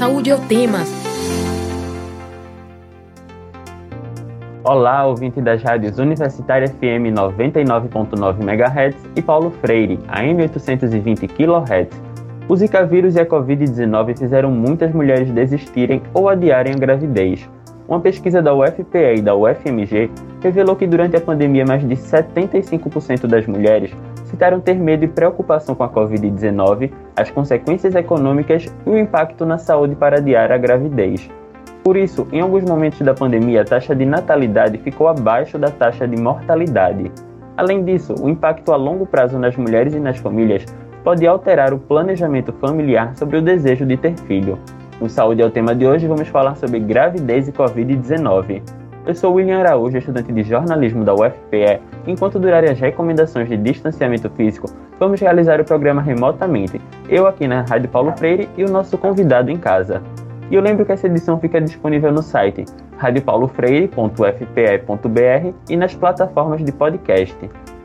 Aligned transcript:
Saúde 0.00 0.30
é 0.30 0.34
o 0.34 0.38
tema. 0.38 0.78
Olá, 4.64 5.04
ouvinte 5.04 5.42
das 5.42 5.62
rádios 5.62 5.98
Universitária 5.98 6.66
FM 6.68 7.12
99.9 7.12 8.40
MHz 8.40 8.96
e 9.14 9.20
Paulo 9.20 9.50
Freire, 9.60 9.98
AM 10.08 10.42
820 10.42 11.28
kHz. 11.28 12.00
O 12.48 12.56
Zika 12.56 12.86
vírus 12.86 13.14
e 13.14 13.20
a 13.20 13.26
Covid-19 13.26 14.16
fizeram 14.16 14.50
muitas 14.50 14.90
mulheres 14.94 15.30
desistirem 15.32 16.00
ou 16.14 16.30
adiarem 16.30 16.72
a 16.72 16.78
gravidez. 16.78 17.46
Uma 17.86 18.00
pesquisa 18.00 18.40
da 18.40 18.54
UFPE 18.54 19.16
e 19.18 19.20
da 19.20 19.34
UFMG 19.34 20.10
revelou 20.42 20.76
que 20.76 20.86
durante 20.86 21.16
a 21.16 21.20
pandemia 21.20 21.66
mais 21.66 21.86
de 21.86 21.94
75% 21.94 23.26
das 23.26 23.46
mulheres 23.46 23.90
citaram 24.30 24.60
ter 24.60 24.74
medo 24.74 25.04
e 25.04 25.08
preocupação 25.08 25.74
com 25.74 25.82
a 25.82 25.88
Covid-19, 25.88 26.90
as 27.16 27.30
consequências 27.30 27.94
econômicas 27.94 28.66
e 28.86 28.90
o 28.90 28.96
impacto 28.96 29.44
na 29.44 29.58
saúde 29.58 29.96
para 29.96 30.18
adiar 30.18 30.52
a 30.52 30.56
gravidez. 30.56 31.28
Por 31.82 31.96
isso, 31.96 32.26
em 32.32 32.40
alguns 32.40 32.64
momentos 32.64 33.00
da 33.00 33.12
pandemia, 33.12 33.62
a 33.62 33.64
taxa 33.64 33.94
de 33.94 34.04
natalidade 34.04 34.78
ficou 34.78 35.08
abaixo 35.08 35.58
da 35.58 35.70
taxa 35.70 36.06
de 36.06 36.16
mortalidade. 36.16 37.10
Além 37.56 37.84
disso, 37.84 38.14
o 38.20 38.28
impacto 38.28 38.72
a 38.72 38.76
longo 38.76 39.04
prazo 39.04 39.38
nas 39.38 39.56
mulheres 39.56 39.94
e 39.94 40.00
nas 40.00 40.18
famílias 40.18 40.64
pode 41.02 41.26
alterar 41.26 41.72
o 41.72 41.78
planejamento 41.78 42.52
familiar 42.52 43.16
sobre 43.16 43.38
o 43.38 43.42
desejo 43.42 43.84
de 43.84 43.96
ter 43.96 44.16
filho. 44.16 44.58
No 45.00 45.08
Saúde 45.08 45.42
é 45.42 45.46
o 45.46 45.50
tema 45.50 45.74
de 45.74 45.86
hoje, 45.86 46.06
vamos 46.06 46.28
falar 46.28 46.54
sobre 46.56 46.78
gravidez 46.78 47.48
e 47.48 47.52
Covid-19. 47.52 48.79
Eu 49.10 49.14
sou 49.16 49.34
William 49.34 49.58
Araújo, 49.58 49.98
estudante 49.98 50.32
de 50.32 50.44
jornalismo 50.44 51.04
da 51.04 51.12
UFPE. 51.12 51.80
Enquanto 52.06 52.38
durarem 52.38 52.70
as 52.70 52.78
recomendações 52.78 53.48
de 53.48 53.56
distanciamento 53.56 54.30
físico, 54.30 54.70
vamos 55.00 55.20
realizar 55.20 55.60
o 55.60 55.64
programa 55.64 56.00
remotamente. 56.00 56.80
Eu 57.08 57.26
aqui 57.26 57.48
na 57.48 57.62
Rádio 57.62 57.88
Paulo 57.88 58.16
Freire 58.16 58.48
e 58.56 58.62
o 58.62 58.70
nosso 58.70 58.96
convidado 58.96 59.50
em 59.50 59.56
casa. 59.56 60.00
E 60.48 60.54
eu 60.54 60.62
lembro 60.62 60.86
que 60.86 60.92
essa 60.92 61.08
edição 61.08 61.40
fica 61.40 61.60
disponível 61.60 62.12
no 62.12 62.22
site 62.22 62.64
radiopaulofreire.fpe.br 62.98 65.54
e 65.68 65.76
nas 65.76 65.92
plataformas 65.92 66.64
de 66.64 66.70
podcast. 66.70 67.36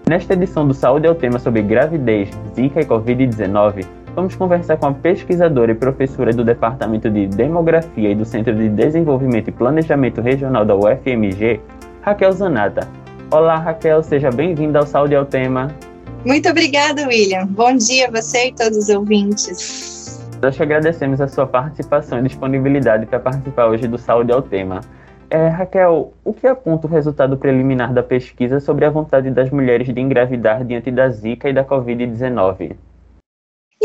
Nesta 0.08 0.34
edição 0.34 0.68
do 0.68 0.76
Saúde 0.76 1.08
é 1.08 1.10
o 1.10 1.16
tema 1.16 1.40
sobre 1.40 1.64
gravidez, 1.64 2.30
Zika 2.54 2.82
e 2.82 2.86
Covid-19, 2.86 3.84
vamos 4.16 4.34
conversar 4.34 4.78
com 4.78 4.88
a 4.88 4.94
pesquisadora 4.94 5.74
e 5.74 5.76
professora 5.76 6.32
do 6.32 6.44
Departamento 6.44 7.10
de 7.10 7.28
Demografia 7.28 8.10
e 8.10 8.16
do 8.16 8.24
Centro 8.24 8.56
de 8.56 8.70
Desenvolvimento 8.70 9.50
e 9.50 9.52
Planejamento 9.52 10.22
Regional 10.22 10.64
da 10.64 10.74
UFMG, 10.74 11.60
Raquel 12.02 12.32
Zanata. 12.32 12.88
Olá, 13.30 13.58
Raquel, 13.58 14.02
seja 14.02 14.32
bem-vinda 14.32 14.80
ao 14.80 14.88
Saúde 14.88 15.16
ao 15.16 15.26
Tema. 15.26 15.68
Muito 16.26 16.50
obrigada, 16.50 17.06
William. 17.06 17.46
Bom 17.48 17.76
dia 17.76 18.08
a 18.08 18.12
você 18.12 18.48
e 18.48 18.54
todos 18.54 18.78
os 18.78 18.90
ouvintes. 18.90 20.26
Nós 20.42 20.56
te 20.56 20.64
agradecemos 20.64 21.20
a 21.20 21.28
sua 21.28 21.46
participação 21.46 22.20
e 22.20 22.24
disponibilidade 22.24 23.06
para 23.06 23.20
participar 23.20 23.68
hoje 23.68 23.86
do 23.86 23.98
Saúde 23.98 24.32
ao 24.32 24.42
Tema. 24.42 24.80
É, 25.30 25.50
Raquel, 25.50 26.14
o 26.24 26.34
que 26.34 26.48
aponta 26.48 26.88
o 26.88 26.90
resultado 26.90 27.36
preliminar 27.36 27.94
da 27.94 28.02
pesquisa 28.02 28.62
sobre 28.62 28.86
a 28.86 28.90
vontade 28.90 29.30
das 29.30 29.50
mulheres 29.50 29.94
de 29.94 30.00
engravidar 30.00 30.64
diante 30.64 30.90
da 30.90 31.10
Zika 31.10 31.50
e 31.50 31.54
da 31.54 31.66
Covid-19? 31.66 32.76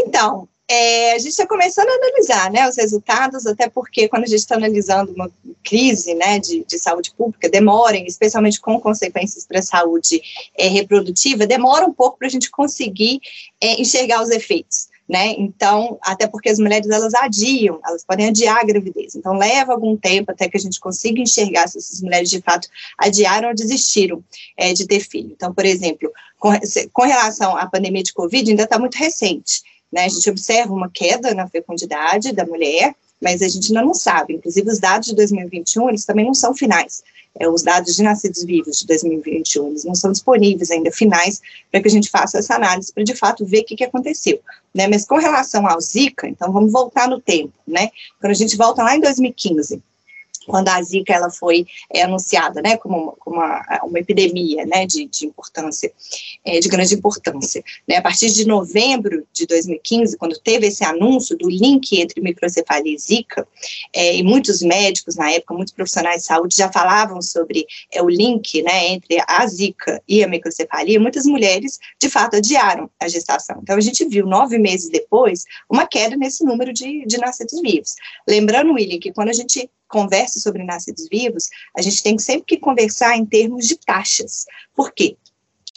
Então, 0.00 0.48
é, 0.70 1.14
a 1.14 1.18
gente 1.18 1.30
está 1.30 1.46
começando 1.48 1.88
a 1.88 1.94
analisar 1.94 2.50
né, 2.52 2.68
os 2.68 2.76
resultados, 2.76 3.44
até 3.44 3.68
porque 3.68 4.08
quando 4.08 4.22
a 4.22 4.26
gente 4.26 4.38
está 4.38 4.54
analisando 4.54 5.12
uma 5.12 5.28
crise 5.64 6.14
né, 6.14 6.38
de, 6.38 6.64
de, 6.64 6.78
saúde 6.78 7.12
pública, 7.16 7.48
demora, 7.48 7.96
especialmente 7.98 8.60
com 8.60 8.80
consequências 8.80 9.44
para 9.44 9.58
a 9.58 9.62
saúde 9.62 10.22
é, 10.56 10.68
reprodutiva, 10.68 11.44
demora 11.44 11.84
um 11.84 11.92
pouco 11.92 12.18
para 12.18 12.28
a 12.28 12.30
gente 12.30 12.50
conseguir 12.52 13.20
é, 13.60 13.80
enxergar 13.80 14.22
os 14.22 14.30
efeitos. 14.30 14.88
Né? 15.08 15.34
Então, 15.38 15.98
até 16.02 16.28
porque 16.28 16.48
as 16.48 16.60
mulheres 16.60 16.88
elas 16.88 17.14
adiam, 17.14 17.80
elas 17.84 18.04
podem 18.04 18.28
adiar 18.28 18.58
a 18.60 18.64
gravidez. 18.64 19.16
Então, 19.16 19.36
leva 19.36 19.72
algum 19.72 19.96
tempo 19.96 20.30
até 20.30 20.48
que 20.48 20.56
a 20.56 20.60
gente 20.60 20.78
consiga 20.78 21.20
enxergar 21.20 21.66
se 21.66 21.78
essas 21.78 22.00
mulheres 22.00 22.30
de 22.30 22.40
fato 22.40 22.68
adiaram 22.96 23.48
ou 23.48 23.54
desistiram 23.56 24.22
é, 24.56 24.72
de 24.72 24.86
ter 24.86 25.00
filho. 25.00 25.32
Então, 25.32 25.52
por 25.52 25.66
exemplo, 25.66 26.12
com, 26.38 26.52
com 26.92 27.02
relação 27.02 27.56
à 27.56 27.66
pandemia 27.66 28.04
de 28.04 28.12
Covid, 28.12 28.48
ainda 28.48 28.62
está 28.62 28.78
muito 28.78 28.94
recente. 28.94 29.62
Né? 29.92 30.04
A 30.04 30.08
gente 30.08 30.28
observa 30.30 30.72
uma 30.72 30.90
queda 30.90 31.34
na 31.34 31.48
fecundidade 31.48 32.32
da 32.32 32.46
mulher, 32.46 32.94
mas 33.20 33.42
a 33.42 33.48
gente 33.48 33.68
ainda 33.68 33.84
não 33.84 33.94
sabe. 33.94 34.34
Inclusive, 34.34 34.70
os 34.70 34.78
dados 34.78 35.08
de 35.08 35.14
2021, 35.14 35.88
eles 35.88 36.04
também 36.04 36.24
não 36.24 36.34
são 36.34 36.54
finais. 36.54 37.02
É, 37.38 37.48
os 37.48 37.62
dados 37.62 37.94
de 37.94 38.02
nascidos 38.02 38.42
vivos 38.42 38.80
de 38.80 38.86
2021, 38.86 39.68
eles 39.68 39.84
não 39.84 39.94
são 39.94 40.10
disponíveis 40.10 40.70
ainda 40.70 40.90
finais 40.90 41.40
para 41.70 41.80
que 41.80 41.86
a 41.86 41.90
gente 41.90 42.10
faça 42.10 42.38
essa 42.38 42.56
análise, 42.56 42.92
para 42.92 43.04
de 43.04 43.14
fato 43.14 43.44
ver 43.44 43.60
o 43.60 43.64
que, 43.64 43.76
que 43.76 43.84
aconteceu. 43.84 44.40
Né? 44.74 44.88
Mas 44.88 45.04
com 45.06 45.16
relação 45.16 45.66
ao 45.66 45.80
Zika, 45.80 46.28
então 46.28 46.52
vamos 46.52 46.72
voltar 46.72 47.08
no 47.08 47.20
tempo, 47.20 47.52
né? 47.66 47.90
Quando 48.20 48.32
a 48.32 48.34
gente 48.34 48.56
volta 48.56 48.82
lá 48.82 48.96
em 48.96 49.00
2015, 49.00 49.80
quando 50.50 50.68
a 50.68 50.82
Zika 50.82 51.12
ela 51.12 51.30
foi 51.30 51.66
é, 51.94 52.02
anunciada, 52.02 52.60
né, 52.60 52.76
como, 52.76 52.96
uma, 52.96 53.12
como 53.12 53.36
uma, 53.36 53.80
uma, 53.84 53.98
epidemia, 53.98 54.66
né, 54.66 54.84
de, 54.84 55.06
de 55.06 55.26
importância, 55.26 55.92
é, 56.44 56.58
de 56.58 56.68
grande 56.68 56.94
importância, 56.94 57.62
né, 57.88 57.96
a 57.96 58.02
partir 58.02 58.30
de 58.30 58.44
novembro 58.44 59.24
de 59.32 59.46
2015, 59.46 60.16
quando 60.16 60.38
teve 60.38 60.66
esse 60.66 60.84
anúncio 60.84 61.36
do 61.38 61.48
link 61.48 62.00
entre 62.00 62.20
microcefalia 62.20 62.94
e 62.94 62.98
Zika, 62.98 63.46
é, 63.94 64.16
e 64.16 64.22
muitos 64.22 64.60
médicos 64.60 65.14
na 65.14 65.30
época, 65.30 65.54
muitos 65.54 65.72
profissionais 65.72 66.22
de 66.22 66.26
saúde 66.26 66.56
já 66.56 66.70
falavam 66.70 67.22
sobre 67.22 67.64
é, 67.92 68.02
o 68.02 68.08
link, 68.08 68.60
né, 68.62 68.88
entre 68.88 69.22
a 69.26 69.46
Zika 69.46 70.02
e 70.08 70.24
a 70.24 70.28
microcefalia, 70.28 70.98
muitas 70.98 71.26
mulheres, 71.26 71.78
de 72.00 72.08
fato, 72.08 72.36
adiaram 72.36 72.90
a 72.98 73.08
gestação. 73.08 73.60
Então, 73.62 73.76
a 73.76 73.80
gente 73.80 74.04
viu, 74.04 74.26
nove 74.26 74.58
meses 74.58 74.90
depois, 74.90 75.44
uma 75.68 75.86
queda 75.86 76.16
nesse 76.16 76.44
número 76.44 76.72
de, 76.72 77.06
de 77.06 77.18
nascidos 77.18 77.60
vivos. 77.60 77.94
Lembrando, 78.26 78.72
William, 78.72 78.98
que 78.98 79.12
quando 79.12 79.28
a 79.28 79.32
gente 79.32 79.70
conversa 79.90 80.38
sobre 80.38 80.64
nascidos 80.64 81.08
vivos, 81.10 81.48
a 81.76 81.82
gente 81.82 82.02
tem 82.02 82.18
sempre 82.18 82.44
que 82.46 82.56
conversar 82.56 83.16
em 83.16 83.26
termos 83.26 83.66
de 83.66 83.76
taxas. 83.76 84.46
Por 84.74 84.92
quê? 84.92 85.16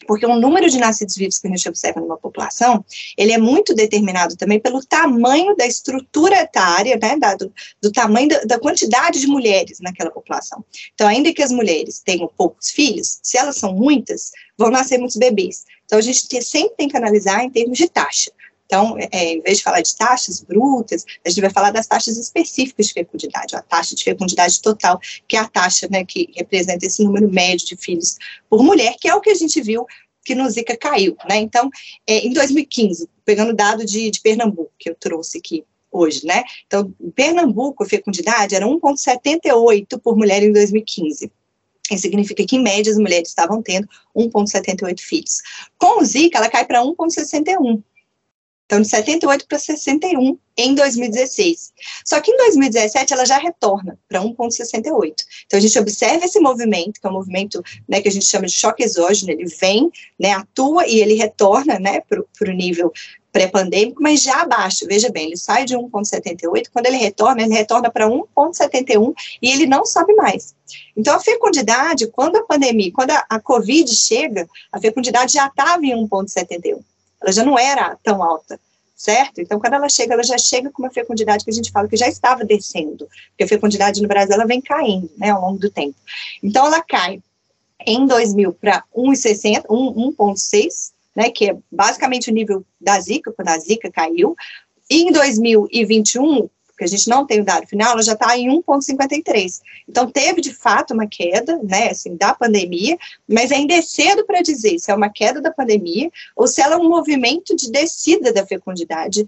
Porque 0.07 0.25
o 0.25 0.40
número 0.40 0.69
de 0.69 0.78
nascidos 0.78 1.16
vivos 1.16 1.40
que 1.40 1.47
a 1.47 1.50
gente 1.50 1.68
observa 1.69 2.01
numa 2.01 2.18
população, 2.18 2.84
ele 3.18 3.31
é 3.31 3.38
muito 3.38 3.73
determinado 3.73 4.35
também 4.35 4.59
pelo 4.59 4.85
tamanho 4.85 5.56
da 5.56 5.66
estrutura 5.66 6.41
etária, 6.41 6.97
né, 7.02 7.18
da, 7.18 7.35
do, 7.35 7.52
do, 7.81 7.91
tamanho 7.91 8.28
da, 8.28 8.40
da, 8.44 8.59
quantidade 8.59 9.19
de 9.19 9.28
mulheres 9.28 9.79
naquela 9.79 10.12
população. 10.12 10.63
Então, 10.94 11.07
ainda 11.07 11.34
que 11.34 11.41
as 11.41 11.52
mulheres 11.52 12.02
tenham 12.03 12.29
poucos 12.38 12.69
filhos, 12.69 13.19
se 13.23 13.38
elas 13.38 13.56
são 13.56 13.73
muitas, 13.73 14.31
vão 14.57 14.69
nascer 14.69 14.97
muitos 14.97 15.18
bebês. 15.18 15.66
Então, 15.85 15.97
a 16.00 16.02
gente 16.02 16.41
sempre 16.41 16.75
tem 16.75 16.88
que 16.88 16.97
analisar 16.97 17.44
em 17.44 17.50
termos 17.50 17.78
de 17.78 17.88
taxa. 17.88 18.31
Então, 18.66 18.97
é, 18.97 19.34
em 19.34 19.41
vez 19.41 19.57
de 19.57 19.63
falar 19.63 19.81
de 19.81 19.96
taxas 19.96 20.41
brutas, 20.41 21.06
a 21.25 21.29
gente 21.29 21.41
vai 21.41 21.50
falar 21.50 21.72
das 21.72 21.85
taxas 21.85 22.18
específicas 22.18 22.88
de 22.88 22.94
fecundidade, 22.94 23.56
a 23.56 23.62
taxa 23.62 23.96
de 23.96 24.03
fecundidade 24.03 24.62
total, 24.62 25.00
que 25.28 25.35
é 25.35 25.40
a 25.40 25.47
taxa 25.47 25.88
né, 25.91 26.03
que 26.03 26.29
representa 26.35 26.85
esse 26.85 27.03
número 27.03 27.29
médio 27.29 27.68
de 27.68 27.78
filhos 27.78 28.18
por 28.50 28.63
mulher, 28.63 28.96
que 29.00 29.07
é 29.07 29.13
o 29.13 29.22
que 29.22 29.29
a 29.29 29.35
gente 29.35 29.62
viu 29.62 29.85
que 30.25 30.34
no 30.34 30.50
Zika 30.50 30.78
caiu. 30.78 31.16
Né? 31.29 31.38
Então, 31.38 31.69
é, 32.07 32.19
em 32.19 32.31
2015, 32.31 33.09
pegando 33.25 33.52
o 33.52 33.56
dado 33.56 33.85
de, 33.85 34.09
de 34.09 34.22
Pernambuco, 34.22 34.72
que 34.79 34.90
eu 34.90 34.96
trouxe 34.96 35.38
aqui, 35.38 35.66
hoje, 35.94 36.25
né? 36.25 36.44
Então, 36.66 36.91
em 37.00 37.12
Pernambuco, 37.12 37.84
a 37.84 37.88
fecundidade 37.88 38.56
era 38.56 38.66
1,78 38.66 40.00
por 40.02 40.18
mulher 40.18 40.41
em 40.41 40.52
2015. 40.52 41.31
Isso 41.91 42.02
significa 42.02 42.44
que, 42.46 42.56
em 42.56 42.63
média, 42.63 42.91
as 42.91 42.97
mulheres 42.97 43.29
estavam 43.29 43.62
tendo 43.62 43.88
1,78 44.16 45.00
filhos. 45.00 45.41
Com 45.78 46.02
o 46.02 46.06
Zika, 46.06 46.40
ela 46.40 46.50
cai 46.50 46.66
para 46.66 46.81
1,61. 46.81 47.84
Então, 48.73 48.81
de 48.81 48.89
78 48.89 49.45
para 49.47 49.59
61 49.59 50.35
em 50.57 50.73
2016. 50.73 51.73
Só 52.03 52.19
que 52.19 52.31
em 52.31 52.38
2017 52.38 53.13
ela 53.13 53.23
já 53.23 53.38
retorna 53.38 54.00
para 54.09 54.19
1,68. 54.19 55.13
Então, 55.45 55.59
a 55.59 55.61
gente 55.61 55.78
observa 55.78 56.25
esse 56.25 56.39
movimento, 56.39 57.00
que 57.00 57.06
é 57.06 57.09
um 57.09 57.13
movimento 57.13 57.63
né, 57.88 58.01
que 58.01 58.07
a 58.07 58.11
gente 58.11 58.25
chama 58.25 58.47
de 58.47 58.51
choque 58.51 58.84
exógeno, 58.84 59.31
ele 59.31 59.45
vem, 59.45 59.91
né, 60.19 60.31
atua 60.31 60.88
e 60.88 61.00
ele 61.00 61.13
retorna 61.13 61.78
né, 61.78 62.01
para 62.01 62.50
o 62.50 62.51
nível 62.51 62.91
pré-pandêmico, 63.31 64.01
mas 64.01 64.23
já 64.23 64.41
abaixo. 64.41 64.87
Veja 64.87 65.11
bem, 65.11 65.28
ele 65.28 65.37
sai 65.37 65.66
de 65.66 65.78
1,78, 65.78 66.69
quando 66.73 66.87
ele 66.87 66.97
retorna, 66.97 67.43
ele 67.43 67.53
retorna 67.53 67.91
para 67.91 68.08
1,71 68.08 69.14
e 69.40 69.52
ele 69.52 69.67
não 69.67 69.85
sobe 69.85 70.16
mais. 70.16 70.55
Então, 70.97 71.16
a 71.16 71.19
fecundidade, 71.19 72.08
quando 72.08 72.37
a 72.37 72.43
pandemia, 72.43 72.91
quando 72.91 73.11
a, 73.11 73.23
a 73.29 73.40
Covid 73.40 73.93
chega, 73.93 74.47
a 74.72 74.79
fecundidade 74.79 75.34
já 75.34 75.46
estava 75.46 75.85
em 75.85 75.96
1,71 76.08 76.81
ela 77.23 77.31
já 77.31 77.43
não 77.43 77.58
era 77.58 77.97
tão 78.03 78.22
alta, 78.22 78.59
certo? 78.96 79.40
Então, 79.40 79.59
quando 79.59 79.73
ela 79.73 79.90
chega, 79.90 80.14
ela 80.14 80.23
já 80.23 80.37
chega 80.37 80.70
com 80.70 80.84
uma 80.84 80.91
fecundidade 80.91 81.43
que 81.43 81.49
a 81.49 81.53
gente 81.53 81.72
fala 81.72 81.87
que 81.87 81.96
já 81.96 82.08
estava 82.08 82.43
descendo, 82.43 83.08
porque 83.29 83.43
a 83.43 83.47
fecundidade 83.47 84.02
no 84.02 84.08
Brasil 84.08 84.34
ela 84.34 84.46
vem 84.46 84.61
caindo, 84.61 85.09
né, 85.17 85.29
ao 85.29 85.41
longo 85.41 85.58
do 85.58 85.70
tempo. 85.70 85.96
Então, 86.43 86.66
ela 86.66 86.81
cai 86.81 87.22
em 87.85 88.05
2000 88.05 88.53
para 88.53 88.84
1,60, 88.96 89.66
1,6, 89.67 90.91
né, 91.16 91.29
que 91.29 91.49
é 91.49 91.58
basicamente 91.72 92.29
o 92.29 92.34
nível 92.34 92.66
da 92.79 92.99
Zika, 92.99 93.31
quando 93.31 93.49
a 93.49 93.58
Zika 93.58 93.90
caiu. 93.91 94.35
E 94.90 95.03
em 95.03 95.11
2021, 95.11 96.49
porque 96.84 96.85
a 96.85 96.97
gente 96.97 97.08
não 97.08 97.26
tem 97.26 97.40
o 97.40 97.46
dado 97.46 97.68
final, 97.68 97.94
ela 97.94 98.03
já 98.03 98.14
está 98.14 98.38
em 98.38 98.50
1,53. 98.50 99.62
Então, 99.88 100.09
teve 100.09 100.41
de 100.41 100.53
fato 100.53 100.94
uma 100.94 101.08
queda, 101.08 101.58
né, 101.64 101.90
assim, 101.90 102.16
da 102.16 102.34
pandemia, 102.34 102.97
mas 103.28 103.52
ainda 103.52 103.74
é 103.74 103.82
cedo 103.82 104.26
para 104.26 104.41
dizer 104.41 104.78
se 104.80 104.91
é 104.91 104.96
uma 104.96 105.09
queda 105.09 105.41
da 105.41 105.52
pandemia 105.52 106.12
ou 106.35 106.47
se 106.47 106.62
ela 106.62 106.76
é 106.76 106.78
um 106.78 106.90
movimento 106.90 107.56
de 107.56 107.72
descida 107.72 108.34
da 108.34 108.46
fecundidade 108.46 109.26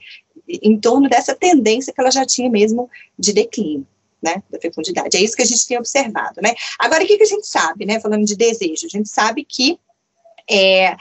em 0.47 0.77
torno 0.79 1.09
dessa 1.09 1.33
tendência 1.33 1.93
que 1.93 1.99
ela 1.99 2.11
já 2.11 2.25
tinha 2.25 2.49
mesmo 2.49 2.89
de 3.17 3.33
declínio. 3.33 3.87
Né, 4.23 4.41
da 4.49 4.59
fecundidade. 4.59 5.15
É 5.15 5.21
isso 5.21 5.35
que 5.35 5.43
a 5.43 5.45
gente 5.45 5.67
tem 5.67 5.77
observado, 5.77 6.41
né? 6.41 6.55
Agora, 6.79 7.03
o 7.03 7.05
que, 7.05 7.15
que 7.15 7.21
a 7.21 7.27
gente 7.27 7.45
sabe, 7.45 7.85
né? 7.85 7.99
Falando 7.99 8.25
de 8.25 8.35
desejo, 8.35 8.87
a 8.87 8.89
gente 8.89 9.07
sabe 9.07 9.45
que 9.45 9.77
é, 10.49 10.95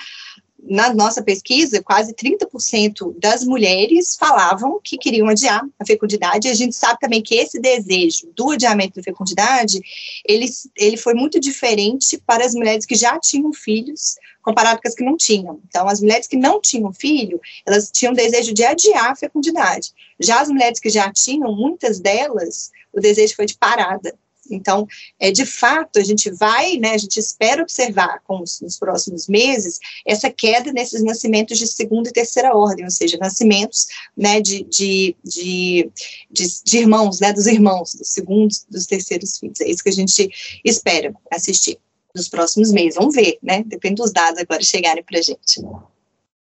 na 0.68 0.92
nossa 0.94 1.22
pesquisa, 1.22 1.82
quase 1.82 2.14
30% 2.14 3.14
das 3.18 3.44
mulheres 3.44 4.16
falavam 4.16 4.80
que 4.82 4.96
queriam 4.96 5.28
adiar 5.28 5.62
a 5.78 5.84
fecundidade, 5.84 6.48
e 6.48 6.50
a 6.50 6.54
gente 6.54 6.74
sabe 6.74 6.98
também 7.00 7.22
que 7.22 7.34
esse 7.34 7.60
desejo 7.60 8.32
do 8.34 8.50
adiamento 8.50 8.96
da 8.96 9.02
fecundidade, 9.02 9.80
ele, 10.26 10.46
ele 10.76 10.96
foi 10.96 11.14
muito 11.14 11.38
diferente 11.38 12.18
para 12.26 12.44
as 12.44 12.54
mulheres 12.54 12.86
que 12.86 12.94
já 12.94 13.18
tinham 13.18 13.52
filhos, 13.52 14.16
comparado 14.42 14.80
com 14.80 14.88
as 14.88 14.94
que 14.94 15.04
não 15.04 15.16
tinham. 15.16 15.60
Então, 15.66 15.88
as 15.88 16.00
mulheres 16.00 16.26
que 16.26 16.36
não 16.36 16.60
tinham 16.60 16.92
filho, 16.92 17.40
elas 17.66 17.90
tinham 17.90 18.12
desejo 18.12 18.52
de 18.52 18.64
adiar 18.64 19.12
a 19.12 19.16
fecundidade. 19.16 19.92
Já 20.20 20.40
as 20.40 20.48
mulheres 20.48 20.78
que 20.78 20.90
já 20.90 21.10
tinham, 21.12 21.54
muitas 21.54 21.98
delas, 21.98 22.70
o 22.92 23.00
desejo 23.00 23.34
foi 23.34 23.46
de 23.46 23.56
parada. 23.56 24.14
Então, 24.50 24.86
é, 25.18 25.30
de 25.30 25.44
fato, 25.44 25.98
a 25.98 26.04
gente 26.04 26.30
vai, 26.30 26.76
né, 26.76 26.90
a 26.90 26.98
gente 26.98 27.18
espera 27.18 27.62
observar 27.62 28.20
os, 28.28 28.60
nos 28.60 28.78
próximos 28.78 29.28
meses 29.28 29.78
essa 30.06 30.30
queda 30.30 30.72
nesses 30.72 31.02
nascimentos 31.02 31.58
de 31.58 31.66
segunda 31.66 32.08
e 32.08 32.12
terceira 32.12 32.54
ordem, 32.56 32.84
ou 32.84 32.90
seja, 32.90 33.16
nascimentos 33.18 33.86
né, 34.16 34.40
de, 34.40 34.64
de, 34.64 35.16
de, 35.24 35.90
de, 36.30 36.46
de 36.64 36.78
irmãos, 36.78 37.20
né, 37.20 37.32
dos 37.32 37.46
irmãos, 37.46 37.94
dos 37.94 38.08
segundos, 38.08 38.66
dos 38.70 38.86
terceiros 38.86 39.38
filhos. 39.38 39.60
É 39.60 39.68
isso 39.68 39.82
que 39.82 39.90
a 39.90 39.92
gente 39.92 40.28
espera 40.64 41.14
assistir 41.30 41.78
nos 42.14 42.28
próximos 42.28 42.70
meses. 42.70 42.94
Vamos 42.94 43.14
ver, 43.14 43.38
né? 43.42 43.64
Depende 43.66 43.96
dos 43.96 44.12
dados 44.12 44.40
agora 44.40 44.62
chegarem 44.62 45.02
para 45.02 45.18
a 45.18 45.22
gente. 45.22 45.60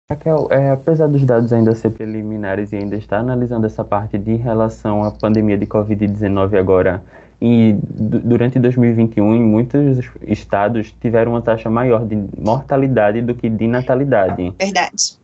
Raquel, 0.08 0.49
é, 0.50 0.70
apesar 0.70 1.06
dos 1.06 1.25
dados 1.25 1.50
ainda 1.50 1.75
ser 1.75 1.90
preliminares 1.90 2.73
e 2.73 2.76
ainda 2.76 2.94
estar 2.94 3.19
analisando 3.20 3.67
essa 3.67 3.82
parte 3.82 4.19
de 4.19 4.37
relação 4.37 5.02
à 5.02 5.11
pandemia 5.11 5.56
de 5.56 5.67
Covid-19 5.67 6.58
agora 6.58 7.02
e 7.46 7.76
durante 7.82 8.58
2021, 8.58 9.35
em 9.35 9.43
muitos 9.43 9.99
estados 10.23 10.94
tiveram 10.99 11.32
uma 11.32 11.43
taxa 11.43 11.69
maior 11.69 12.06
de 12.06 12.17
mortalidade 12.38 13.20
do 13.20 13.35
que 13.35 13.50
de 13.50 13.67
natalidade. 13.67 14.55
Verdade. 14.58 15.19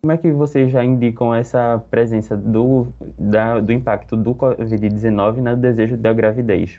Como 0.00 0.12
é 0.12 0.16
que 0.16 0.30
vocês 0.30 0.70
já 0.70 0.84
indicam 0.84 1.34
essa 1.34 1.82
presença 1.90 2.36
do, 2.36 2.86
da, 3.18 3.58
do 3.58 3.72
impacto 3.72 4.16
do 4.16 4.32
Covid-19 4.32 5.38
no 5.38 5.56
desejo 5.56 5.96
da 5.96 6.12
gravidez? 6.12 6.78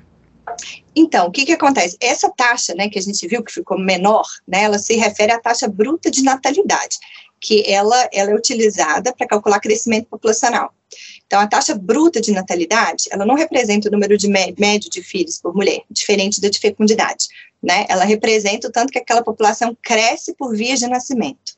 Então, 0.95 1.27
o 1.27 1.31
que, 1.31 1.45
que 1.45 1.51
acontece? 1.51 1.97
Essa 2.01 2.29
taxa, 2.29 2.73
né, 2.73 2.87
que 2.87 2.97
a 2.97 3.01
gente 3.01 3.27
viu 3.27 3.43
que 3.43 3.51
ficou 3.51 3.77
menor, 3.77 4.23
né, 4.47 4.63
ela 4.63 4.79
se 4.79 4.95
refere 4.95 5.33
à 5.33 5.39
taxa 5.39 5.67
bruta 5.67 6.09
de 6.09 6.23
natalidade, 6.23 6.97
que 7.41 7.63
ela, 7.67 8.07
ela 8.13 8.31
é 8.31 8.35
utilizada 8.35 9.11
para 9.13 9.27
calcular 9.27 9.59
crescimento 9.59 10.07
populacional. 10.07 10.71
Então, 11.25 11.39
a 11.39 11.47
taxa 11.47 11.73
bruta 11.73 12.21
de 12.21 12.31
natalidade, 12.31 13.05
ela 13.09 13.25
não 13.25 13.35
representa 13.35 13.87
o 13.87 13.91
número 13.91 14.17
de 14.17 14.27
médio 14.27 14.89
de 14.89 15.01
filhos 15.01 15.39
por 15.39 15.55
mulher, 15.55 15.81
diferente 15.89 16.39
da 16.39 16.49
de 16.49 16.59
fecundidade, 16.59 17.27
né? 17.63 17.85
Ela 17.89 18.03
representa 18.03 18.67
o 18.67 18.71
tanto 18.71 18.91
que 18.91 18.99
aquela 18.99 19.23
população 19.23 19.75
cresce 19.81 20.35
por 20.35 20.55
via 20.55 20.75
de 20.75 20.87
nascimento. 20.87 21.53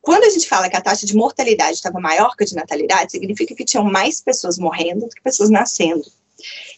Quando 0.00 0.24
a 0.24 0.30
gente 0.30 0.48
fala 0.48 0.68
que 0.68 0.76
a 0.76 0.80
taxa 0.80 1.06
de 1.06 1.14
mortalidade 1.14 1.76
estava 1.76 2.00
maior 2.00 2.34
que 2.36 2.44
a 2.44 2.46
de 2.46 2.54
natalidade, 2.54 3.12
significa 3.12 3.54
que 3.54 3.64
tinham 3.64 3.84
mais 3.84 4.20
pessoas 4.20 4.58
morrendo 4.58 5.00
do 5.00 5.08
que 5.08 5.20
pessoas 5.20 5.50
nascendo. 5.50 6.04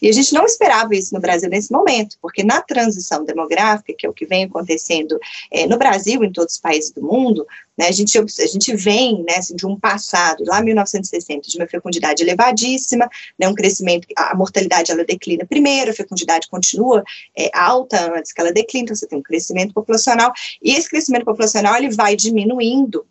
E 0.00 0.08
a 0.08 0.12
gente 0.12 0.32
não 0.32 0.44
esperava 0.44 0.94
isso 0.94 1.14
no 1.14 1.20
Brasil 1.20 1.48
nesse 1.48 1.72
momento, 1.72 2.16
porque 2.20 2.42
na 2.42 2.60
transição 2.60 3.24
demográfica, 3.24 3.94
que 3.96 4.06
é 4.06 4.08
o 4.08 4.12
que 4.12 4.26
vem 4.26 4.44
acontecendo 4.44 5.18
é, 5.50 5.66
no 5.66 5.76
Brasil 5.76 6.22
e 6.22 6.26
em 6.26 6.32
todos 6.32 6.54
os 6.54 6.60
países 6.60 6.90
do 6.90 7.02
mundo, 7.02 7.46
né, 7.76 7.88
a, 7.88 7.92
gente, 7.92 8.18
a 8.18 8.46
gente 8.46 8.74
vem 8.74 9.22
né, 9.22 9.36
assim, 9.36 9.54
de 9.54 9.66
um 9.66 9.78
passado, 9.78 10.44
lá 10.46 10.60
1960, 10.60 11.48
de 11.48 11.56
uma 11.58 11.66
fecundidade 11.66 12.22
elevadíssima, 12.22 13.08
né, 13.38 13.48
um 13.48 13.54
crescimento, 13.54 14.06
a 14.16 14.34
mortalidade 14.34 14.90
ela 14.90 15.04
declina 15.04 15.46
primeiro, 15.46 15.90
a 15.90 15.94
fecundidade 15.94 16.48
continua 16.48 17.04
é, 17.36 17.50
alta 17.54 18.12
antes 18.16 18.32
que 18.32 18.40
ela 18.40 18.52
declina, 18.52 18.84
então 18.84 18.96
você 18.96 19.06
tem 19.06 19.18
um 19.18 19.22
crescimento 19.22 19.72
populacional, 19.72 20.32
e 20.62 20.72
esse 20.72 20.88
crescimento 20.88 21.24
populacional 21.24 21.76
ele 21.76 21.90
vai 21.90 22.16
diminuindo 22.16 23.06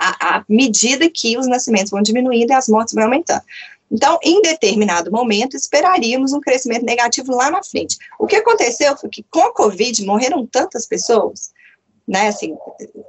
à 0.00 0.42
medida 0.48 1.10
que 1.10 1.36
os 1.36 1.46
nascimentos 1.46 1.90
vão 1.90 2.00
diminuindo 2.00 2.50
e 2.50 2.54
as 2.54 2.68
mortes 2.68 2.94
vão 2.94 3.04
aumentando. 3.04 3.42
Então, 3.90 4.18
em 4.22 4.40
determinado 4.40 5.10
momento, 5.10 5.56
esperaríamos 5.56 6.32
um 6.32 6.40
crescimento 6.40 6.84
negativo 6.84 7.34
lá 7.34 7.50
na 7.50 7.62
frente. 7.62 7.96
O 8.18 8.26
que 8.26 8.36
aconteceu 8.36 8.96
foi 8.96 9.10
que 9.10 9.24
com 9.24 9.42
a 9.42 9.52
Covid 9.52 10.04
morreram 10.04 10.46
tantas 10.46 10.86
pessoas 10.86 11.50
né, 12.10 12.26
assim, 12.26 12.56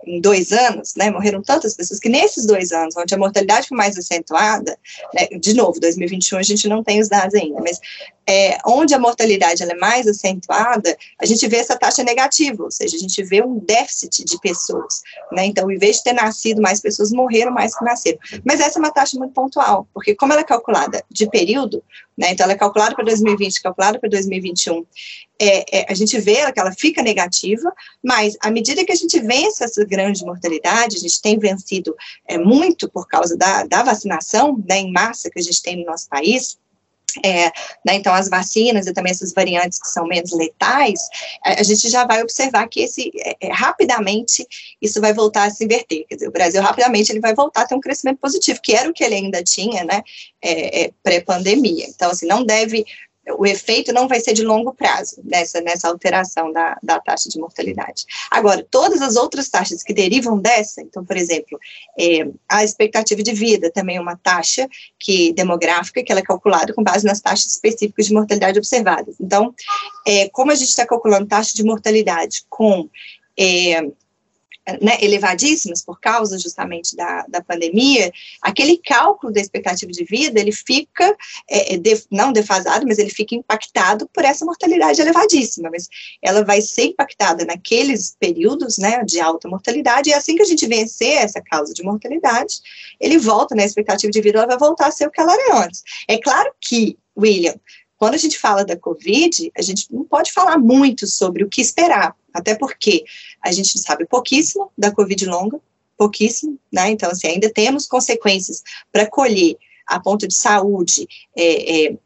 em 0.05 0.21
dois 0.21 0.51
anos, 0.51 0.93
né, 0.95 1.09
morreram 1.09 1.41
tantas 1.41 1.73
pessoas 1.73 1.99
que 1.99 2.07
nesses 2.07 2.45
dois 2.45 2.71
anos, 2.71 2.95
onde 2.95 3.15
a 3.15 3.17
mortalidade 3.17 3.67
foi 3.67 3.75
mais 3.75 3.97
acentuada, 3.97 4.77
né, 5.11 5.27
de 5.39 5.55
novo, 5.55 5.79
2021 5.79 6.37
a 6.37 6.43
gente 6.43 6.67
não 6.67 6.83
tem 6.83 7.01
os 7.01 7.09
dados 7.09 7.33
ainda, 7.33 7.59
mas 7.61 7.79
é, 8.27 8.59
onde 8.63 8.93
a 8.93 8.99
mortalidade 8.99 9.63
é 9.63 9.75
mais 9.75 10.07
acentuada, 10.07 10.95
a 11.19 11.25
gente 11.25 11.47
vê 11.47 11.57
essa 11.57 11.75
taxa 11.75 12.03
negativa, 12.03 12.63
ou 12.63 12.69
seja, 12.69 12.95
a 12.95 12.99
gente 12.99 13.23
vê 13.23 13.43
um 13.43 13.57
déficit 13.57 14.23
de 14.23 14.39
pessoas, 14.39 15.01
né, 15.31 15.45
então, 15.45 15.71
em 15.71 15.79
vez 15.79 15.97
de 15.97 16.03
ter 16.03 16.13
nascido 16.13 16.61
mais 16.61 16.79
pessoas, 16.79 17.11
morreram 17.11 17.51
mais 17.51 17.75
que 17.75 17.83
nasceram. 17.83 18.19
Mas 18.45 18.59
essa 18.59 18.77
é 18.77 18.79
uma 18.79 18.91
taxa 18.91 19.17
muito 19.17 19.33
pontual, 19.33 19.87
porque 19.95 20.13
como 20.13 20.31
ela 20.31 20.41
é 20.41 20.45
calculada 20.45 21.03
de 21.09 21.27
período, 21.27 21.83
né, 22.15 22.33
então 22.33 22.43
ela 22.43 22.53
é 22.53 22.57
calculada 22.57 22.93
para 22.93 23.03
2020, 23.03 23.63
calculada 23.63 23.99
para 23.99 24.09
2021, 24.09 24.85
é, 25.43 25.79
é, 25.79 25.85
a 25.89 25.95
gente 25.95 26.19
vê 26.19 26.51
que 26.51 26.59
ela 26.59 26.71
fica 26.71 27.01
negativa, 27.01 27.73
mas 28.03 28.37
à 28.41 28.51
medida 28.51 28.85
que 28.85 28.90
a 28.91 28.95
gente 28.95 29.19
vence 29.19 29.63
essa 29.63 29.83
grande 29.85 30.23
mortalidade, 30.25 30.97
a 30.97 30.99
gente 30.99 31.21
tem 31.21 31.37
vencido 31.39 31.95
é, 32.27 32.37
muito 32.37 32.89
por 32.89 33.07
causa 33.07 33.37
da, 33.37 33.63
da 33.63 33.83
vacinação 33.83 34.61
né, 34.67 34.79
em 34.79 34.91
massa 34.91 35.29
que 35.29 35.39
a 35.39 35.43
gente 35.43 35.61
tem 35.61 35.77
no 35.77 35.85
nosso 35.85 36.09
país, 36.09 36.57
é, 37.23 37.47
né, 37.85 37.95
então, 37.95 38.13
as 38.13 38.29
vacinas 38.29 38.87
e 38.87 38.93
também 38.93 39.11
essas 39.11 39.33
variantes 39.33 39.79
que 39.79 39.87
são 39.87 40.05
menos 40.05 40.31
letais, 40.31 40.99
a, 41.43 41.59
a 41.59 41.63
gente 41.63 41.89
já 41.89 42.05
vai 42.05 42.21
observar 42.21 42.67
que 42.67 42.81
esse 42.81 43.11
é, 43.17 43.35
é, 43.41 43.51
rapidamente 43.51 44.47
isso 44.81 45.01
vai 45.01 45.13
voltar 45.13 45.45
a 45.45 45.49
se 45.49 45.65
inverter. 45.65 46.05
Quer 46.07 46.15
dizer, 46.15 46.27
o 46.27 46.31
Brasil 46.31 46.61
rapidamente 46.61 47.11
ele 47.11 47.19
vai 47.19 47.33
voltar 47.33 47.61
a 47.61 47.67
ter 47.67 47.75
um 47.75 47.81
crescimento 47.81 48.19
positivo, 48.19 48.61
que 48.61 48.73
era 48.73 48.89
o 48.89 48.93
que 48.93 49.03
ele 49.03 49.15
ainda 49.15 49.43
tinha, 49.43 49.83
né, 49.83 50.01
é, 50.41 50.83
é, 50.83 50.91
pré-pandemia. 51.03 51.85
Então, 51.89 52.11
assim, 52.11 52.27
não 52.27 52.45
deve 52.45 52.85
o 53.37 53.45
efeito 53.45 53.93
não 53.93 54.07
vai 54.07 54.19
ser 54.19 54.33
de 54.33 54.43
longo 54.43 54.73
prazo 54.73 55.21
nessa, 55.23 55.61
nessa 55.61 55.87
alteração 55.87 56.51
da, 56.51 56.77
da 56.81 56.99
taxa 56.99 57.29
de 57.29 57.39
mortalidade. 57.39 58.05
Agora, 58.29 58.65
todas 58.69 59.01
as 59.01 59.15
outras 59.15 59.49
taxas 59.49 59.83
que 59.83 59.93
derivam 59.93 60.37
dessa, 60.39 60.81
então, 60.81 61.03
por 61.05 61.17
exemplo, 61.17 61.59
é, 61.97 62.27
a 62.49 62.63
expectativa 62.63 63.21
de 63.21 63.33
vida 63.33 63.71
também 63.71 63.97
é 63.97 64.01
uma 64.01 64.17
taxa 64.17 64.67
que 64.99 65.33
demográfica 65.33 66.03
que 66.03 66.11
ela 66.11 66.21
é 66.21 66.23
calculada 66.23 66.73
com 66.73 66.83
base 66.83 67.05
nas 67.05 67.21
taxas 67.21 67.53
específicas 67.53 68.07
de 68.07 68.13
mortalidade 68.13 68.57
observadas. 68.57 69.15
Então, 69.19 69.53
é, 70.07 70.29
como 70.29 70.51
a 70.51 70.55
gente 70.55 70.69
está 70.69 70.85
calculando 70.85 71.27
taxa 71.27 71.53
de 71.55 71.63
mortalidade 71.63 72.43
com 72.49 72.89
é, 73.37 73.81
né, 74.81 74.97
elevadíssimas 75.01 75.83
por 75.83 75.99
causa 75.99 76.37
justamente 76.37 76.95
da, 76.95 77.25
da 77.27 77.41
pandemia, 77.41 78.11
aquele 78.41 78.77
cálculo 78.77 79.33
da 79.33 79.41
expectativa 79.41 79.91
de 79.91 80.03
vida, 80.03 80.39
ele 80.39 80.51
fica, 80.51 81.15
é, 81.49 81.73
é, 81.73 81.77
de, 81.77 82.03
não 82.11 82.31
defasado, 82.31 82.85
mas 82.87 82.99
ele 82.99 83.09
fica 83.09 83.35
impactado 83.35 84.07
por 84.13 84.23
essa 84.23 84.45
mortalidade 84.45 85.01
elevadíssima, 85.01 85.69
mas 85.71 85.89
ela 86.21 86.43
vai 86.43 86.61
ser 86.61 86.85
impactada 86.85 87.43
naqueles 87.43 88.15
períodos, 88.19 88.77
né, 88.77 89.03
de 89.03 89.19
alta 89.19 89.49
mortalidade, 89.49 90.09
e 90.09 90.13
assim 90.13 90.35
que 90.35 90.43
a 90.43 90.45
gente 90.45 90.67
vencer 90.67 91.17
essa 91.17 91.41
causa 91.41 91.73
de 91.73 91.83
mortalidade, 91.83 92.55
ele 92.99 93.17
volta, 93.17 93.55
né, 93.55 93.65
expectativa 93.65 94.11
de 94.11 94.21
vida, 94.21 94.39
ela 94.39 94.47
vai 94.47 94.57
voltar 94.57 94.87
a 94.87 94.91
ser 94.91 95.07
o 95.07 95.11
que 95.11 95.19
ela 95.19 95.33
era 95.33 95.65
antes. 95.65 95.83
É 96.07 96.17
claro 96.17 96.51
que, 96.61 96.97
William, 97.17 97.55
quando 98.01 98.15
a 98.15 98.17
gente 98.17 98.39
fala 98.39 98.65
da 98.65 98.75
Covid, 98.75 99.51
a 99.55 99.61
gente 99.61 99.85
não 99.93 100.03
pode 100.03 100.31
falar 100.31 100.57
muito 100.57 101.05
sobre 101.05 101.43
o 101.43 101.47
que 101.47 101.61
esperar, 101.61 102.15
até 102.33 102.55
porque 102.55 103.05
a 103.39 103.51
gente 103.51 103.77
sabe 103.77 104.07
pouquíssimo 104.07 104.71
da 104.75 104.89
Covid 104.91 105.23
longa, 105.27 105.61
pouquíssimo, 105.95 106.57
né? 106.73 106.89
Então, 106.89 107.11
assim, 107.11 107.27
ainda 107.27 107.47
temos 107.53 107.85
consequências 107.85 108.63
para 108.91 109.05
colher 109.05 109.55
a 109.85 109.99
ponto 109.99 110.27
de 110.27 110.33
saúde 110.33 111.07
é, 111.37 111.89
é, 111.89 111.97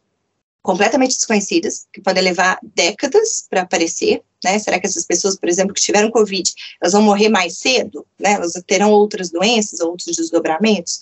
completamente 0.61 1.15
desconhecidas, 1.15 1.87
que 1.93 2.01
podem 2.01 2.23
levar 2.23 2.59
décadas 2.61 3.47
para 3.49 3.61
aparecer, 3.61 4.21
né? 4.43 4.59
Será 4.59 4.77
que 4.81 4.87
essas 4.87 5.05
pessoas, 5.05 5.37
por 5.37 5.47
exemplo, 5.47 5.73
que 5.73 5.81
tiveram 5.81 6.11
Covid, 6.11 6.53
elas 6.81 6.91
vão 6.91 7.03
morrer 7.03 7.29
mais 7.29 7.55
cedo, 7.57 8.05
né? 8.19 8.33
Elas 8.33 8.51
terão 8.67 8.91
outras 8.91 9.29
doenças, 9.29 9.79
outros 9.79 10.13
desdobramentos? 10.17 10.99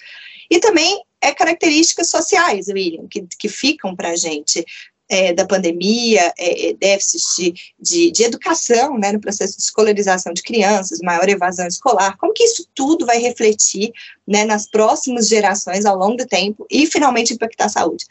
E 0.52 0.60
também 0.60 1.02
é 1.24 1.34
características 1.34 2.10
sociais, 2.10 2.68
William, 2.68 3.08
que, 3.08 3.26
que 3.40 3.48
ficam 3.48 3.96
para 3.96 4.10
a 4.10 4.16
gente 4.16 4.64
é, 5.10 5.34
da 5.34 5.46
pandemia, 5.46 6.34
é, 6.38 6.70
é, 6.70 6.74
déficits 6.74 7.36
de, 7.38 7.54
de, 7.80 8.12
de, 8.12 8.24
educação, 8.24 8.98
né, 8.98 9.12
no 9.12 9.20
processo 9.20 9.58
de 9.58 9.64
escolarização 9.64 10.34
de 10.34 10.42
crianças, 10.42 11.00
maior 11.04 11.28
evasão 11.30 11.68
escolar, 11.68 12.18
como 12.18 12.34
que 12.34 12.44
isso 12.44 12.68
tudo 12.74 13.06
vai 13.06 13.20
refletir, 13.20 13.92
né, 14.28 14.44
nas 14.44 14.68
próximas 14.68 15.28
gerações 15.28 15.86
ao 15.86 15.98
longo 15.98 16.18
do 16.18 16.26
tempo 16.26 16.66
e 16.70 16.88
finalmente 16.88 17.34
impactar 17.34 17.66
a 17.66 17.70
saúde. 17.70 18.06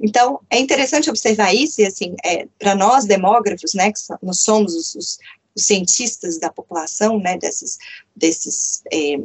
Então, 0.00 0.40
é 0.50 0.58
interessante 0.58 1.10
observar 1.10 1.54
isso, 1.54 1.80
e 1.80 1.86
assim, 1.86 2.14
é, 2.24 2.46
para 2.58 2.74
nós 2.74 3.04
demógrafos, 3.04 3.74
né, 3.74 3.92
que 3.92 4.00
nós 4.22 4.40
somos 4.40 4.74
os, 4.74 4.94
os, 4.94 5.18
os 5.54 5.64
cientistas 5.64 6.38
da 6.38 6.50
população, 6.50 7.18
né, 7.18 7.36
desses, 7.38 7.78
desses 8.14 8.82
é, 8.92 9.18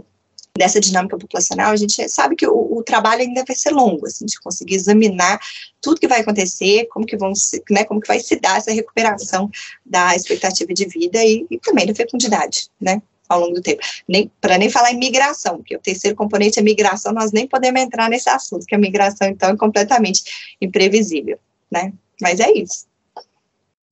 dessa 0.57 0.79
dinâmica 0.79 1.17
populacional, 1.17 1.71
a 1.71 1.75
gente 1.75 2.07
sabe 2.09 2.35
que 2.35 2.45
o, 2.45 2.77
o, 2.77 2.83
trabalho 2.83 3.21
ainda 3.21 3.43
vai 3.45 3.55
ser 3.55 3.71
longo, 3.71 4.05
assim, 4.05 4.25
de 4.25 4.39
conseguir 4.39 4.75
examinar 4.75 5.39
tudo 5.81 5.99
que 5.99 6.07
vai 6.07 6.21
acontecer, 6.21 6.87
como 6.91 7.05
que 7.05 7.17
vão 7.17 7.33
se, 7.33 7.63
né, 7.69 7.83
como 7.85 8.01
que 8.01 8.07
vai 8.07 8.19
se 8.19 8.39
dar 8.39 8.57
essa 8.57 8.71
recuperação 8.71 9.49
da 9.85 10.15
expectativa 10.15 10.73
de 10.73 10.85
vida 10.85 11.23
e, 11.23 11.45
e 11.49 11.57
também 11.57 11.85
da 11.85 11.95
fecundidade, 11.95 12.67
né, 12.79 13.01
ao 13.29 13.39
longo 13.39 13.55
do 13.55 13.61
tempo. 13.61 13.81
Nem, 14.07 14.29
para 14.41 14.57
nem 14.57 14.69
falar 14.69 14.91
em 14.91 14.99
migração, 14.99 15.57
porque 15.57 15.75
o 15.75 15.79
terceiro 15.79 16.15
componente 16.15 16.59
é 16.59 16.61
migração, 16.61 17.13
nós 17.13 17.31
nem 17.31 17.47
podemos 17.47 17.81
entrar 17.81 18.09
nesse 18.09 18.29
assunto, 18.29 18.65
que 18.65 18.75
a 18.75 18.79
migração, 18.79 19.27
então, 19.29 19.51
é 19.51 19.57
completamente 19.57 20.23
imprevisível, 20.59 21.39
né, 21.71 21.93
mas 22.21 22.39
é 22.39 22.51
isso. 22.51 22.90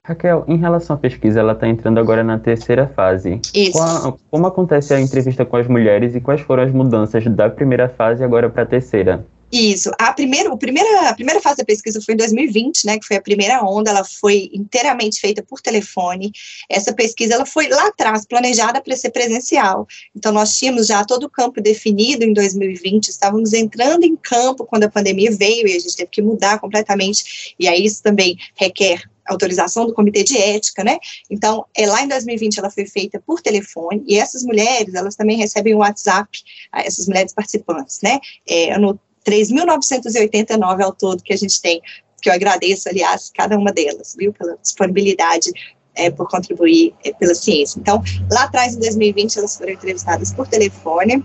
Raquel, 0.09 0.43
em 0.47 0.57
relação 0.57 0.95
à 0.95 0.99
pesquisa, 0.99 1.39
ela 1.39 1.53
está 1.53 1.67
entrando 1.67 1.99
agora 1.99 2.23
na 2.23 2.39
terceira 2.39 2.87
fase. 2.87 3.39
Isso. 3.53 3.73
Qual, 3.73 4.19
como 4.31 4.47
acontece 4.47 4.91
a 4.93 4.99
entrevista 4.99 5.45
com 5.45 5.55
as 5.55 5.67
mulheres 5.67 6.15
e 6.15 6.21
quais 6.21 6.41
foram 6.41 6.63
as 6.63 6.71
mudanças 6.71 7.23
da 7.25 7.47
primeira 7.47 7.87
fase 7.87 8.23
agora 8.23 8.49
para 8.49 8.63
a 8.63 8.65
terceira? 8.65 9.23
Isso. 9.51 9.91
A 9.97 10.13
primeira, 10.13 10.51
a, 10.51 10.57
primeira, 10.57 11.09
a 11.09 11.13
primeira 11.13 11.41
fase 11.41 11.57
da 11.57 11.65
pesquisa 11.65 12.01
foi 12.01 12.13
em 12.13 12.17
2020, 12.17 12.85
né, 12.85 12.99
que 12.99 13.05
foi 13.05 13.17
a 13.17 13.21
primeira 13.21 13.63
onda, 13.63 13.89
ela 13.91 14.03
foi 14.03 14.49
inteiramente 14.53 15.19
feita 15.19 15.43
por 15.43 15.59
telefone. 15.59 16.31
Essa 16.69 16.93
pesquisa 16.93 17.35
ela 17.35 17.45
foi 17.45 17.67
lá 17.67 17.87
atrás 17.87 18.25
planejada 18.25 18.81
para 18.81 18.95
ser 18.95 19.09
presencial. 19.11 19.87
Então 20.15 20.31
nós 20.31 20.57
tínhamos 20.57 20.87
já 20.87 21.03
todo 21.03 21.23
o 21.23 21.29
campo 21.29 21.61
definido 21.61 22.23
em 22.23 22.33
2020, 22.33 23.09
estávamos 23.09 23.53
entrando 23.53 24.03
em 24.03 24.15
campo 24.15 24.65
quando 24.65 24.83
a 24.83 24.89
pandemia 24.89 25.31
veio 25.31 25.67
e 25.67 25.75
a 25.75 25.79
gente 25.79 25.95
teve 25.95 26.09
que 26.09 26.21
mudar 26.21 26.59
completamente. 26.59 27.55
E 27.59 27.67
aí 27.67 27.83
isso 27.83 28.03
também 28.03 28.37
requer 28.55 29.01
autorização 29.29 29.85
do 29.85 29.93
comitê 29.93 30.23
de 30.23 30.37
ética, 30.37 30.83
né? 30.83 30.97
Então, 31.29 31.65
é, 31.75 31.85
lá 31.87 32.01
em 32.01 32.07
2020 32.07 32.59
ela 32.59 32.69
foi 32.69 32.85
feita 32.85 33.21
por 33.25 33.41
telefone 33.41 34.03
e 34.07 34.17
essas 34.17 34.43
mulheres, 34.43 34.93
elas 34.93 35.15
também 35.15 35.37
recebem 35.37 35.75
o 35.75 35.79
WhatsApp, 35.79 36.29
essas 36.73 37.07
mulheres 37.07 37.33
participantes, 37.33 37.99
né? 38.01 38.19
É, 38.47 38.77
no 38.77 38.99
3.989 39.25 40.83
ao 40.83 40.93
todo 40.93 41.23
que 41.23 41.33
a 41.33 41.37
gente 41.37 41.61
tem, 41.61 41.81
que 42.21 42.29
eu 42.29 42.33
agradeço, 42.33 42.89
aliás, 42.89 43.31
cada 43.33 43.57
uma 43.57 43.71
delas, 43.71 44.15
viu, 44.17 44.33
pela 44.33 44.57
disponibilidade 44.57 45.51
é, 45.95 46.09
por 46.09 46.27
contribuir 46.29 46.93
é, 47.03 47.13
pela 47.13 47.35
ciência. 47.35 47.79
Então, 47.79 48.01
lá 48.31 48.43
atrás, 48.43 48.75
em 48.75 48.79
2020, 48.79 49.37
elas 49.37 49.57
foram 49.57 49.73
entrevistadas 49.73 50.33
por 50.33 50.47
telefone, 50.47 51.23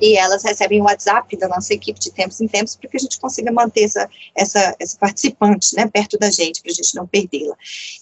e 0.00 0.16
elas 0.16 0.42
recebem 0.42 0.80
o 0.80 0.84
WhatsApp 0.84 1.36
da 1.36 1.48
nossa 1.48 1.72
equipe 1.72 1.98
de 1.98 2.10
tempos 2.10 2.40
em 2.40 2.48
tempos 2.48 2.76
para 2.76 2.88
que 2.88 2.96
a 2.96 3.00
gente 3.00 3.18
consiga 3.18 3.52
manter 3.52 3.84
essa, 3.84 4.08
essa, 4.34 4.76
essa 4.78 4.98
participante 4.98 5.74
né, 5.76 5.86
perto 5.86 6.18
da 6.18 6.30
gente, 6.30 6.62
para 6.62 6.72
a 6.72 6.74
gente 6.74 6.94
não 6.94 7.06
perdê-la. 7.06 7.56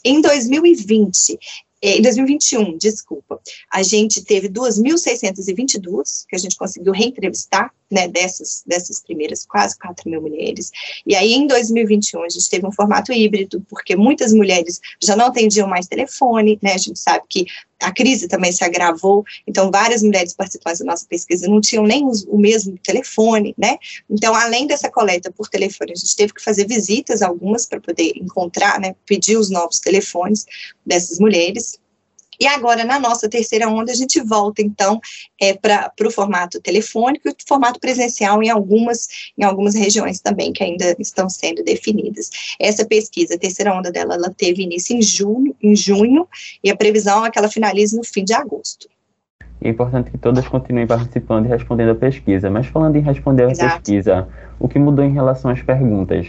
Em 0.05 0.21
2020, 0.21 1.39
é, 1.83 1.97
em 1.97 2.03
2021, 2.03 2.77
desculpa, 2.77 3.41
a 3.73 3.83
gente 3.83 4.23
teve 4.23 4.49
2.622 4.49 6.25
que 6.29 6.37
a 6.37 6.39
gente 6.39 6.57
conseguiu 6.57 6.93
reentrevistar, 6.93 7.73
né, 7.91 8.07
dessas, 8.09 8.63
dessas 8.67 9.01
primeiras 9.01 9.45
quase 9.45 9.77
4 9.79 10.09
mil 10.09 10.23
mulheres. 10.23 10.71
E 11.07 11.17
aí, 11.17 11.33
em 11.33 11.47
2021, 11.47 12.23
a 12.23 12.29
gente 12.29 12.49
teve 12.49 12.67
um 12.67 12.73
formato 12.73 13.13
híbrido, 13.13 13.65
porque 13.69 13.97
muitas 13.97 14.33
mulheres 14.33 14.81
já 15.03 15.17
não 15.17 15.27
atendiam 15.27 15.69
mais 15.69 15.87
telefone, 15.87 16.59
né, 16.63 16.75
a 16.75 16.79
gente 16.79 16.99
sabe 16.99 17.25
que 17.29 17.47
a 17.81 17.91
crise 17.91 18.29
também 18.29 18.53
se 18.53 18.63
agravou, 18.63 19.25
então 19.47 19.71
várias 19.71 20.03
mulheres 20.03 20.35
participantes 20.35 20.81
da 20.81 20.87
nossa 20.87 21.07
pesquisa 21.09 21.49
não 21.49 21.61
tinham 21.61 21.85
nem 21.85 22.07
os, 22.07 22.25
o 22.25 22.37
mesmo 22.37 22.77
telefone, 22.79 23.55
né? 23.57 23.79
Então, 24.09 24.35
além 24.35 24.67
dessa 24.67 24.91
coleta 24.91 25.33
por 25.33 25.49
telefone, 25.49 25.93
a 25.93 25.95
gente 25.95 26.15
teve 26.15 26.35
que 26.35 26.43
fazer 26.43 26.67
visitas 26.67 27.23
algumas 27.23 27.65
para 27.65 27.81
poder 27.81 28.13
encontrar, 28.17 28.79
né, 28.79 28.95
pedir 29.07 29.39
os 29.39 29.49
novos 29.49 29.81
telefones 29.81 30.45
dessas 30.85 31.19
mulheres. 31.19 31.81
E 32.41 32.47
agora, 32.47 32.85
na 32.85 32.99
nossa 32.99 33.29
terceira 33.29 33.69
onda, 33.69 33.93
a 33.93 33.95
gente 33.95 34.19
volta, 34.21 34.63
então, 34.63 34.99
é, 35.39 35.53
para 35.53 35.93
o 36.07 36.11
formato 36.11 36.61
telefônico 36.61 37.29
e 37.29 37.33
o 37.33 37.37
formato 37.47 37.79
presencial 37.79 38.43
em 38.43 38.49
algumas, 38.49 39.09
em 39.37 39.45
algumas 39.45 39.75
regiões 39.75 40.21
também, 40.21 40.53
que 40.53 40.65
ainda 40.65 40.97
estão 40.99 41.29
sendo 41.29 41.63
definidas. 41.63 42.31
Essa 42.59 42.85
pesquisa, 42.87 43.35
a 43.35 43.39
terceira 43.39 43.75
onda 43.75 43.93
dela, 43.93 44.15
ela 44.15 44.31
teve 44.31 44.63
início 44.63 44.97
em 44.97 45.03
junho, 45.03 45.55
em 45.63 45.77
junho 45.77 46.27
e 46.65 46.71
a 46.71 46.77
previsão 46.77 47.27
é 47.27 47.31
que 47.31 47.39
ela 47.39 47.49
finalize 47.49 47.95
no 47.95 48.05
fim 48.05 48.25
de 48.25 48.33
agosto. 48.33 48.89
É 49.63 49.69
importante 49.69 50.11
que 50.11 50.17
todas 50.17 50.49
continuem 50.49 50.87
participando 50.87 51.45
e 51.45 51.49
respondendo 51.49 51.91
a 51.91 51.95
pesquisa. 51.95 52.49
Mas 52.49 52.67
falando 52.67 52.97
em 52.97 53.03
responder 53.03 53.45
a 53.45 53.51
Exato. 53.51 53.83
pesquisa, 53.83 54.29
o 54.59 54.67
que 54.67 54.79
mudou 54.79 55.05
em 55.05 55.13
relação 55.13 55.51
às 55.51 55.61
perguntas? 55.61 56.29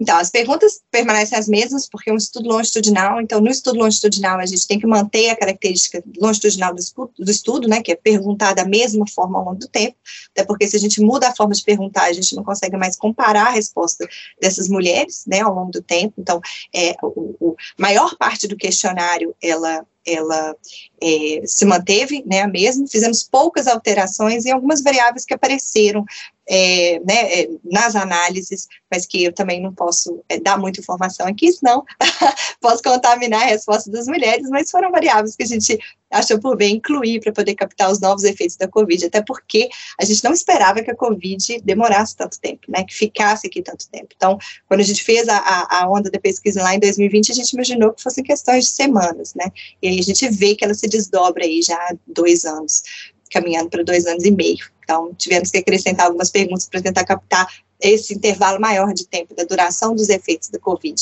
Então, 0.00 0.16
as 0.16 0.30
perguntas 0.30 0.80
permanecem 0.90 1.38
as 1.38 1.46
mesmas, 1.46 1.86
porque 1.86 2.08
é 2.08 2.12
um 2.12 2.16
estudo 2.16 2.48
longitudinal, 2.48 3.20
então, 3.20 3.38
no 3.38 3.50
estudo 3.50 3.78
longitudinal, 3.78 4.38
a 4.38 4.46
gente 4.46 4.66
tem 4.66 4.78
que 4.78 4.86
manter 4.86 5.28
a 5.28 5.36
característica 5.36 6.02
longitudinal 6.18 6.74
do 6.74 6.80
estudo, 6.80 7.12
do 7.18 7.30
estudo, 7.30 7.68
né, 7.68 7.82
que 7.82 7.92
é 7.92 7.96
perguntar 7.96 8.54
da 8.54 8.64
mesma 8.64 9.04
forma 9.06 9.38
ao 9.38 9.44
longo 9.44 9.58
do 9.58 9.68
tempo, 9.68 9.96
até 10.30 10.42
porque 10.42 10.66
se 10.66 10.76
a 10.76 10.80
gente 10.80 11.02
muda 11.02 11.28
a 11.28 11.36
forma 11.36 11.52
de 11.52 11.62
perguntar, 11.62 12.04
a 12.04 12.12
gente 12.14 12.34
não 12.34 12.42
consegue 12.42 12.78
mais 12.78 12.96
comparar 12.96 13.48
a 13.48 13.50
resposta 13.50 14.08
dessas 14.40 14.68
mulheres, 14.68 15.24
né, 15.26 15.40
ao 15.40 15.54
longo 15.54 15.70
do 15.70 15.82
tempo, 15.82 16.14
então, 16.16 16.40
é, 16.74 16.96
o, 17.02 17.36
o 17.38 17.56
maior 17.76 18.16
parte 18.16 18.48
do 18.48 18.56
questionário, 18.56 19.34
ela 19.42 19.84
ela 20.06 20.56
é, 21.02 21.42
se 21.44 21.64
manteve, 21.66 22.24
né, 22.26 22.40
a 22.40 22.48
mesma, 22.48 22.86
fizemos 22.86 23.22
poucas 23.22 23.66
alterações 23.66 24.46
em 24.46 24.50
algumas 24.50 24.82
variáveis 24.82 25.26
que 25.26 25.34
apareceram 25.34 26.04
é, 26.52 27.00
né, 27.06 27.42
é, 27.42 27.48
nas 27.64 27.94
análises, 27.94 28.66
mas 28.90 29.06
que 29.06 29.22
eu 29.22 29.32
também 29.32 29.62
não 29.62 29.72
posso 29.72 30.20
é, 30.28 30.40
dar 30.40 30.58
muita 30.58 30.80
informação 30.80 31.28
aqui, 31.28 31.52
senão 31.52 31.84
posso 32.60 32.82
contaminar 32.82 33.42
a 33.42 33.46
resposta 33.46 33.88
das 33.88 34.08
mulheres, 34.08 34.48
mas 34.50 34.68
foram 34.68 34.90
variáveis 34.90 35.36
que 35.36 35.44
a 35.44 35.46
gente 35.46 35.78
achou 36.10 36.40
por 36.40 36.56
bem 36.56 36.74
incluir 36.74 37.20
para 37.20 37.32
poder 37.32 37.54
captar 37.54 37.88
os 37.88 38.00
novos 38.00 38.24
efeitos 38.24 38.56
da 38.56 38.66
Covid, 38.66 39.06
até 39.06 39.22
porque 39.22 39.68
a 39.96 40.04
gente 40.04 40.24
não 40.24 40.32
esperava 40.32 40.82
que 40.82 40.90
a 40.90 40.96
Covid 40.96 41.60
demorasse 41.62 42.16
tanto 42.16 42.40
tempo, 42.40 42.62
né, 42.68 42.82
que 42.82 42.96
ficasse 42.96 43.46
aqui 43.46 43.62
tanto 43.62 43.88
tempo. 43.88 44.08
Então, 44.16 44.36
quando 44.66 44.80
a 44.80 44.84
gente 44.84 45.04
fez 45.04 45.28
a, 45.28 45.38
a 45.38 45.88
onda 45.88 46.10
da 46.10 46.18
pesquisa 46.18 46.64
lá 46.64 46.74
em 46.74 46.80
2020, 46.80 47.30
a 47.30 47.34
gente 47.36 47.52
imaginou 47.52 47.92
que 47.92 48.02
fossem 48.02 48.24
questões 48.24 48.64
de 48.64 48.70
semanas, 48.72 49.34
né, 49.34 49.52
e 49.80 49.86
aí 49.86 50.00
a 50.00 50.02
gente 50.02 50.28
vê 50.28 50.56
que 50.56 50.64
ela 50.64 50.74
se 50.74 50.88
desdobra 50.88 51.44
aí 51.44 51.62
já 51.62 51.76
há 51.76 51.94
dois 52.08 52.44
anos, 52.44 52.82
caminhando 53.30 53.70
para 53.70 53.84
dois 53.84 54.06
anos 54.06 54.24
e 54.24 54.30
meio. 54.30 54.70
Então, 54.82 55.14
tivemos 55.14 55.50
que 55.50 55.58
acrescentar 55.58 56.06
algumas 56.06 56.30
perguntas 56.30 56.68
para 56.68 56.82
tentar 56.82 57.04
captar 57.04 57.46
esse 57.80 58.12
intervalo 58.14 58.60
maior 58.60 58.92
de 58.92 59.06
tempo 59.06 59.34
da 59.34 59.44
duração 59.44 59.94
dos 59.94 60.08
efeitos 60.08 60.48
da 60.48 60.58
Covid 60.58 61.00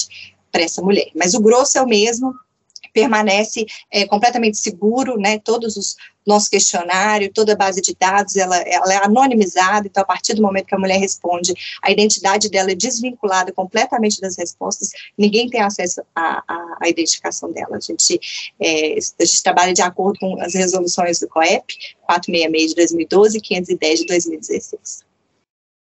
para 0.53 0.63
essa 0.63 0.83
mulher. 0.83 1.11
Mas 1.15 1.35
o 1.35 1.41
grosso 1.41 1.79
é 1.79 1.83
o 1.83 1.87
mesmo, 1.87 2.35
permanece 2.93 3.67
é, 3.93 4.07
completamente 4.07 4.59
seguro, 4.59 5.17
né, 5.19 5.39
todos 5.39 5.77
os 5.77 5.97
nosso 6.29 6.51
questionário, 6.51 7.33
toda 7.33 7.55
a 7.55 7.57
base 7.57 7.81
de 7.81 7.97
dados, 7.99 8.37
ela, 8.37 8.57
ela, 8.59 8.93
é 8.93 8.97
anonimizada, 8.99 9.89
então 9.89 10.03
a 10.03 10.07
partir 10.07 10.35
do 10.35 10.43
momento 10.43 10.67
que 10.67 10.75
a 10.75 10.79
mulher 10.79 10.99
responde, 10.99 11.55
a 11.83 11.91
identidade 11.91 12.51
dela 12.51 12.71
é 12.71 12.75
desvinculada 12.75 13.51
completamente 13.51 14.21
das 14.21 14.37
respostas, 14.37 14.91
ninguém 15.17 15.49
tem 15.49 15.63
acesso 15.63 16.03
à, 16.15 16.45
à, 16.47 16.79
à 16.83 16.89
identificação 16.89 17.51
dela. 17.51 17.79
A 17.79 17.81
gente, 17.81 18.21
é, 18.61 18.99
a 18.99 19.25
gente 19.25 19.43
trabalha 19.43 19.73
de 19.73 19.81
acordo 19.81 20.19
com 20.21 20.41
as 20.43 20.53
resoluções 20.53 21.19
do 21.19 21.29
COEP, 21.29 21.75
466 22.03 22.71
de 22.71 22.77
2012 22.77 23.39
e 23.39 23.41
510 23.41 24.01
de 24.01 24.07
2016. 24.07 25.08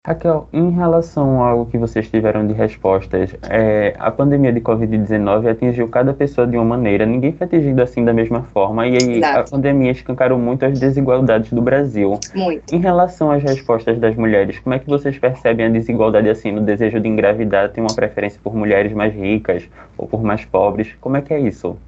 Raquel, 0.06 0.46
em 0.52 0.68
relação 0.68 1.42
ao 1.42 1.64
que 1.64 1.78
vocês 1.78 2.10
tiveram 2.10 2.46
de 2.46 2.52
respostas, 2.52 3.34
é, 3.48 3.94
a 3.98 4.10
pandemia 4.10 4.52
de 4.52 4.60
Covid-19 4.60 5.48
atingiu 5.48 5.88
cada 5.88 6.12
pessoa 6.12 6.46
de 6.46 6.58
uma 6.58 6.64
maneira, 6.76 7.06
ninguém 7.06 7.32
foi 7.32 7.46
atingido 7.46 7.80
assim 7.80 8.04
da 8.04 8.12
mesma 8.12 8.42
forma, 8.52 8.86
e 8.86 8.98
aí 8.98 9.16
Exato. 9.16 9.38
a 9.38 9.44
pandemia 9.44 9.92
escancarou 9.92 10.38
muito 10.38 10.62
as 10.66 10.78
desigualdades 10.78 11.50
do 11.54 11.62
Brasil. 11.62 12.20
Muito. 12.34 12.74
Em 12.74 12.80
relação 12.80 13.30
às 13.30 13.42
respostas 13.42 13.98
das 13.98 14.14
mulheres, 14.14 14.58
como 14.58 14.74
é 14.74 14.78
que 14.78 14.86
vocês 14.86 15.18
percebem 15.18 15.64
a 15.64 15.68
desigualdade 15.70 16.28
assim 16.28 16.52
no 16.52 16.60
desejo 16.60 17.00
de 17.00 17.08
engravidar? 17.08 17.70
Tem 17.70 17.82
uma 17.82 17.94
preferência 17.94 18.38
por 18.44 18.54
mulheres 18.54 18.92
mais 18.92 19.14
ricas 19.14 19.66
ou 19.96 20.06
por 20.06 20.22
mais 20.22 20.44
pobres? 20.44 20.94
Como 21.00 21.16
é 21.16 21.22
que 21.22 21.32
é 21.32 21.40
isso? 21.40 21.78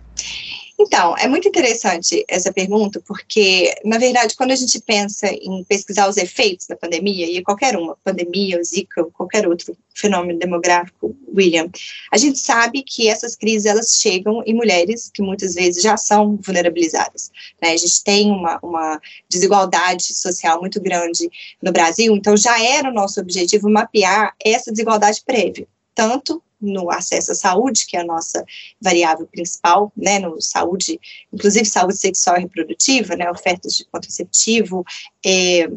Então, 0.78 1.16
é 1.16 1.26
muito 1.26 1.48
interessante 1.48 2.22
essa 2.28 2.52
pergunta, 2.52 3.02
porque, 3.06 3.74
na 3.82 3.96
verdade, 3.96 4.36
quando 4.36 4.50
a 4.50 4.56
gente 4.56 4.78
pensa 4.80 5.26
em 5.28 5.64
pesquisar 5.64 6.06
os 6.06 6.18
efeitos 6.18 6.66
da 6.66 6.76
pandemia, 6.76 7.26
e 7.26 7.42
qualquer 7.42 7.76
uma, 7.76 7.96
pandemia, 8.04 8.62
Zika, 8.62 9.02
ou 9.02 9.10
qualquer 9.10 9.48
outro 9.48 9.74
fenômeno 9.94 10.38
demográfico, 10.38 11.16
William, 11.34 11.70
a 12.12 12.18
gente 12.18 12.38
sabe 12.38 12.82
que 12.82 13.08
essas 13.08 13.34
crises, 13.34 13.64
elas 13.64 13.96
chegam 13.98 14.42
em 14.44 14.54
mulheres 14.54 15.10
que 15.12 15.22
muitas 15.22 15.54
vezes 15.54 15.82
já 15.82 15.96
são 15.96 16.38
vulnerabilizadas. 16.44 17.30
Né? 17.62 17.70
A 17.70 17.76
gente 17.76 18.04
tem 18.04 18.30
uma, 18.30 18.58
uma 18.62 19.00
desigualdade 19.30 20.14
social 20.14 20.60
muito 20.60 20.78
grande 20.78 21.30
no 21.62 21.72
Brasil, 21.72 22.14
então 22.14 22.36
já 22.36 22.62
era 22.62 22.90
o 22.90 22.94
nosso 22.94 23.18
objetivo 23.18 23.70
mapear 23.70 24.34
essa 24.44 24.70
desigualdade 24.70 25.22
prévia, 25.24 25.66
tanto 25.94 26.42
no 26.60 26.90
acesso 26.90 27.32
à 27.32 27.34
saúde, 27.34 27.86
que 27.86 27.96
é 27.96 28.00
a 28.00 28.04
nossa 28.04 28.44
variável 28.80 29.26
principal, 29.26 29.92
né, 29.96 30.18
no 30.18 30.40
saúde, 30.40 30.98
inclusive 31.32 31.64
saúde 31.64 31.98
sexual 31.98 32.36
e 32.36 32.40
reprodutiva, 32.40 33.14
né, 33.16 33.30
ofertas 33.30 33.76
de 33.76 33.84
contraceptivo, 33.84 34.84
é, 35.24 35.68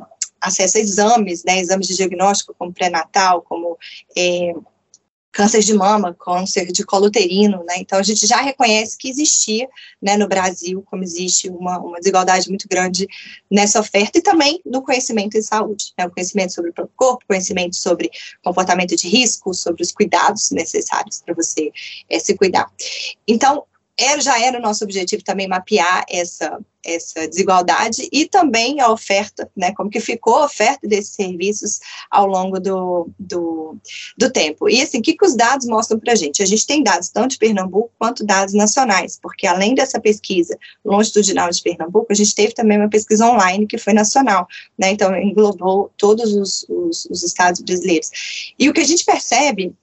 acesso 0.41 0.77
a 0.77 0.81
exames, 0.81 1.43
né, 1.43 1.59
exames 1.59 1.87
de 1.87 1.95
diagnóstico 1.95 2.55
como 2.57 2.73
pré-natal, 2.73 3.41
como 3.41 3.77
é, 4.17 4.53
câncer 5.31 5.59
de 5.59 5.73
mama, 5.73 6.13
câncer 6.13 6.71
de 6.71 6.83
colo 6.83 7.07
uterino, 7.07 7.63
né? 7.65 7.75
Então 7.77 7.99
a 7.99 8.03
gente 8.03 8.25
já 8.25 8.41
reconhece 8.41 8.97
que 8.97 9.09
existia, 9.09 9.67
né, 10.01 10.17
no 10.17 10.27
Brasil, 10.27 10.83
como 10.89 11.03
existe 11.03 11.49
uma, 11.49 11.77
uma 11.79 11.99
desigualdade 11.99 12.49
muito 12.49 12.67
grande 12.67 13.07
nessa 13.49 13.79
oferta 13.79 14.17
e 14.17 14.21
também 14.21 14.59
no 14.65 14.81
conhecimento 14.81 15.37
em 15.37 15.41
saúde, 15.41 15.93
né? 15.97 16.05
O 16.05 16.11
conhecimento 16.11 16.53
sobre 16.53 16.71
o 16.71 16.73
próprio 16.73 16.95
corpo, 16.95 17.25
conhecimento 17.27 17.75
sobre 17.75 18.09
comportamento 18.43 18.95
de 18.95 19.07
risco, 19.07 19.53
sobre 19.53 19.83
os 19.83 19.91
cuidados 19.91 20.51
necessários 20.51 21.21
para 21.23 21.35
você 21.35 21.71
é, 22.09 22.19
se 22.19 22.35
cuidar. 22.35 22.71
Então, 23.27 23.63
era, 23.99 24.21
já 24.21 24.41
era 24.41 24.57
o 24.57 24.61
nosso 24.61 24.83
objetivo 24.83 25.23
também 25.23 25.47
mapear 25.47 26.05
essa, 26.09 26.59
essa 26.83 27.27
desigualdade 27.27 28.07
e 28.11 28.25
também 28.25 28.79
a 28.79 28.89
oferta, 28.91 29.49
né, 29.55 29.73
como 29.73 29.89
que 29.89 29.99
ficou 29.99 30.37
a 30.37 30.45
oferta 30.45 30.87
desses 30.87 31.13
serviços 31.13 31.79
ao 32.09 32.25
longo 32.25 32.59
do, 32.59 33.09
do, 33.19 33.77
do 34.17 34.31
tempo. 34.31 34.69
E 34.69 34.81
assim, 34.81 34.99
o 34.99 35.01
que, 35.01 35.13
que 35.13 35.25
os 35.25 35.35
dados 35.35 35.67
mostram 35.67 35.99
para 35.99 36.13
a 36.13 36.15
gente? 36.15 36.41
A 36.41 36.45
gente 36.45 36.65
tem 36.65 36.81
dados 36.81 37.09
tanto 37.09 37.31
de 37.31 37.37
Pernambuco 37.37 37.91
quanto 37.99 38.25
dados 38.25 38.53
nacionais, 38.53 39.19
porque 39.21 39.45
além 39.45 39.75
dessa 39.75 39.99
pesquisa 39.99 40.57
longitudinal 40.83 41.49
de 41.49 41.61
Pernambuco, 41.61 42.07
a 42.09 42.15
gente 42.15 42.33
teve 42.33 42.53
também 42.53 42.77
uma 42.77 42.89
pesquisa 42.89 43.27
online 43.27 43.67
que 43.67 43.77
foi 43.77 43.93
nacional, 43.93 44.47
né, 44.77 44.91
então 44.91 45.15
englobou 45.15 45.91
todos 45.97 46.33
os, 46.33 46.65
os, 46.69 47.05
os 47.05 47.23
estados 47.23 47.61
brasileiros. 47.61 48.09
E 48.57 48.69
o 48.69 48.73
que 48.73 48.81
a 48.81 48.85
gente 48.85 49.03
percebe 49.03 49.73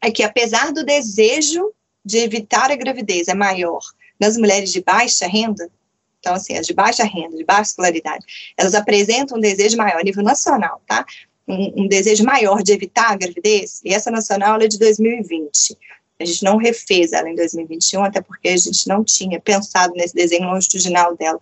é 0.00 0.10
que 0.10 0.22
apesar 0.22 0.72
do 0.72 0.84
desejo 0.84 1.72
de 2.06 2.18
evitar 2.18 2.70
a 2.70 2.76
gravidez 2.76 3.26
é 3.26 3.34
maior 3.34 3.80
nas 4.18 4.36
mulheres 4.36 4.72
de 4.72 4.80
baixa 4.80 5.26
renda, 5.26 5.68
então, 6.20 6.34
assim, 6.34 6.56
as 6.56 6.66
de 6.66 6.72
baixa 6.72 7.04
renda, 7.04 7.36
de 7.36 7.44
baixa 7.44 7.70
escolaridade, 7.70 8.24
elas 8.56 8.74
apresentam 8.74 9.36
um 9.36 9.40
desejo 9.40 9.76
maior 9.76 10.02
nível 10.02 10.22
nacional, 10.22 10.80
tá? 10.86 11.04
Um, 11.46 11.84
um 11.84 11.88
desejo 11.88 12.24
maior 12.24 12.62
de 12.62 12.72
evitar 12.72 13.12
a 13.12 13.16
gravidez, 13.16 13.80
e 13.84 13.92
essa 13.92 14.10
nacional 14.10 14.60
é 14.60 14.66
de 14.66 14.78
2020. 14.78 15.76
A 16.18 16.24
gente 16.24 16.42
não 16.42 16.56
refez 16.56 17.12
ela 17.12 17.28
em 17.28 17.34
2021, 17.34 18.02
até 18.04 18.20
porque 18.20 18.48
a 18.48 18.56
gente 18.56 18.88
não 18.88 19.04
tinha 19.04 19.38
pensado 19.38 19.92
nesse 19.94 20.14
desenho 20.14 20.48
longitudinal 20.48 21.14
dela 21.16 21.38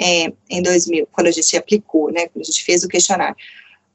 é, 0.00 0.32
em 0.48 0.62
2000, 0.62 1.06
quando 1.12 1.26
a 1.26 1.30
gente 1.30 1.56
aplicou, 1.56 2.10
né, 2.10 2.26
quando 2.28 2.42
a 2.42 2.46
gente 2.46 2.64
fez 2.64 2.82
o 2.82 2.88
questionário. 2.88 3.36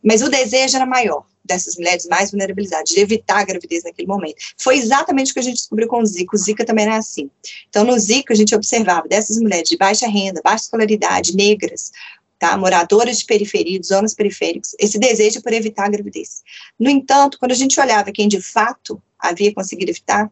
Mas 0.04 0.22
o 0.22 0.30
desejo 0.30 0.76
era 0.76 0.86
maior 0.86 1.26
dessas 1.44 1.76
mulheres 1.76 2.06
mais 2.06 2.32
vulnerabilizadas, 2.32 2.90
de 2.90 3.00
evitar 3.00 3.40
a 3.40 3.44
gravidez 3.44 3.84
naquele 3.84 4.08
momento. 4.08 4.36
Foi 4.58 4.78
exatamente 4.78 5.32
o 5.32 5.34
que 5.34 5.40
a 5.40 5.44
gente 5.44 5.58
descobriu 5.58 5.88
com 5.88 6.00
o 6.00 6.06
Zika. 6.06 6.36
O 6.36 6.38
Zika 6.38 6.64
também 6.64 6.86
era 6.86 6.98
assim. 6.98 7.30
Então, 7.68 7.84
no 7.84 7.98
Zika, 7.98 8.34
a 8.34 8.36
gente 8.38 8.54
observava 8.54 9.08
dessas 9.08 9.38
mulheres 9.40 9.68
de 9.68 9.76
baixa 9.76 10.08
renda, 10.08 10.42
baixa 10.44 10.66
escolaridade, 10.66 11.36
negras, 11.36 11.92
tá, 12.38 12.58
moradoras 12.58 13.20
de 13.20 13.26
periferia, 13.26 13.80
de 13.80 13.88
zonas 13.88 14.14
periféricas, 14.14 14.76
esse 14.80 14.98
desejo 14.98 15.42
por 15.42 15.52
evitar 15.52 15.86
a 15.86 15.90
gravidez. 15.90 16.42
No 16.80 16.90
entanto, 16.90 17.38
quando 17.38 17.52
a 17.52 17.56
gente 17.56 17.80
olhava 17.80 18.12
quem 18.12 18.28
de 18.28 18.42
fato 18.42 19.02
havia 19.20 19.54
conseguido 19.54 19.92
evitar, 19.92 20.32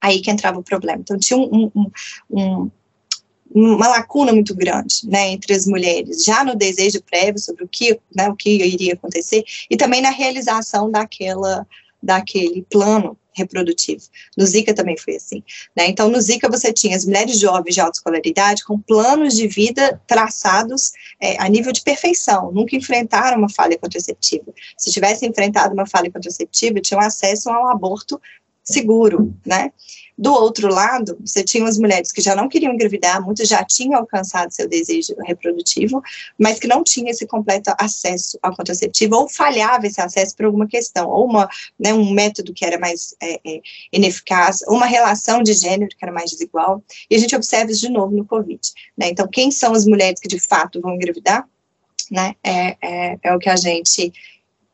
aí 0.00 0.20
que 0.20 0.30
entrava 0.30 0.58
o 0.58 0.62
problema. 0.62 1.00
Então, 1.00 1.18
tinha 1.18 1.38
um, 1.38 1.70
um, 1.74 1.90
um, 2.30 2.70
uma 3.54 3.88
lacuna 3.88 4.32
muito 4.32 4.54
grande, 4.54 5.00
né, 5.04 5.28
entre 5.30 5.54
as 5.54 5.66
mulheres, 5.66 6.24
já 6.24 6.44
no 6.44 6.54
desejo 6.54 7.02
prévio 7.02 7.38
sobre 7.38 7.64
o 7.64 7.68
que, 7.68 7.98
né, 8.14 8.28
o 8.28 8.36
que 8.36 8.50
iria 8.50 8.94
acontecer 8.94 9.44
e 9.70 9.76
também 9.76 10.00
na 10.00 10.10
realização 10.10 10.90
daquela, 10.90 11.66
daquele 12.02 12.62
plano 12.70 13.16
reprodutivo. 13.38 14.02
No 14.36 14.44
Zika 14.44 14.74
também 14.74 14.96
foi 14.98 15.16
assim, 15.16 15.42
né? 15.76 15.86
Então, 15.86 16.08
no 16.10 16.20
Zika 16.20 16.50
você 16.50 16.72
tinha 16.72 16.96
as 16.96 17.04
mulheres 17.04 17.38
jovens 17.38 17.74
de 17.74 17.80
alta 17.80 17.98
escolaridade 17.98 18.64
com 18.64 18.78
planos 18.78 19.36
de 19.36 19.46
vida 19.46 20.00
traçados 20.06 20.92
é, 21.20 21.40
a 21.40 21.48
nível 21.48 21.72
de 21.72 21.82
perfeição, 21.82 22.50
nunca 22.52 22.74
enfrentaram 22.76 23.38
uma 23.38 23.48
falha 23.48 23.78
contraceptiva. 23.78 24.52
Se 24.76 24.90
tivessem 24.90 25.28
enfrentado 25.28 25.72
uma 25.72 25.86
falha 25.86 26.10
contraceptiva, 26.10 26.80
tinham 26.80 27.00
acesso 27.00 27.48
a 27.48 27.62
um 27.62 27.68
aborto 27.68 28.20
seguro, 28.72 29.34
né? 29.44 29.72
Do 30.16 30.32
outro 30.32 30.68
lado, 30.68 31.16
você 31.24 31.44
tinha 31.44 31.64
as 31.64 31.78
mulheres 31.78 32.10
que 32.10 32.20
já 32.20 32.34
não 32.34 32.48
queriam 32.48 32.72
engravidar, 32.72 33.24
muitas 33.24 33.48
já 33.48 33.64
tinham 33.64 34.00
alcançado 34.00 34.50
seu 34.50 34.68
desejo 34.68 35.14
reprodutivo, 35.24 36.02
mas 36.36 36.58
que 36.58 36.66
não 36.66 36.82
tinham 36.82 37.08
esse 37.08 37.24
completo 37.24 37.72
acesso 37.78 38.36
ao 38.42 38.54
contraceptivo, 38.54 39.14
ou 39.14 39.28
falhava 39.28 39.86
esse 39.86 40.00
acesso 40.00 40.36
por 40.36 40.46
alguma 40.46 40.66
questão, 40.66 41.08
ou 41.08 41.24
uma, 41.24 41.48
né, 41.78 41.94
um 41.94 42.10
método 42.10 42.52
que 42.52 42.64
era 42.64 42.78
mais 42.80 43.14
é, 43.22 43.40
é, 43.46 43.60
ineficaz, 43.92 44.62
uma 44.66 44.86
relação 44.86 45.40
de 45.40 45.52
gênero 45.52 45.90
que 45.96 46.04
era 46.04 46.12
mais 46.12 46.32
desigual, 46.32 46.82
e 47.08 47.14
a 47.14 47.18
gente 47.18 47.36
observa 47.36 47.70
isso 47.70 47.82
de 47.82 47.92
novo 47.92 48.14
no 48.16 48.24
Covid. 48.24 48.60
Né? 48.96 49.10
Então, 49.10 49.28
quem 49.28 49.52
são 49.52 49.72
as 49.72 49.86
mulheres 49.86 50.18
que 50.18 50.28
de 50.28 50.40
fato 50.40 50.80
vão 50.80 50.96
engravidar? 50.96 51.48
Né? 52.10 52.34
É, 52.42 52.76
é, 52.82 53.18
é 53.22 53.34
o 53.34 53.38
que 53.38 53.48
a 53.48 53.56
gente 53.56 54.12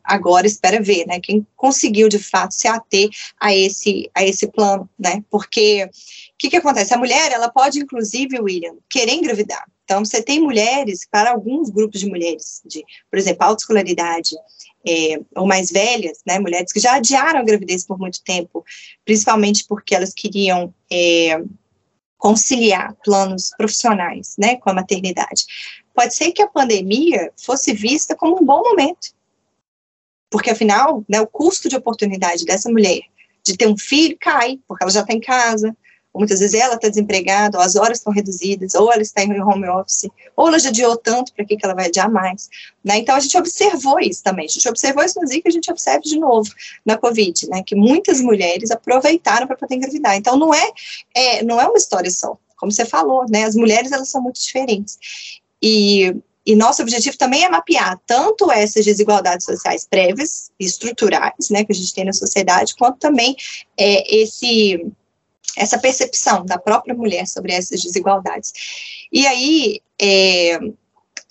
agora 0.05 0.47
espera 0.47 0.83
ver, 0.83 1.07
né, 1.07 1.19
quem 1.19 1.47
conseguiu 1.57 2.09
de 2.09 2.19
fato 2.19 2.53
se 2.53 2.69
ater 2.69 3.09
a 3.41 3.55
esse, 3.55 4.11
a 4.15 4.23
esse 4.23 4.47
plano, 4.47 4.89
né, 4.99 5.25
porque 5.31 5.85
o 5.85 5.91
que, 6.39 6.51
que 6.51 6.57
acontece? 6.57 6.93
A 6.93 6.99
mulher, 6.99 7.33
ela 7.33 7.49
pode, 7.49 7.79
inclusive, 7.79 8.39
William, 8.39 8.75
querer 8.89 9.15
engravidar. 9.15 9.65
Então, 9.85 10.05
você 10.05 10.23
tem 10.23 10.41
mulheres, 10.41 11.07
para 11.11 11.31
alguns 11.31 11.71
grupos 11.71 12.01
de 12.01 12.07
mulheres, 12.07 12.63
de, 12.65 12.83
por 13.11 13.19
exemplo, 13.19 13.45
alta 13.45 13.63
escolaridade, 13.63 14.35
é, 14.87 15.21
ou 15.35 15.47
mais 15.47 15.71
velhas, 15.71 16.19
né, 16.27 16.39
mulheres 16.39 16.73
que 16.73 16.81
já 16.81 16.95
adiaram 16.95 17.41
a 17.41 17.45
gravidez 17.45 17.87
por 17.87 17.99
muito 17.99 18.23
tempo, 18.23 18.65
principalmente 19.05 19.65
porque 19.67 19.95
elas 19.95 20.13
queriam 20.13 20.75
é, 20.91 21.43
conciliar 22.19 22.95
planos 23.03 23.51
profissionais, 23.57 24.37
né, 24.39 24.57
com 24.57 24.71
a 24.71 24.75
maternidade. 24.75 25.45
Pode 25.95 26.15
ser 26.15 26.33
que 26.33 26.43
a 26.43 26.49
pandemia 26.49 27.31
fosse 27.37 27.73
vista 27.73 28.17
como 28.17 28.41
um 28.41 28.45
bom 28.45 28.63
momento 28.63 29.15
porque, 30.35 30.51
afinal, 30.51 31.05
né, 31.09 31.21
o 31.21 31.29
custo 31.29 31.69
de 31.69 31.77
oportunidade 31.77 32.45
dessa 32.45 32.69
mulher 32.69 33.03
de 33.41 33.57
ter 33.57 33.69
um 33.69 33.79
filho 33.79 34.17
cai, 34.21 34.59
porque 34.67 34.83
ela 34.83 34.91
já 34.91 35.03
está 35.03 35.13
em 35.13 35.21
casa, 35.21 35.69
ou 36.13 36.19
muitas 36.19 36.41
vezes 36.41 36.61
ela 36.61 36.75
está 36.75 36.89
desempregada, 36.89 37.57
ou 37.57 37.63
as 37.63 37.77
horas 37.77 37.99
estão 37.99 38.13
reduzidas, 38.13 38.75
ou 38.75 38.93
ela 38.93 39.01
está 39.01 39.23
em 39.23 39.41
home 39.41 39.69
office, 39.69 40.11
ou 40.35 40.49
ela 40.49 40.59
já 40.59 40.71
adiou 40.71 40.97
tanto, 40.97 41.33
para 41.33 41.45
que, 41.45 41.57
que 41.57 41.65
ela 41.65 41.73
vai 41.73 41.87
adiar 41.87 42.11
mais? 42.11 42.51
Né? 42.83 42.99
Então, 42.99 43.15
a 43.15 43.21
gente 43.21 43.39
observou 43.39 44.01
isso 44.01 44.25
também, 44.25 44.47
a 44.47 44.49
gente 44.49 44.69
observou 44.69 45.05
isso 45.05 45.21
no 45.21 45.27
Zika, 45.29 45.49
a 45.49 45.53
gente 45.53 45.71
observa 45.71 46.01
de 46.01 46.19
novo 46.19 46.51
na 46.85 46.99
Covid, 46.99 47.49
né, 47.49 47.63
que 47.65 47.77
muitas 47.77 48.21
mulheres 48.21 48.73
aproveitaram 48.73 49.47
para 49.47 49.55
poder 49.57 49.77
engravidar. 49.77 50.17
Então, 50.17 50.37
não 50.37 50.53
é, 50.53 50.69
é, 51.15 51.45
não 51.45 51.61
é 51.61 51.69
uma 51.69 51.79
história 51.79 52.11
só, 52.11 52.37
como 52.57 52.73
você 52.73 52.85
falou, 52.85 53.25
né, 53.31 53.45
as 53.45 53.55
mulheres, 53.55 53.93
elas 53.93 54.09
são 54.09 54.21
muito 54.21 54.41
diferentes. 54.41 54.99
E 55.63 56.13
e 56.47 56.55
nosso 56.55 56.83
objetivo 56.83 57.17
também 57.17 57.45
é 57.45 57.49
mapear 57.49 57.99
tanto 58.07 58.51
essas 58.51 58.85
desigualdades 58.85 59.47
sociais 59.47 59.87
prévias 59.89 60.51
e 60.61 60.65
estruturais, 60.65 61.49
né, 61.51 61.65
que 61.65 61.73
a 61.73 61.75
gente 61.75 61.95
tem 61.95 62.05
na 62.05 62.13
sociedade, 62.13 62.75
quanto 62.77 62.99
também 62.99 63.37
é, 63.79 64.17
esse 64.17 64.87
essa 65.57 65.79
percepção 65.79 66.45
da 66.45 66.59
própria 66.59 66.95
mulher 66.95 67.29
sobre 67.29 67.53
essas 67.53 67.81
desigualdades. 67.81 68.53
E 69.13 69.25
aí, 69.25 69.81
é, 70.01 70.59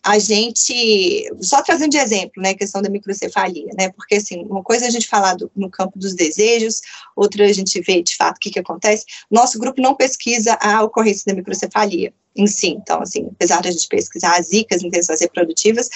a 0.05 0.19
gente, 0.19 1.31
só 1.39 1.61
trazendo 1.61 1.91
de 1.91 1.97
exemplo, 1.97 2.41
né, 2.41 2.49
a 2.49 2.57
questão 2.57 2.81
da 2.81 2.89
microcefalia, 2.89 3.69
né, 3.77 3.89
porque 3.91 4.15
assim, 4.15 4.43
uma 4.43 4.61
coisa 4.61 4.85
é 4.85 4.87
a 4.89 4.91
gente 4.91 5.07
falar 5.07 5.35
do, 5.35 5.49
no 5.55 5.69
campo 5.69 5.97
dos 5.97 6.13
desejos, 6.13 6.81
outra 7.15 7.45
a 7.45 7.53
gente 7.53 7.79
vê 7.81 8.01
de 8.03 8.15
fato 8.15 8.35
o 8.35 8.39
que, 8.39 8.51
que 8.51 8.59
acontece. 8.59 9.05
Nosso 9.31 9.57
grupo 9.57 9.81
não 9.81 9.95
pesquisa 9.95 10.57
a 10.59 10.83
ocorrência 10.83 11.23
da 11.25 11.33
microcefalia, 11.33 12.13
em 12.35 12.47
si. 12.47 12.69
Então, 12.69 13.01
assim, 13.01 13.29
apesar 13.31 13.61
de 13.61 13.69
a 13.69 13.71
gente 13.71 13.87
pesquisar 13.87 14.37
as 14.37 14.47
zicas, 14.47 14.83
intenções 14.83 15.21
reprodutivas, 15.21 15.87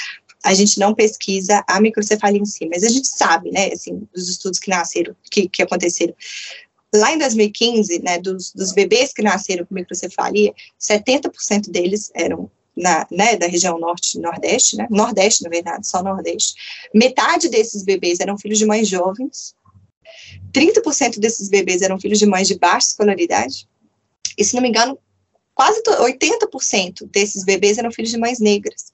a 0.44 0.54
gente 0.54 0.80
não 0.80 0.94
pesquisa 0.94 1.64
a 1.68 1.82
microcefalia 1.82 2.40
em 2.40 2.46
si, 2.46 2.68
mas 2.68 2.84
a 2.84 2.90
gente 2.90 3.08
sabe, 3.08 3.52
né, 3.52 3.72
assim, 3.74 4.08
dos 4.14 4.30
estudos 4.30 4.60
que 4.60 4.70
nasceram, 4.70 5.16
que, 5.30 5.50
que 5.50 5.62
aconteceram. 5.62 6.14
Lá 6.96 7.12
em 7.12 7.18
2015, 7.18 8.02
né, 8.02 8.18
dos, 8.20 8.54
dos 8.54 8.72
bebês 8.72 9.12
que 9.12 9.22
nasceram 9.22 9.66
com 9.66 9.76
microcefalia, 9.76 10.54
70% 10.80 11.70
deles 11.70 12.10
eram 12.16 12.50
na, 12.78 13.08
né, 13.12 13.36
da 13.36 13.48
região 13.48 13.80
norte 13.80 14.18
e 14.18 14.22
nordeste, 14.22 14.78
né, 14.78 14.88
nordeste, 14.90 15.44
na 15.44 15.50
verdade, 15.50 15.88
só 15.88 16.04
nordeste. 16.04 16.54
Metade 16.94 17.50
desses 17.50 17.84
bebês 17.84 18.20
eram 18.20 18.38
filhos 18.38 18.60
de 18.60 18.66
mães 18.66 18.88
jovens, 18.88 19.56
30% 20.54 21.20
desses 21.20 21.50
bebês 21.50 21.82
eram 21.82 22.00
filhos 22.00 22.20
de 22.20 22.26
mães 22.26 22.48
de 22.48 22.58
baixa 22.58 22.88
escolaridade, 22.88 23.68
e 24.38 24.44
se 24.44 24.54
não 24.54 24.62
me 24.62 24.70
engano, 24.70 24.98
quase 25.56 25.82
80% 25.82 27.10
desses 27.10 27.44
bebês 27.44 27.80
eram 27.80 27.92
filhos 27.92 28.12
de 28.12 28.18
mães 28.18 28.40
negras. 28.40 28.94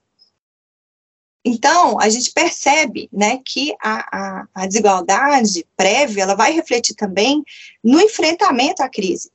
Então, 1.45 1.99
a 1.99 2.07
gente 2.07 2.31
percebe 2.31 3.09
né, 3.11 3.41
que 3.45 3.75
a, 3.81 4.17
a, 4.17 4.47
a, 4.55 4.65
desigualdade 4.65 5.67
prévia 5.75 6.23
ela 6.23 6.35
vai 6.35 6.53
refletir 6.53 6.95
também 6.95 7.43
no 7.83 7.99
enfrentamento 7.99 8.81
à 8.81 8.87
crise, 8.87 9.29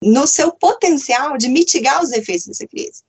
no 0.00 0.24
seu 0.24 0.52
potencial 0.52 1.36
de 1.36 1.48
mitigar 1.48 2.00
os 2.00 2.12
efeitos 2.12 2.46
dessa 2.46 2.66
crise. 2.66 3.02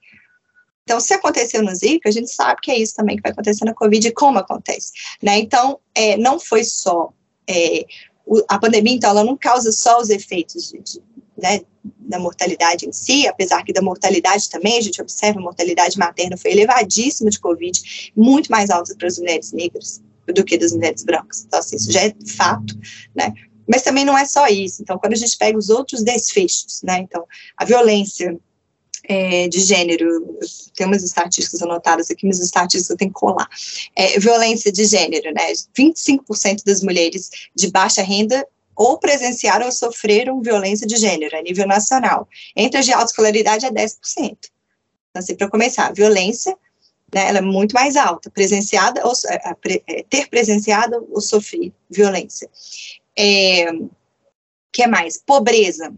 Então, 0.89 0.99
se 0.99 1.13
aconteceu 1.13 1.62
no 1.62 1.75
Zika, 1.75 2.10
a 2.10 2.12
gente 2.12 2.32
sabe 2.32 2.62
que 2.63 2.71
é 2.71 2.80
isso 2.80 2.95
também 2.95 3.15
que 3.15 3.21
vai 3.21 3.32
acontecer 3.32 3.63
na 3.63 3.75
Covid 3.75 4.08
e 4.08 4.12
como 4.12 4.39
acontece. 4.39 4.91
Né? 5.21 5.38
Então, 5.38 5.80
é, 5.93 6.17
não 6.17 6.39
foi 6.39 6.63
só. 6.63 7.13
É, 7.47 7.86
o, 8.25 8.41
a 8.47 8.58
pandemia, 8.58 8.95
então, 8.95 9.12
ela 9.12 9.23
não 9.23 9.38
causa 9.38 9.71
só 9.71 10.02
os 10.02 10.10
efeitos 10.10 10.71
de, 10.71 10.80
de 10.80 10.99
né, 11.38 11.62
da 11.99 12.17
mortalidade 12.17 12.88
em 12.88 12.91
si, 12.91 13.28
apesar 13.28 13.63
que 13.63 13.71
da 13.71 13.84
mortalidade 13.84 14.49
também, 14.49 14.80
a 14.80 14.82
gente 14.82 14.99
observa 14.99 15.39
a 15.39 15.43
mortalidade 15.43 15.95
materna 15.95 16.36
foi 16.36 16.54
elevadíssima 16.54 17.30
de 17.30 17.39
Covid, 17.39 18.12
muito 18.15 18.49
mais 18.49 18.71
alta 18.71 18.95
para 18.97 19.08
as 19.08 19.19
mulheres 19.19 19.52
negras, 19.52 20.02
do 20.25 20.43
que 20.43 20.58
das 20.58 20.73
mulheres 20.73 21.04
brancas. 21.04 21.43
Então, 21.45 21.60
assim, 21.60 21.75
isso 21.75 21.91
já 21.91 22.02
é 22.02 22.15
fato, 22.36 22.75
né? 23.15 23.32
Mas 23.67 23.84
também 23.84 24.04
não 24.04 24.17
é 24.17 24.25
só 24.25 24.47
isso. 24.47 24.82
Então, 24.82 24.97
quando 24.97 25.13
a 25.13 25.17
gente 25.17 25.38
pega 25.38 25.56
os 25.56 25.69
outros 25.69 26.02
desfechos, 26.02 26.82
né? 26.82 26.97
Então, 26.97 27.28
a 27.56 27.63
violência 27.63 28.36
é, 29.03 29.47
de 29.47 29.59
gênero, 29.59 30.39
tem 30.75 30.85
umas 30.85 31.03
estatísticas 31.03 31.62
anotadas 31.62 32.09
aqui, 32.09 32.25
mas 32.25 32.39
as 32.39 32.45
estatísticas 32.45 32.89
eu 32.89 32.97
tenho 32.97 33.12
que 33.12 33.19
colar. 33.19 33.47
É, 33.95 34.19
violência 34.19 34.71
de 34.71 34.85
gênero, 34.85 35.33
né? 35.33 35.51
25% 35.77 36.63
das 36.65 36.81
mulheres 36.81 37.29
de 37.55 37.69
baixa 37.71 38.01
renda 38.01 38.45
ou 38.75 38.97
presenciaram 38.97 39.65
ou 39.65 39.71
sofreram 39.71 40.41
violência 40.41 40.88
de 40.88 40.95
gênero 40.95 41.38
a 41.38 41.41
nível 41.41 41.67
nacional. 41.67 42.27
Entre 42.55 42.79
as 42.79 42.85
de 42.85 42.93
alta 42.93 43.07
escolaridade 43.07 43.65
é 43.65 43.71
10%. 43.71 43.97
Então, 44.17 44.38
assim, 45.15 45.35
para 45.35 45.49
começar, 45.49 45.93
violência, 45.93 46.55
né, 47.13 47.27
ela 47.27 47.39
é 47.39 47.41
muito 47.41 47.73
mais 47.73 47.97
alta, 47.97 48.29
presenciada 48.29 49.05
ou 49.05 49.13
é, 49.27 49.55
é, 49.88 50.03
ter 50.03 50.29
presenciado 50.29 51.05
ou 51.12 51.19
sofrido 51.19 51.73
violência. 51.89 52.49
É, 53.17 53.65
que 54.71 54.88
mais? 54.88 55.21
Pobreza, 55.25 55.93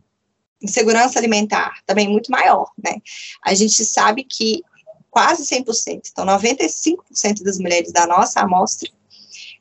insegurança 0.61 1.17
alimentar, 1.17 1.81
também 1.85 2.07
muito 2.07 2.31
maior, 2.31 2.71
né? 2.83 2.95
A 3.43 3.53
gente 3.53 3.83
sabe 3.83 4.23
que 4.23 4.61
quase 5.09 5.43
100%, 5.43 6.01
então 6.11 6.25
95% 6.25 7.43
das 7.43 7.57
mulheres 7.57 7.91
da 7.91 8.07
nossa 8.07 8.39
amostra 8.39 8.89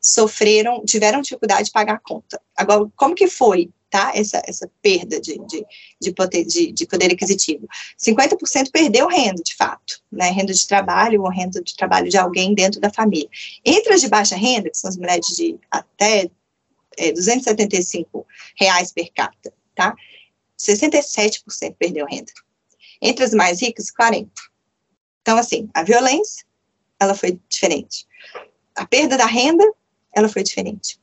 sofreram, 0.00 0.84
tiveram 0.84 1.20
dificuldade 1.20 1.64
de 1.64 1.72
pagar 1.72 1.94
a 1.94 1.98
conta. 1.98 2.40
Agora, 2.56 2.86
como 2.96 3.14
que 3.14 3.26
foi, 3.26 3.70
tá, 3.90 4.12
essa, 4.14 4.40
essa 4.46 4.70
perda 4.80 5.20
de, 5.20 5.38
de, 5.46 5.66
de, 6.00 6.12
poder, 6.12 6.44
de, 6.44 6.72
de 6.72 6.86
poder 6.86 7.12
aquisitivo? 7.12 7.68
50% 7.98 8.70
perdeu 8.72 9.08
renda, 9.08 9.42
de 9.42 9.54
fato, 9.54 10.00
né, 10.10 10.30
renda 10.30 10.54
de 10.54 10.66
trabalho 10.66 11.22
ou 11.22 11.28
renda 11.28 11.62
de 11.62 11.76
trabalho 11.76 12.08
de 12.08 12.16
alguém 12.16 12.54
dentro 12.54 12.80
da 12.80 12.90
família. 12.90 13.28
Entre 13.64 13.92
as 13.92 14.00
de 14.00 14.08
baixa 14.08 14.36
renda, 14.36 14.70
que 14.70 14.78
são 14.78 14.88
as 14.88 14.96
mulheres 14.96 15.26
de 15.36 15.58
até 15.70 16.30
é, 16.96 17.12
275 17.12 18.26
reais 18.56 18.92
per 18.92 19.12
capita, 19.12 19.52
tá, 19.74 19.94
67% 20.60 21.76
perdeu 21.78 22.06
renda. 22.06 22.32
Entre 23.00 23.24
as 23.24 23.32
mais 23.32 23.60
ricas, 23.60 23.86
40%. 23.90 24.28
Então, 25.22 25.36
assim, 25.38 25.68
a 25.74 25.82
violência, 25.82 26.44
ela 26.98 27.14
foi 27.14 27.38
diferente. 27.48 28.06
A 28.74 28.86
perda 28.86 29.16
da 29.16 29.26
renda 29.26 29.64
ela 30.14 30.28
foi 30.28 30.42
diferente. 30.42 30.98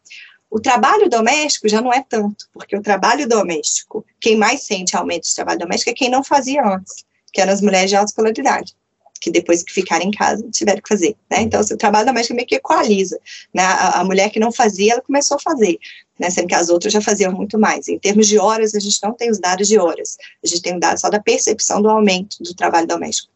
O 0.50 0.60
trabalho 0.60 1.10
doméstico 1.10 1.68
já 1.68 1.82
não 1.82 1.94
é 1.94 2.02
tanto, 2.02 2.48
porque 2.54 2.76
o 2.76 2.82
trabalho 2.82 3.28
doméstico, 3.28 4.06
quem 4.20 4.36
mais 4.36 4.64
sente 4.64 4.96
aumento 4.96 5.24
de 5.24 5.36
trabalho 5.36 5.60
doméstico 5.60 5.92
é 5.92 5.94
quem 5.94 6.10
não 6.10 6.24
fazia 6.24 6.64
antes, 6.66 7.06
que 7.34 7.42
eram 7.42 7.52
as 7.52 7.62
mulheres 7.62 7.90
de 7.90 7.96
alta 7.96 8.10
escolaridade, 8.10 8.76
que 9.20 9.32
depois 9.32 9.64
que 9.64 9.74
ficaram 9.74 10.06
em 10.06 10.12
casa 10.12 10.44
tiveram 10.52 10.82
que 10.82 10.90
fazer, 10.90 11.16
né? 11.30 11.42
Então, 11.42 11.60
assim, 11.60 11.74
o 11.74 11.78
trabalho 11.78 12.06
doméstico 12.06 12.36
meio 12.36 12.48
que 12.48 12.56
equaliza, 12.56 13.20
né? 13.54 13.64
A, 13.64 14.02
a, 14.02 14.04
mulher 14.04 14.30
que 14.30 14.40
não 14.40 14.52
fazia, 14.52 14.94
ela 14.94 15.02
começou 15.02 15.36
a 15.36 15.40
fazer, 15.40 15.78
né? 16.20 16.30
Sendo 16.30 16.48
que 16.48 16.56
as 16.56 16.70
outras 16.70 16.94
já 16.94 17.02
faziam 17.02 17.32
muito 17.32 17.60
mais. 17.60 17.88
Em 17.88 17.98
termos 17.98 18.28
de 18.28 18.38
horas, 18.38 18.76
a 18.76 18.80
gente 18.80 19.00
não 19.04 19.14
tem 19.14 19.30
os 19.30 19.40
dados 19.40 19.68
de 19.68 19.78
horas, 19.78 20.18
a 20.44 20.48
gente 20.48 20.62
tem 20.62 20.76
o 20.76 20.80
dado 20.80 21.00
só 21.00 21.10
da 21.10 21.20
percepção 21.20 21.82
do 21.82 21.90
aumento 21.90 22.38
do 22.42 22.54
trabalho 22.54 22.88
doméstico. 22.88 23.32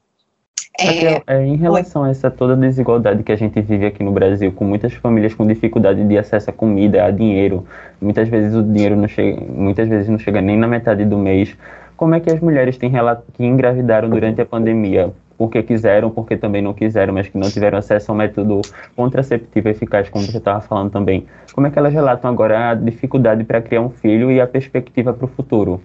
É, 0.80 1.22
é, 1.28 1.46
em 1.46 1.58
relação 1.58 2.04
a 2.04 2.10
essa 2.10 2.32
toda 2.32 2.56
desigualdade 2.56 3.24
que 3.24 3.32
a 3.32 3.36
gente 3.36 3.60
vive 3.62 3.86
aqui 3.86 4.04
no 4.04 4.12
Brasil, 4.12 4.52
com 4.54 4.64
muitas 4.64 4.94
famílias 4.94 5.34
com 5.34 5.46
dificuldade 5.46 6.04
de 6.04 6.18
acesso 6.18 6.50
a 6.50 6.54
comida, 6.54 7.04
a 7.04 7.12
dinheiro, 7.12 7.68
muitas 8.00 8.30
vezes 8.30 8.56
o 8.56 8.64
dinheiro 8.64 8.96
não 8.96 9.08
chega, 9.08 9.42
muitas 9.42 9.88
vezes 9.90 10.08
não 10.08 10.18
chega 10.18 10.42
nem 10.42 10.58
na 10.58 10.68
metade 10.68 11.04
do 11.04 11.18
mês. 11.18 11.56
Como 11.98 12.16
é 12.16 12.20
que 12.20 12.32
as 12.32 12.40
mulheres 12.40 12.78
têm 12.78 12.92
que 13.34 13.44
engravidaram 13.44 14.10
durante 14.10 14.42
a 14.42 14.46
pandemia, 14.46 15.14
porque 15.42 15.64
quiseram, 15.64 16.12
porque 16.12 16.38
também 16.38 16.62
não 16.62 16.72
quiseram, 16.72 17.16
mas 17.16 17.28
que 17.28 17.36
não 17.36 17.50
tiveram 17.50 17.80
acesso 17.80 18.12
ao 18.12 18.16
método 18.16 18.62
contraceptivo 18.96 19.70
eficaz, 19.70 20.08
como 20.08 20.24
você 20.24 20.38
estava 20.38 20.62
falando 20.62 20.92
também. 20.92 21.26
Como 21.52 21.66
é 21.66 21.72
que 21.72 21.80
elas 21.80 21.92
relatam 21.92 22.30
agora 22.30 22.70
a 22.70 22.76
dificuldade 22.76 23.44
para 23.44 23.60
criar 23.60 23.82
um 23.82 23.90
filho 23.90 24.32
e 24.32 24.40
a 24.40 24.46
perspectiva 24.46 25.12
para 25.12 25.26
o 25.26 25.28
futuro? 25.28 25.82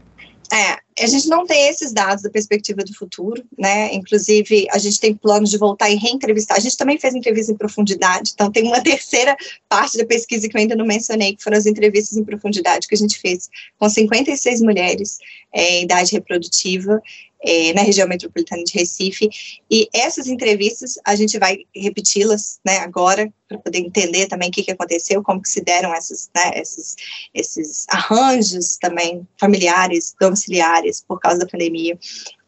É, 0.53 0.77
a 1.03 1.07
gente 1.07 1.27
não 1.27 1.47
tem 1.47 1.69
esses 1.69 1.91
dados 1.91 2.23
da 2.23 2.29
perspectiva 2.29 2.85
do 2.85 2.95
futuro, 2.95 3.43
né? 3.59 3.95
Inclusive, 3.95 4.67
a 4.71 4.77
gente 4.77 5.01
tem 5.01 5.15
planos 5.15 5.49
de 5.49 5.57
voltar 5.57 5.89
e 5.89 5.97
reentrevistar. 5.97 6.59
A 6.59 6.61
gente 6.61 6.77
também 6.77 6.99
fez 6.99 7.15
entrevista 7.15 7.51
em 7.51 7.57
profundidade, 7.57 8.33
então 8.35 8.53
tem 8.53 8.65
uma 8.65 8.81
terceira 8.85 9.35
parte 9.71 9.97
da 9.97 10.05
pesquisa 10.05 10.47
que 10.51 10.55
eu 10.55 10.61
ainda 10.61 10.77
não 10.77 10.85
mencionei, 10.85 11.35
que 11.35 11.43
foram 11.43 11.57
as 11.57 11.65
entrevistas 11.65 12.19
em 12.19 12.25
profundidade 12.25 12.87
que 12.87 12.95
a 12.95 12.99
gente 12.99 13.19
fez 13.19 13.49
com 13.79 13.89
56 13.89 14.61
mulheres 14.61 15.17
é, 15.51 15.79
em 15.79 15.85
idade 15.85 16.13
reprodutiva 16.13 17.01
é, 17.43 17.73
na 17.73 17.83
região 17.83 18.09
metropolitana 18.09 18.65
de 18.65 18.73
Recife. 18.73 19.29
E 19.71 19.89
essas 19.95 20.27
entrevistas 20.27 20.99
a 21.05 21.15
gente 21.15 21.39
vai 21.39 21.59
repeti-las 21.75 22.59
né, 22.65 22.79
agora 22.79 23.33
para 23.49 23.59
poder 23.59 23.79
entender 23.79 24.27
também 24.27 24.49
o 24.49 24.53
que, 24.53 24.63
que 24.63 24.73
aconteceu, 24.73 25.23
como 25.23 25.43
que 25.43 25.49
se 25.49 25.61
deram 25.61 25.95
essas, 25.95 26.31
né, 26.35 26.53
esses, 26.57 26.97
esses 27.35 27.87
arranjos 27.89 28.77
também 28.77 29.27
familiares, 29.39 30.15
domiciliares 30.21 31.05
por 31.07 31.21
causa 31.21 31.41
da 31.41 31.47
pandemia. 31.47 31.99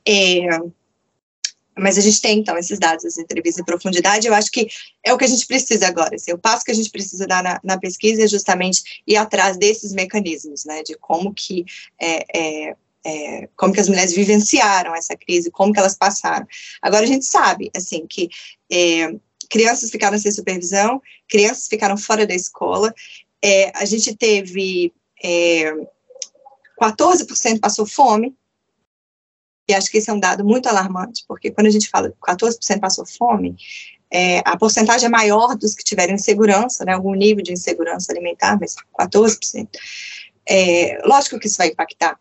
É, 0.07 0.48
mas 1.79 1.96
a 1.96 2.01
gente 2.01 2.20
tem, 2.20 2.38
então, 2.38 2.57
esses 2.59 2.79
dados, 2.79 3.05
as 3.05 3.18
entrevistas 3.18 3.62
em 3.62 3.64
profundidade, 3.64 4.27
eu 4.27 4.35
acho 4.35 4.51
que 4.51 4.66
é 5.05 5.12
o 5.12 5.18
que 5.18 5.24
a 5.24 5.29
gente 5.29 5.46
precisa 5.46 5.87
agora, 5.87 6.16
assim, 6.16 6.33
o 6.33 6.38
passo 6.38 6.64
que 6.64 6.72
a 6.72 6.74
gente 6.74 6.90
precisa 6.90 7.27
dar 7.27 7.42
na, 7.42 7.61
na 7.62 7.79
pesquisa 7.79 8.24
é 8.24 8.27
justamente 8.27 9.03
ir 9.07 9.16
atrás 9.16 9.57
desses 9.57 9.92
mecanismos, 9.92 10.64
né, 10.64 10.83
de 10.83 10.96
como 10.96 11.33
que 11.33 11.64
é, 12.01 12.24
é, 12.37 12.77
é, 13.09 13.49
como 13.57 13.73
que 13.73 13.81
as 13.81 13.88
mulheres 13.88 14.12
vivenciaram 14.14 14.94
essa 14.94 15.16
crise, 15.16 15.51
como 15.51 15.73
que 15.73 15.81
elas 15.81 15.97
passaram. 15.97 16.47
Agora 16.83 17.05
a 17.05 17.07
gente 17.07 17.25
sabe, 17.25 17.71
assim, 17.75 18.07
que 18.07 18.29
é, 18.71 19.14
crianças 19.49 19.90
ficaram 19.90 20.18
sem 20.18 20.31
supervisão, 20.31 21.01
crianças 21.27 21.66
ficaram 21.68 21.97
fora 21.97 22.27
da 22.27 22.35
escola, 22.35 22.94
é, 23.42 23.73
a 23.75 23.85
gente 23.87 24.14
teve 24.14 24.92
14% 26.81 27.57
é, 27.57 27.59
passou 27.59 27.87
fome, 27.87 28.37
e 29.66 29.75
acho 29.75 29.90
que 29.90 29.99
esse 29.99 30.11
é 30.11 30.12
um 30.12 30.21
dado 30.21 30.44
muito 30.44 30.68
alarmante, 30.68 31.25
porque 31.27 31.51
quando 31.51 31.66
a 31.66 31.71
gente 31.71 31.88
fala 31.88 32.11
que 32.11 32.16
14% 32.21 32.81
passou 32.81 33.07
fome, 33.07 33.57
é, 34.11 34.38
a 34.38 34.57
porcentagem 34.57 35.07
é 35.07 35.11
maior 35.11 35.55
dos 35.57 35.75
que 35.75 35.85
tiveram 35.85 36.14
insegurança, 36.14 36.85
né, 36.85 36.92
algum 36.92 37.14
nível 37.14 37.42
de 37.42 37.53
insegurança 37.53 38.11
alimentar, 38.12 38.59
mas 38.59 38.75
14%. 38.99 39.68
É, 40.47 40.99
lógico 41.05 41.38
que 41.38 41.47
isso 41.47 41.59
vai 41.59 41.68
impactar 41.68 42.18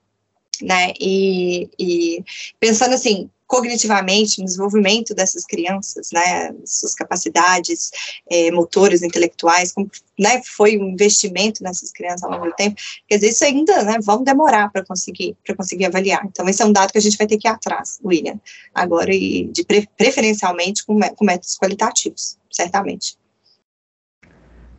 né? 0.62 0.94
E, 1.00 1.70
e, 1.80 2.24
pensando 2.60 2.94
assim, 2.94 3.30
cognitivamente, 3.48 4.40
no 4.40 4.46
desenvolvimento 4.46 5.16
dessas 5.16 5.46
crianças, 5.46 6.12
né? 6.12 6.54
Suas 6.66 6.94
capacidades 6.94 7.92
é, 8.30 8.52
motoras, 8.52 9.02
intelectuais, 9.02 9.72
como 9.72 9.90
né, 10.20 10.42
foi 10.44 10.78
um 10.78 10.90
investimento 10.90 11.64
nessas 11.64 11.92
crianças 11.92 12.24
ao 12.24 12.32
longo 12.32 12.48
do 12.48 12.56
tempo, 12.56 12.76
quer 13.08 13.16
dizer, 13.16 13.30
isso 13.30 13.46
ainda, 13.46 13.84
né? 13.84 13.98
Vamos 14.04 14.26
demorar 14.26 14.70
para 14.72 14.84
conseguir, 14.86 15.36
para 15.46 15.56
conseguir 15.56 15.86
avaliar. 15.86 16.26
Então, 16.26 16.48
esse 16.50 16.62
é 16.62 16.66
um 16.66 16.74
dado 16.74 16.92
que 16.92 16.98
a 16.98 17.02
gente 17.02 17.18
vai 17.18 17.26
ter 17.26 17.38
que 17.38 17.48
ir 17.48 17.52
atrás, 17.52 18.00
William, 18.04 18.40
agora 18.76 19.14
e 19.14 19.46
de 19.46 19.66
preferencialmente 19.96 20.86
com, 20.86 21.00
com 21.00 21.26
métodos 21.26 21.58
qualitativos, 21.58 22.38
certamente. 22.52 23.18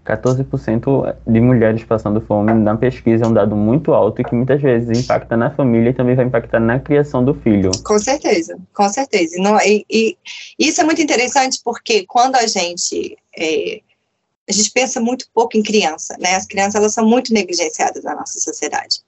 14% 0.09 1.17
de 1.27 1.41
mulheres 1.41 1.85
passando 1.85 2.21
fome 2.21 2.55
na 2.55 2.77
pesquisa 2.77 3.25
é 3.25 3.29
um 3.29 3.33
dado 3.33 3.55
muito 3.55 3.93
alto 3.93 4.21
e 4.21 4.25
que 4.25 4.35
muitas 4.35 4.61
vezes 4.61 5.05
impacta 5.05 5.37
na 5.37 5.51
família 5.51 5.91
e 5.91 5.95
também 5.95 6.17
vai 6.17 6.25
impactar 6.25 6.59
na 6.59 6.81
criação 6.81 7.23
do 7.23 7.35
filho. 7.35 7.71
Com 7.85 7.99
certeza, 7.99 8.59
com 8.73 8.89
certeza. 8.89 9.37
E, 9.67 9.85
e 9.91 10.17
isso 10.59 10.81
é 10.81 10.85
muito 10.85 11.03
interessante 11.03 11.61
porque 11.63 12.07
quando 12.07 12.37
a 12.37 12.47
gente 12.47 13.19
é, 13.37 13.81
a 14.49 14.53
gente 14.53 14.71
pensa 14.71 14.99
muito 14.99 15.27
pouco 15.35 15.59
em 15.59 15.63
criança, 15.63 16.17
né? 16.19 16.35
As 16.35 16.47
crianças 16.47 16.77
elas 16.77 16.95
são 16.95 17.07
muito 17.07 17.35
negligenciadas 17.35 18.03
na 18.03 18.15
nossa 18.15 18.41
sociedade. 18.41 19.03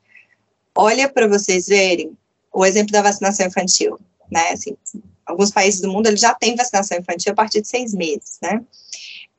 Olha 0.75 1.09
para 1.09 1.27
vocês 1.27 1.67
verem 1.67 2.13
o 2.53 2.67
exemplo 2.67 2.93
da 2.93 3.01
vacinação 3.01 3.47
infantil, 3.47 3.99
né? 4.31 4.51
Assim, 4.51 4.77
alguns 5.25 5.51
países 5.51 5.81
do 5.81 5.91
mundo 5.91 6.09
eles 6.09 6.21
já 6.21 6.35
têm 6.35 6.55
vacinação 6.55 6.99
infantil 6.99 7.33
a 7.33 7.37
partir 7.37 7.63
de 7.63 7.69
seis 7.69 7.95
meses, 7.95 8.39
né? 8.43 8.61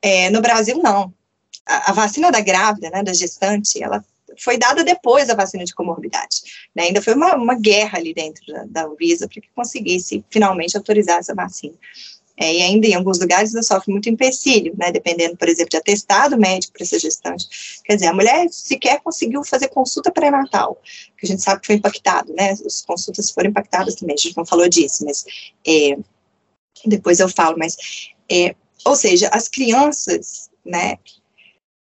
É, 0.02 0.32
no 0.32 0.42
Brasil 0.42 0.82
não 0.82 1.14
a, 1.66 1.92
vacina 1.94 2.32
da 2.32 2.42
grávida, 2.42 2.90
né, 2.90 3.04
da 3.04 3.14
gestante, 3.14 3.82
ela 3.82 4.04
foi 4.40 4.58
dada 4.58 4.84
depois 4.84 5.28
da 5.28 5.36
vacina 5.36 5.64
de 5.64 5.74
comorbidade. 5.74 6.42
Né? 6.76 6.84
Ainda 6.84 7.02
foi 7.02 7.14
uma, 7.14 7.36
uma 7.36 7.56
guerra 7.56 7.98
ali 7.98 8.14
dentro 8.14 8.46
da, 8.48 8.66
da 8.66 8.86
Anvisa 8.86 9.28
para 9.28 9.42
que 9.42 9.50
conseguisse 9.54 10.24
finalmente 10.30 10.78
autorizar 10.78 11.20
essa 11.20 11.36
vacina. 11.36 11.76
É, 12.38 12.56
e 12.56 12.62
ainda 12.64 12.88
em 12.88 12.96
alguns 12.96 13.20
lugares 13.20 13.54
ainda 13.54 13.62
sofre 13.62 13.92
muito 13.92 14.10
empecilho, 14.10 14.74
né, 14.76 14.92
dependendo, 14.92 15.38
por 15.38 15.48
exemplo, 15.48 15.70
de 15.70 15.78
atestado 15.78 16.38
médico 16.38 16.74
para 16.74 16.84
essa 16.84 16.98
gestante. 16.98 17.48
Quer 17.84 17.96
dizer, 17.96 18.08
a 18.08 18.14
mulher 18.14 18.48
sequer 18.50 19.00
conseguiu 19.02 19.44
fazer 19.44 19.68
consulta 19.68 20.12
pré-natal, 20.12 20.82
que 21.18 21.26
a 21.26 21.28
gente 21.28 21.42
sabe 21.42 21.62
que 21.62 21.68
foi 21.68 21.76
impactado, 21.76 22.34
né, 22.34 22.52
as 22.52 22.82
consultas 22.82 23.30
foram 23.30 23.50
impactadas 23.50 23.94
também, 23.96 24.16
a 24.16 24.18
gente 24.18 24.36
não 24.36 24.46
falou 24.46 24.68
disso, 24.68 25.06
mas 25.06 25.24
é, 25.68 25.98
depois 26.86 27.20
eu 27.20 27.30
falo, 27.30 27.58
mas, 27.60 27.78
é, 28.32 28.56
ou 28.86 28.96
seja, 28.96 29.30
as 29.32 29.48
crianças, 29.48 30.50
né, 30.66 30.98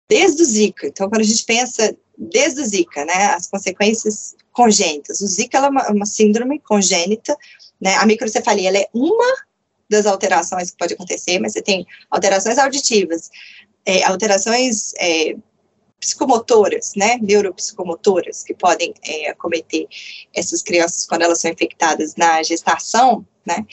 desde 0.09 0.41
o 0.41 0.45
Zika. 0.45 0.87
Então, 0.87 1.09
quando 1.09 1.21
a 1.21 1.25
gente 1.25 1.43
pensa 1.43 1.95
desde 2.17 2.61
o 2.61 2.65
Zika, 2.65 3.05
né, 3.05 3.27
as 3.27 3.47
consequências 3.47 4.35
congênitas. 4.51 5.21
O 5.21 5.27
Zika 5.27 5.59
é 5.59 5.69
uma, 5.69 5.91
uma, 5.91 6.05
síndrome 6.05 6.59
congênita, 6.59 7.37
né, 7.79 7.95
a 7.95 8.05
microcefalia 8.05 8.75
é 8.75 8.89
uma 8.93 9.35
das 9.87 10.05
alterações 10.05 10.71
que 10.71 10.77
pode 10.77 10.95
acontecer, 10.95 11.39
mas 11.39 11.53
você 11.53 11.61
tem 11.61 11.85
alterações 12.09 12.57
auditivas, 12.57 13.29
é, 13.85 14.03
alterações 14.03 14.93
é, 14.99 15.35
psicomotoras, 15.99 16.93
né, 16.95 17.17
neuropsicomotoras, 17.21 18.43
que 18.43 18.53
podem 18.53 18.93
é, 19.05 19.29
acometer 19.29 19.87
essas 20.33 20.63
crianças 20.63 21.05
quando 21.05 21.21
elas 21.21 21.39
são 21.39 21.51
infectadas 21.51 22.15
na 22.15 22.41
gestação, 22.41 23.25
né, 23.45 23.63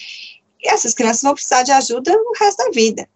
e 0.62 0.68
essas 0.68 0.94
crianças 0.94 1.22
vão 1.22 1.34
precisar 1.34 1.62
de 1.62 1.72
ajuda 1.72 2.12
o 2.12 2.32
resto 2.38 2.58
da 2.58 2.70
vida. 2.70 3.08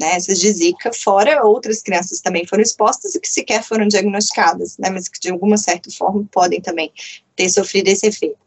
Né, 0.00 0.14
essas 0.16 0.40
de 0.40 0.50
Zika, 0.50 0.90
fora 0.92 1.44
outras 1.44 1.82
crianças 1.82 2.20
também 2.20 2.46
foram 2.46 2.62
expostas 2.62 3.14
e 3.14 3.20
que 3.20 3.28
sequer 3.28 3.62
foram 3.62 3.86
diagnosticadas, 3.86 4.76
né, 4.78 4.90
mas 4.90 5.06
que 5.06 5.20
de 5.20 5.30
alguma 5.30 5.56
certa 5.56 5.90
forma 5.90 6.26
podem 6.32 6.60
também 6.60 6.90
ter 7.36 7.48
sofrido 7.50 7.88
esse 7.88 8.06
efeito. 8.06 8.38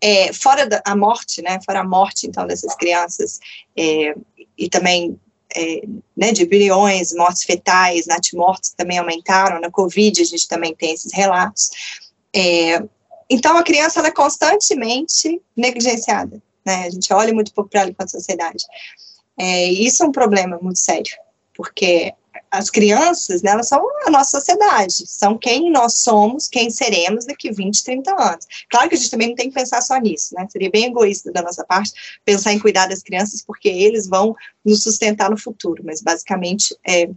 É, 0.00 0.32
fora 0.32 0.66
da, 0.66 0.80
a 0.86 0.94
morte, 0.94 1.42
né, 1.42 1.58
fora 1.64 1.80
a 1.80 1.84
morte, 1.84 2.26
então, 2.26 2.46
dessas 2.46 2.74
crianças, 2.76 3.40
é, 3.76 4.14
e 4.56 4.68
também 4.68 5.18
é, 5.54 5.82
né, 6.16 6.32
de 6.32 6.44
bilhões, 6.44 7.12
mortes 7.12 7.44
fetais, 7.44 8.06
natimortos 8.06 8.70
que 8.70 8.76
também 8.76 8.98
aumentaram, 8.98 9.60
na 9.60 9.70
Covid 9.70 10.20
a 10.20 10.24
gente 10.24 10.46
também 10.46 10.74
tem 10.74 10.92
esses 10.92 11.12
relatos. 11.12 11.70
É, 12.34 12.82
então, 13.28 13.56
a 13.56 13.62
criança 13.62 13.98
ela 13.98 14.08
é 14.08 14.12
constantemente 14.12 15.40
negligenciada, 15.56 16.42
né, 16.64 16.86
a 16.86 16.90
gente 16.90 17.12
olha 17.12 17.32
muito 17.32 17.52
pouco 17.52 17.70
para 17.70 17.80
ela 17.80 17.90
enquanto 17.90 18.10
sociedade. 18.10 18.64
É, 19.38 19.66
isso 19.70 20.02
é 20.02 20.06
um 20.06 20.12
problema 20.12 20.58
muito 20.60 20.78
sério, 20.78 21.16
porque 21.54 22.12
as 22.50 22.70
crianças, 22.70 23.42
né, 23.42 23.50
elas 23.50 23.68
são 23.68 23.84
a 24.06 24.10
nossa 24.10 24.38
sociedade, 24.38 25.06
são 25.06 25.36
quem 25.36 25.70
nós 25.70 25.98
somos, 25.98 26.48
quem 26.48 26.70
seremos 26.70 27.26
daqui 27.26 27.50
20, 27.50 27.84
30 27.84 28.10
anos. 28.12 28.46
Claro 28.70 28.88
que 28.88 28.94
a 28.94 28.98
gente 28.98 29.10
também 29.10 29.28
não 29.28 29.34
tem 29.34 29.48
que 29.48 29.54
pensar 29.54 29.82
só 29.82 29.96
nisso, 29.98 30.34
né? 30.34 30.46
Seria 30.50 30.70
bem 30.70 30.86
egoísta 30.86 31.32
da 31.32 31.42
nossa 31.42 31.64
parte 31.64 31.92
pensar 32.24 32.52
em 32.52 32.58
cuidar 32.58 32.86
das 32.86 33.02
crianças, 33.02 33.42
porque 33.42 33.68
eles 33.68 34.06
vão 34.06 34.34
nos 34.64 34.82
sustentar 34.82 35.30
no 35.30 35.38
futuro, 35.38 35.82
mas 35.84 36.00
basicamente 36.00 36.76
é, 36.86 37.10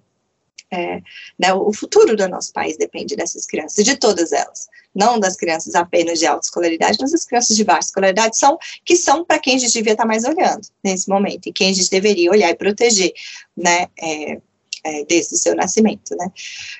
é, 0.71 1.01
né, 1.37 1.53
o 1.53 1.71
futuro 1.73 2.15
do 2.15 2.27
nosso 2.27 2.51
país 2.53 2.77
depende 2.77 3.15
dessas 3.15 3.45
crianças, 3.45 3.83
de 3.83 3.97
todas 3.97 4.31
elas. 4.31 4.67
Não 4.93 5.19
das 5.19 5.35
crianças 5.35 5.75
apenas 5.75 6.19
de 6.19 6.25
alta 6.25 6.45
escolaridade, 6.45 6.97
mas 6.99 7.11
das 7.11 7.25
crianças 7.25 7.55
de 7.55 7.63
baixa 7.63 7.87
escolaridade, 7.87 8.37
são, 8.37 8.57
que 8.83 8.95
são 8.95 9.23
para 9.23 9.39
quem 9.39 9.55
a 9.55 9.59
gente 9.59 9.73
devia 9.73 9.93
estar 9.93 10.05
mais 10.05 10.25
olhando 10.25 10.67
nesse 10.83 11.07
momento, 11.09 11.47
e 11.47 11.53
quem 11.53 11.69
a 11.69 11.73
gente 11.73 11.89
deveria 11.89 12.31
olhar 12.31 12.49
e 12.49 12.55
proteger, 12.55 13.13
né? 13.55 13.87
É, 14.01 14.41
é, 14.83 15.03
desde 15.05 15.35
o 15.35 15.37
seu 15.37 15.55
nascimento, 15.55 16.15
né? 16.15 16.31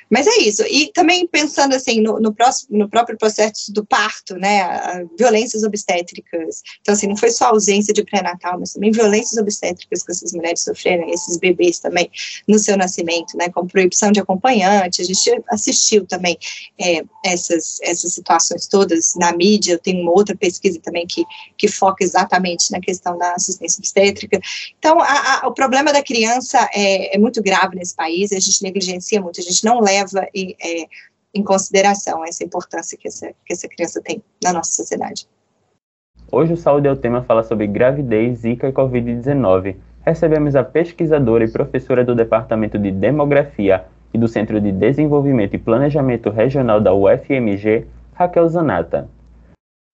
Mas 0.09 0.27
é 0.27 0.37
isso. 0.41 0.63
E 0.63 0.91
também 0.93 1.27
pensando 1.27 1.75
assim 1.75 2.01
no, 2.01 2.19
no, 2.19 2.33
próximo, 2.33 2.77
no 2.77 2.89
próprio 2.89 3.17
processo 3.17 3.71
do 3.73 3.85
parto, 3.85 4.35
né? 4.35 5.05
Violências 5.17 5.63
obstétricas. 5.63 6.61
Então 6.81 6.93
assim, 6.93 7.07
não 7.07 7.17
foi 7.17 7.31
só 7.31 7.45
ausência 7.45 7.93
de 7.93 8.03
pré-natal, 8.03 8.59
mas 8.59 8.73
também 8.73 8.91
violências 8.91 9.39
obstétricas 9.39 10.03
que 10.03 10.11
essas 10.11 10.33
mulheres 10.33 10.61
sofreram, 10.61 11.09
esses 11.09 11.37
bebês 11.37 11.79
também 11.79 12.09
no 12.47 12.57
seu 12.59 12.77
nascimento, 12.77 13.37
né? 13.37 13.49
Com 13.49 13.67
proibição 13.67 14.11
de 14.11 14.19
acompanhante. 14.19 15.01
A 15.01 15.05
gente 15.05 15.43
assistiu 15.49 16.05
também 16.05 16.37
é, 16.79 17.03
essas 17.25 17.79
essas 17.81 18.13
situações 18.13 18.67
todas 18.67 19.15
na 19.15 19.31
mídia. 19.33 19.73
Eu 19.73 19.79
tenho 19.79 20.01
uma 20.01 20.11
outra 20.11 20.35
pesquisa 20.35 20.79
também 20.79 21.05
que 21.05 21.25
que 21.57 21.67
foca 21.67 22.03
exatamente 22.03 22.71
na 22.71 22.79
questão 22.79 23.17
da 23.17 23.33
assistência 23.33 23.79
obstétrica. 23.79 24.39
Então, 24.77 24.97
a, 25.01 25.43
o 25.45 25.53
problema 25.53 25.91
da 25.91 26.01
criança 26.01 26.69
é, 26.73 27.15
é 27.15 27.19
muito 27.19 27.41
grave 27.41 27.75
nesse 27.75 27.88
nesse 27.89 27.95
país, 27.95 28.31
a 28.31 28.39
gente 28.39 28.63
negligencia 28.63 29.21
muito, 29.21 29.39
a 29.39 29.43
gente 29.43 29.63
não 29.65 29.79
leva 29.79 30.27
em, 30.33 30.55
é, 30.63 30.85
em 31.33 31.43
consideração 31.43 32.23
essa 32.23 32.43
importância 32.43 32.97
que 32.97 33.07
essa, 33.07 33.27
que 33.45 33.53
essa 33.53 33.67
criança 33.67 34.01
tem 34.03 34.21
na 34.43 34.53
nossa 34.53 34.71
sociedade. 34.71 35.27
Hoje 36.31 36.53
o 36.53 36.57
Saúde 36.57 36.87
é 36.87 36.91
o 36.91 36.95
tema 36.95 37.23
fala 37.23 37.43
sobre 37.43 37.65
gravidez, 37.65 38.39
Zika 38.39 38.69
e 38.69 38.71
Covid-19. 38.71 39.75
Recebemos 40.01 40.55
a 40.55 40.63
pesquisadora 40.63 41.43
e 41.43 41.51
professora 41.51 42.05
do 42.05 42.15
Departamento 42.15 42.77
de 42.77 42.91
Demografia 42.91 43.85
e 44.13 44.17
do 44.17 44.27
Centro 44.27 44.61
de 44.61 44.71
Desenvolvimento 44.71 45.55
e 45.55 45.59
Planejamento 45.59 46.29
Regional 46.29 46.79
da 46.79 46.93
UFMG, 46.93 47.85
Raquel 48.13 48.47
Zanata. 48.47 49.09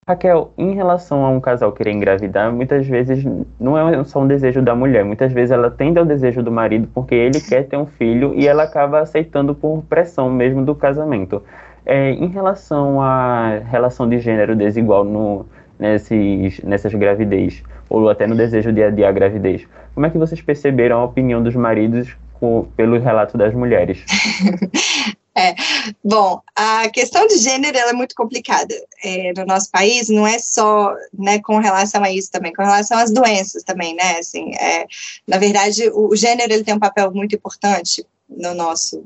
Raquel, 0.08 0.54
em 0.56 0.76
relação 0.76 1.26
a 1.26 1.30
um 1.32 1.40
casal 1.40 1.72
querer 1.72 1.92
engravidar, 1.92 2.54
muitas 2.54 2.86
vezes 2.86 3.26
não 3.60 3.76
é 3.76 4.04
só 4.04 4.22
um 4.22 4.28
desejo 4.28 4.62
da 4.62 4.76
mulher, 4.76 5.04
muitas 5.04 5.34
vezes 5.34 5.50
ela 5.50 5.72
tende 5.72 5.98
ao 5.98 6.06
desejo 6.06 6.44
do 6.44 6.52
marido 6.52 6.88
porque 6.94 7.16
ele 7.16 7.42
quer 7.42 7.64
ter 7.64 7.76
um 7.76 7.88
filho 7.88 8.32
e 8.36 8.48
ela 8.48 8.62
acaba 8.62 9.00
aceitando 9.00 9.56
por 9.56 9.82
pressão 9.90 10.30
mesmo 10.30 10.64
do 10.64 10.76
casamento. 10.76 11.42
É, 11.84 12.12
em 12.12 12.28
relação 12.28 13.02
à 13.02 13.58
relação 13.68 14.08
de 14.08 14.20
gênero 14.20 14.56
desigual 14.56 15.04
no, 15.04 15.48
nesses, 15.80 16.62
nessas 16.64 16.94
gravidez, 16.94 17.64
ou 17.90 18.08
até 18.08 18.28
no 18.28 18.36
desejo 18.36 18.72
de 18.72 18.84
adiar 18.84 19.10
a 19.10 19.12
gravidez, 19.12 19.68
como 19.96 20.06
é 20.06 20.12
que 20.12 20.20
vocês 20.20 20.40
perceberam 20.40 21.00
a 21.00 21.04
opinião 21.04 21.42
dos 21.42 21.56
maridos 21.56 22.16
com, 22.40 22.68
pelo 22.78 23.00
relato 23.00 23.40
das 23.40 23.56
mulheres? 23.56 24.06
É, 25.38 25.54
bom, 26.02 26.42
a 26.56 26.90
questão 26.90 27.28
de 27.28 27.38
gênero 27.38 27.78
é 27.78 27.92
muito 27.92 28.16
complicada 28.16 28.74
é, 29.04 29.34
no 29.36 29.46
nosso 29.46 29.70
país, 29.70 30.08
não 30.08 30.26
é 30.26 30.40
só 30.40 30.96
né, 31.14 31.40
com 31.40 31.58
relação 31.58 32.02
a 32.02 32.10
isso 32.10 32.32
também, 32.32 32.54
com 32.54 32.64
relação 32.64 32.98
às 32.98 33.12
doenças 33.12 33.62
também, 33.62 33.94
né, 33.96 34.18
assim, 34.18 34.56
é, 34.56 34.88
na 35.28 35.38
verdade, 35.38 35.90
o, 35.90 36.08
o, 36.08 36.16
gênero 36.16 36.54
ele 36.54 36.64
tem 36.64 36.74
um 36.74 36.80
papel 36.80 37.12
muito 37.12 37.36
importante 37.36 38.06
no 38.30 38.54
nosso, 38.54 39.06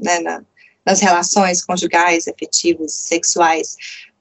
né, 0.00 0.18
na, 0.20 0.42
nas 0.84 1.00
relações 1.00 1.62
conjugais, 1.62 2.26
afetivas, 2.26 2.94
sexuais, 2.94 3.76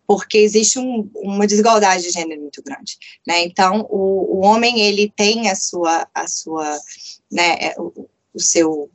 porque 0.05 0.39
existe 0.39 0.77
um, 0.77 1.09
uma 1.15 1.47
desigualdade 1.47 2.03
de 2.03 2.11
gênero 2.11 2.41
muito 2.41 2.61
grande, 2.61 2.97
né, 3.25 3.41
então 3.43 3.87
o, 3.89 4.39
o 4.39 4.45
homem, 4.45 4.81
ele 4.81 5.09
tem 5.15 5.49
a 5.49 5.55
sua, 5.55 6.05
a 6.13 6.27
sua, 6.27 6.77
né, 7.31 7.55
é, 7.61 7.75
o, 7.77 8.09
o 8.33 8.39
seu 8.41 8.89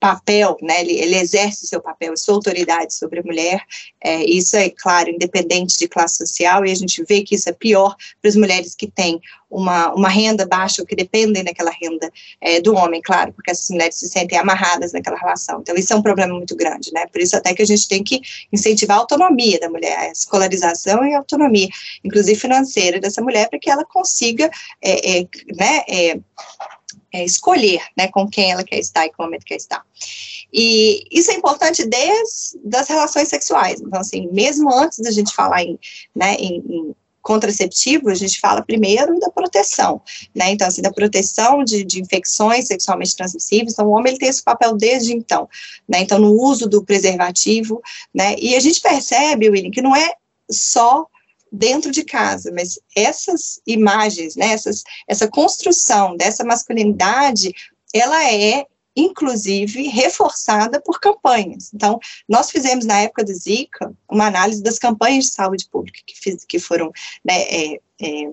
papel, 0.00 0.56
né, 0.62 0.80
ele, 0.80 0.94
ele, 0.94 1.16
exerce 1.16 1.66
seu 1.66 1.80
papel, 1.80 2.16
sua 2.16 2.34
autoridade 2.34 2.94
sobre 2.94 3.20
a 3.20 3.22
mulher, 3.22 3.62
é, 4.02 4.24
isso 4.24 4.56
é 4.56 4.70
claro, 4.70 5.10
independente 5.10 5.78
de 5.78 5.86
classe 5.86 6.16
social, 6.16 6.64
e 6.64 6.72
a 6.72 6.74
gente 6.74 7.04
vê 7.04 7.20
que 7.20 7.34
isso 7.34 7.50
é 7.50 7.52
pior 7.52 7.94
para 8.20 8.30
as 8.30 8.34
mulheres 8.34 8.74
que 8.74 8.90
têm 8.90 9.20
uma, 9.50 9.92
uma 9.92 10.08
renda 10.08 10.46
baixa 10.46 10.80
ou 10.80 10.86
que 10.86 10.96
dependem 10.96 11.44
daquela 11.44 11.70
renda 11.70 12.10
é, 12.40 12.60
do 12.62 12.74
homem, 12.74 13.02
claro, 13.02 13.32
porque 13.34 13.50
essas 13.50 13.68
mulheres 13.68 13.96
se 13.96 14.08
sentem 14.08 14.38
amarradas 14.38 14.92
naquela 14.92 15.18
relação, 15.18 15.60
então 15.60 15.76
isso 15.76 15.92
é 15.92 15.96
um 15.96 16.02
problema 16.02 16.34
muito 16.34 16.56
grande, 16.56 16.90
né, 16.94 17.06
por 17.06 17.20
isso 17.20 17.36
até 17.36 17.52
que 17.52 17.60
a 17.60 17.66
gente 17.66 17.86
tem 17.86 18.02
que 18.02 18.22
incentivar 18.50 18.96
a 18.96 19.00
autonomia 19.00 19.60
da 19.60 19.68
mulher, 19.68 19.98
a 19.98 20.10
escolarização 20.10 21.04
e 21.04 21.12
a 21.12 21.18
autonomia, 21.18 21.68
inclusive 22.02 22.40
financeira 22.40 22.98
dessa 22.98 23.20
mulher, 23.20 23.50
para 23.50 23.58
que 23.58 23.70
ela 23.70 23.84
consiga, 23.84 24.50
é, 24.80 25.18
é 25.18 25.28
né, 25.54 25.84
é, 27.12 27.24
escolher 27.24 27.82
né, 27.96 28.08
com 28.08 28.28
quem 28.28 28.52
ela 28.52 28.64
quer 28.64 28.78
estar 28.78 29.06
e 29.06 29.10
que 29.10 29.44
quer 29.44 29.56
estar. 29.56 29.84
E 30.52 31.04
isso 31.10 31.30
é 31.30 31.34
importante 31.34 31.86
desde 31.86 32.58
das 32.64 32.88
relações 32.88 33.28
sexuais. 33.28 33.80
Então, 33.80 34.00
assim, 34.00 34.28
mesmo 34.32 34.72
antes 34.72 34.98
da 34.98 35.10
gente 35.10 35.34
falar 35.34 35.62
em, 35.62 35.78
né, 36.14 36.34
em, 36.34 36.56
em 36.68 36.94
contraceptivo, 37.22 38.08
a 38.08 38.14
gente 38.14 38.40
fala 38.40 38.62
primeiro 38.62 39.18
da 39.20 39.30
proteção, 39.30 40.00
né? 40.34 40.50
Então, 40.50 40.66
assim, 40.66 40.82
da 40.82 40.90
proteção 40.90 41.62
de, 41.62 41.84
de 41.84 42.00
infecções 42.00 42.66
sexualmente 42.66 43.14
transmissíveis. 43.14 43.72
Então, 43.72 43.86
o 43.86 43.90
homem 43.90 44.12
ele 44.12 44.18
tem 44.18 44.28
esse 44.28 44.42
papel 44.42 44.76
desde 44.76 45.12
então, 45.12 45.48
né? 45.88 46.00
Então, 46.00 46.18
no 46.18 46.32
uso 46.32 46.68
do 46.68 46.82
preservativo, 46.82 47.82
né? 48.14 48.34
E 48.38 48.56
a 48.56 48.60
gente 48.60 48.80
percebe, 48.80 49.50
William, 49.50 49.70
que 49.70 49.82
não 49.82 49.94
é 49.94 50.12
só 50.50 51.06
dentro 51.50 51.90
de 51.90 52.04
casa, 52.04 52.52
mas 52.52 52.78
essas 52.96 53.60
imagens, 53.66 54.36
né, 54.36 54.52
essas, 54.52 54.82
essa 55.08 55.28
construção 55.28 56.16
dessa 56.16 56.44
masculinidade, 56.44 57.52
ela 57.92 58.24
é 58.32 58.66
inclusive 58.96 59.88
reforçada 59.88 60.80
por 60.80 61.00
campanhas. 61.00 61.70
Então, 61.72 61.98
nós 62.28 62.50
fizemos 62.50 62.84
na 62.84 63.00
época 63.00 63.24
do 63.24 63.32
Zika 63.32 63.92
uma 64.10 64.26
análise 64.26 64.62
das 64.62 64.78
campanhas 64.78 65.26
de 65.26 65.30
saúde 65.32 65.68
pública 65.70 66.00
que, 66.04 66.18
fiz, 66.18 66.44
que 66.44 66.58
foram 66.58 66.90
né, 67.24 67.40
é, 67.42 67.80
é, 68.00 68.32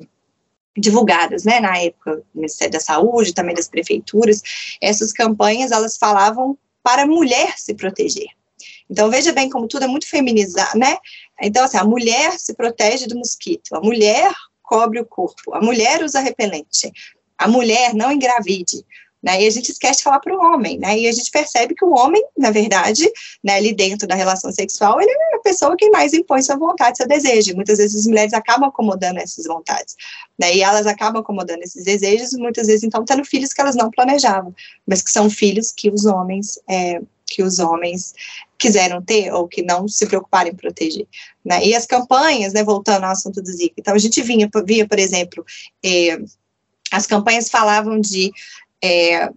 divulgadas, 0.76 1.44
né, 1.44 1.60
na 1.60 1.78
época 1.78 2.18
do 2.18 2.26
Ministério 2.36 2.74
da 2.74 2.80
Saúde, 2.80 3.34
também 3.34 3.56
das 3.56 3.70
prefeituras. 3.70 4.42
Essas 4.82 5.14
campanhas 5.14 5.72
elas 5.72 5.98
falavam 5.98 6.58
para 6.84 7.04
a 7.04 7.08
mulher 7.08 7.58
se 7.58 7.74
proteger. 7.74 8.30
Então, 8.90 9.10
veja 9.10 9.34
bem 9.34 9.50
como 9.50 9.68
tudo 9.68 9.84
é 9.84 9.88
muito 9.88 10.08
feminizado, 10.08 10.78
né? 10.78 10.98
Então, 11.42 11.64
assim, 11.64 11.78
a 11.78 11.84
mulher 11.84 12.40
se 12.40 12.54
protege 12.54 13.08
do 13.08 13.18
mosquito, 13.18 13.76
a 13.76 13.82
mulher 13.82 14.32
cobre 14.64 15.00
o 15.00 15.06
corpo, 15.06 15.54
a 15.54 15.62
mulher 15.62 16.04
usa 16.04 16.20
repelente, 16.20 16.92
a 17.38 17.48
mulher 17.48 17.94
não 17.94 18.12
engravide. 18.12 18.86
Né, 19.22 19.42
e 19.42 19.48
a 19.48 19.50
gente 19.50 19.72
esquece 19.72 19.98
de 19.98 20.04
falar 20.04 20.20
para 20.20 20.32
o 20.32 20.40
homem, 20.40 20.78
né, 20.78 20.96
e 20.96 21.08
a 21.08 21.12
gente 21.12 21.32
percebe 21.32 21.74
que 21.74 21.84
o 21.84 21.90
homem, 21.90 22.24
na 22.38 22.52
verdade, 22.52 23.12
né, 23.44 23.56
ali 23.56 23.74
dentro 23.74 24.08
da 24.08 24.14
relação 24.14 24.52
sexual, 24.52 25.02
ele 25.02 25.10
é 25.10 25.36
a 25.36 25.40
pessoa 25.40 25.76
que 25.76 25.90
mais 25.90 26.14
impõe 26.14 26.40
sua 26.44 26.56
vontade, 26.56 26.98
seu 26.98 27.08
desejo, 27.08 27.56
muitas 27.56 27.80
vezes 27.80 28.02
as 28.02 28.06
mulheres 28.06 28.32
acabam 28.32 28.70
acomodando 28.70 29.20
essas 29.20 29.46
vontades, 29.46 29.96
né, 30.40 30.56
e 30.56 30.62
elas 30.62 30.86
acabam 30.86 31.20
acomodando 31.20 31.64
esses 31.64 31.84
desejos, 31.84 32.32
muitas 32.34 32.68
vezes, 32.68 32.84
então, 32.84 33.04
tendo 33.04 33.26
filhos 33.26 33.54
que 33.54 33.60
elas 33.60 33.76
não 33.76 33.90
planejavam, 33.90 34.54
mas 34.86 35.02
que 35.02 35.10
são 35.10 35.32
filhos 35.32 35.74
que 35.76 35.90
os 35.90 36.06
homens 36.06 36.60
é, 36.70 37.02
que 37.28 37.44
os 37.44 37.60
homens 37.60 38.14
quiseram 38.58 39.02
ter 39.02 39.32
ou 39.34 39.48
que 39.48 39.62
não 39.62 39.88
se 39.88 40.06
preocuparam 40.08 40.50
em 40.50 40.56
proteger. 40.56 41.08
Né? 41.44 41.66
E 41.66 41.76
as 41.76 41.86
campanhas, 41.86 42.54
né, 42.54 42.64
voltando 42.64 43.04
ao 43.04 43.12
assunto 43.12 43.42
do 43.42 43.52
Zika, 43.52 43.76
então 43.78 43.94
a 43.94 44.00
gente 44.00 44.22
vinha, 44.22 44.50
via, 44.66 44.88
por 44.88 45.00
exemplo, 45.00 45.46
é, 45.84 46.20
as 46.92 47.06
campanhas 47.06 47.50
falavam 47.50 48.00
de 48.00 48.32
é, 48.84 49.30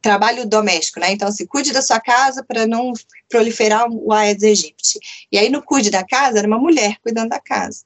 trabalho 0.00 0.46
doméstico, 0.46 1.00
né? 1.00 1.12
Então, 1.12 1.30
se 1.30 1.46
cuide 1.46 1.72
da 1.72 1.82
sua 1.82 2.00
casa 2.00 2.42
para 2.42 2.66
não 2.66 2.92
proliferar 3.28 3.86
o 3.90 4.12
Aedes 4.12 4.44
aegypti. 4.44 4.98
E 5.30 5.38
aí, 5.38 5.48
no 5.48 5.62
cuide 5.62 5.90
da 5.90 6.04
casa, 6.04 6.38
era 6.38 6.46
uma 6.46 6.58
mulher 6.58 6.96
cuidando 7.02 7.30
da 7.30 7.40
casa. 7.40 7.84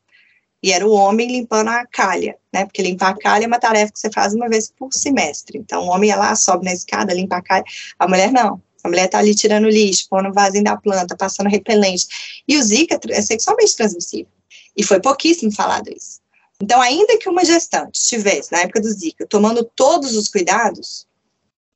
E 0.62 0.72
era 0.72 0.86
o 0.86 0.92
homem 0.92 1.30
limpando 1.30 1.68
a 1.68 1.86
calha, 1.86 2.36
né? 2.52 2.64
Porque 2.64 2.82
limpar 2.82 3.10
a 3.10 3.18
calha 3.18 3.44
é 3.44 3.46
uma 3.46 3.60
tarefa 3.60 3.92
que 3.92 3.98
você 3.98 4.10
faz 4.10 4.34
uma 4.34 4.48
vez 4.48 4.72
por 4.76 4.92
semestre. 4.92 5.58
Então, 5.58 5.84
o 5.84 5.88
homem 5.88 6.10
ia 6.10 6.16
lá, 6.16 6.34
sobe 6.34 6.64
na 6.64 6.72
escada, 6.72 7.14
limpa 7.14 7.36
a 7.36 7.42
calha. 7.42 7.64
A 7.98 8.08
mulher 8.08 8.32
não. 8.32 8.60
A 8.82 8.88
mulher 8.88 9.06
está 9.06 9.18
ali 9.18 9.34
tirando 9.34 9.68
lixo, 9.68 10.06
pondo 10.08 10.32
vasinho 10.32 10.64
da 10.64 10.76
planta, 10.76 11.16
passando 11.16 11.48
repelente. 11.48 12.06
E 12.46 12.56
o 12.56 12.62
Zika 12.62 12.98
é 13.10 13.20
sexualmente 13.20 13.76
transmissível. 13.76 14.32
E 14.76 14.82
foi 14.82 15.00
pouquíssimo 15.00 15.52
falado 15.52 15.88
isso. 15.88 16.20
Então, 16.60 16.80
ainda 16.80 17.18
que 17.18 17.28
uma 17.28 17.44
gestante 17.44 17.98
estivesse, 18.00 18.50
na 18.50 18.60
época 18.60 18.80
do 18.80 18.90
Zika, 18.90 19.26
tomando 19.26 19.64
todos 19.64 20.16
os 20.16 20.28
cuidados, 20.28 21.06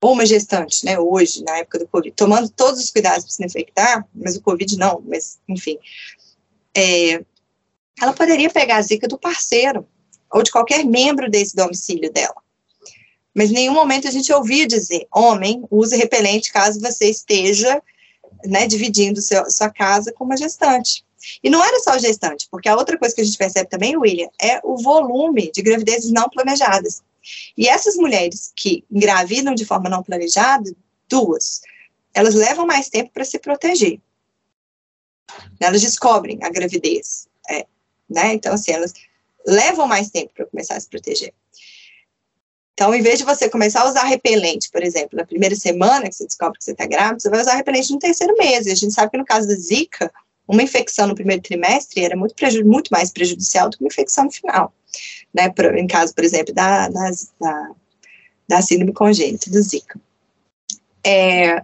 ou 0.00 0.12
uma 0.12 0.26
gestante, 0.26 0.84
né, 0.84 0.98
hoje, 0.98 1.44
na 1.44 1.58
época 1.58 1.78
do 1.78 1.86
Covid, 1.86 2.14
tomando 2.16 2.48
todos 2.48 2.80
os 2.82 2.90
cuidados 2.90 3.24
para 3.24 3.32
se 3.32 3.44
infectar, 3.44 4.04
mas 4.12 4.36
o 4.36 4.42
Covid 4.42 4.76
não, 4.76 5.00
mas, 5.06 5.38
enfim, 5.48 5.78
é, 6.76 7.24
ela 8.00 8.12
poderia 8.12 8.50
pegar 8.50 8.78
a 8.78 8.82
zika 8.82 9.06
do 9.06 9.16
parceiro, 9.16 9.86
ou 10.32 10.42
de 10.42 10.50
qualquer 10.50 10.84
membro 10.84 11.30
desse 11.30 11.54
domicílio 11.54 12.12
dela. 12.12 12.41
Mas 13.34 13.50
em 13.50 13.54
nenhum 13.54 13.74
momento 13.74 14.06
a 14.06 14.10
gente 14.10 14.32
ouvia 14.32 14.66
dizer, 14.66 15.06
homem, 15.12 15.64
use 15.70 15.96
repelente 15.96 16.52
caso 16.52 16.80
você 16.80 17.08
esteja 17.08 17.82
né, 18.44 18.66
dividindo 18.66 19.20
seu, 19.22 19.50
sua 19.50 19.70
casa 19.70 20.12
com 20.12 20.24
uma 20.24 20.36
gestante. 20.36 21.04
E 21.42 21.48
não 21.48 21.64
era 21.64 21.78
só 21.80 21.98
gestante, 21.98 22.48
porque 22.50 22.68
a 22.68 22.76
outra 22.76 22.98
coisa 22.98 23.14
que 23.14 23.20
a 23.20 23.24
gente 23.24 23.38
percebe 23.38 23.68
também, 23.68 23.96
William, 23.96 24.28
é 24.40 24.60
o 24.64 24.76
volume 24.76 25.50
de 25.52 25.62
gravidezes 25.62 26.10
não 26.10 26.28
planejadas. 26.28 27.02
E 27.56 27.68
essas 27.68 27.94
mulheres 27.96 28.52
que 28.56 28.84
engravidam 28.90 29.54
de 29.54 29.64
forma 29.64 29.88
não 29.88 30.02
planejada, 30.02 30.74
duas, 31.08 31.60
elas 32.12 32.34
levam 32.34 32.66
mais 32.66 32.88
tempo 32.88 33.10
para 33.12 33.24
se 33.24 33.38
proteger. 33.38 34.00
Elas 35.60 35.80
descobrem 35.80 36.38
a 36.42 36.50
gravidez, 36.50 37.28
é, 37.48 37.66
né? 38.10 38.34
Então, 38.34 38.52
assim, 38.54 38.72
elas 38.72 38.92
levam 39.46 39.86
mais 39.86 40.10
tempo 40.10 40.32
para 40.34 40.46
começar 40.46 40.76
a 40.76 40.80
se 40.80 40.88
proteger. 40.88 41.32
Então, 42.74 42.94
em 42.94 43.02
vez 43.02 43.18
de 43.18 43.24
você 43.24 43.48
começar 43.48 43.82
a 43.82 43.88
usar 43.88 44.04
repelente, 44.04 44.70
por 44.70 44.82
exemplo, 44.82 45.16
na 45.16 45.26
primeira 45.26 45.54
semana 45.54 46.08
que 46.08 46.14
você 46.14 46.26
descobre 46.26 46.58
que 46.58 46.64
você 46.64 46.72
está 46.72 46.86
grávida, 46.86 47.20
você 47.20 47.28
vai 47.28 47.40
usar 47.40 47.54
repelente 47.54 47.92
no 47.92 47.98
terceiro 47.98 48.34
mês. 48.36 48.66
E 48.66 48.72
a 48.72 48.74
gente 48.74 48.94
sabe 48.94 49.10
que 49.10 49.18
no 49.18 49.24
caso 49.24 49.46
da 49.46 49.54
Zika, 49.54 50.10
uma 50.48 50.62
infecção 50.62 51.06
no 51.06 51.14
primeiro 51.14 51.42
trimestre 51.42 52.04
era 52.04 52.16
muito, 52.16 52.34
muito 52.64 52.88
mais 52.88 53.10
prejudicial 53.10 53.68
do 53.68 53.76
que 53.76 53.84
uma 53.84 53.88
infecção 53.88 54.24
no 54.24 54.30
final 54.30 54.72
né, 55.32 55.48
por, 55.50 55.76
em 55.76 55.86
caso, 55.86 56.14
por 56.14 56.24
exemplo, 56.24 56.54
da, 56.54 56.88
da, 56.88 57.10
da, 58.48 58.62
síndrome 58.62 58.92
congênita, 58.92 59.50
do 59.50 59.62
Zika. 59.62 59.98
É, 61.04 61.56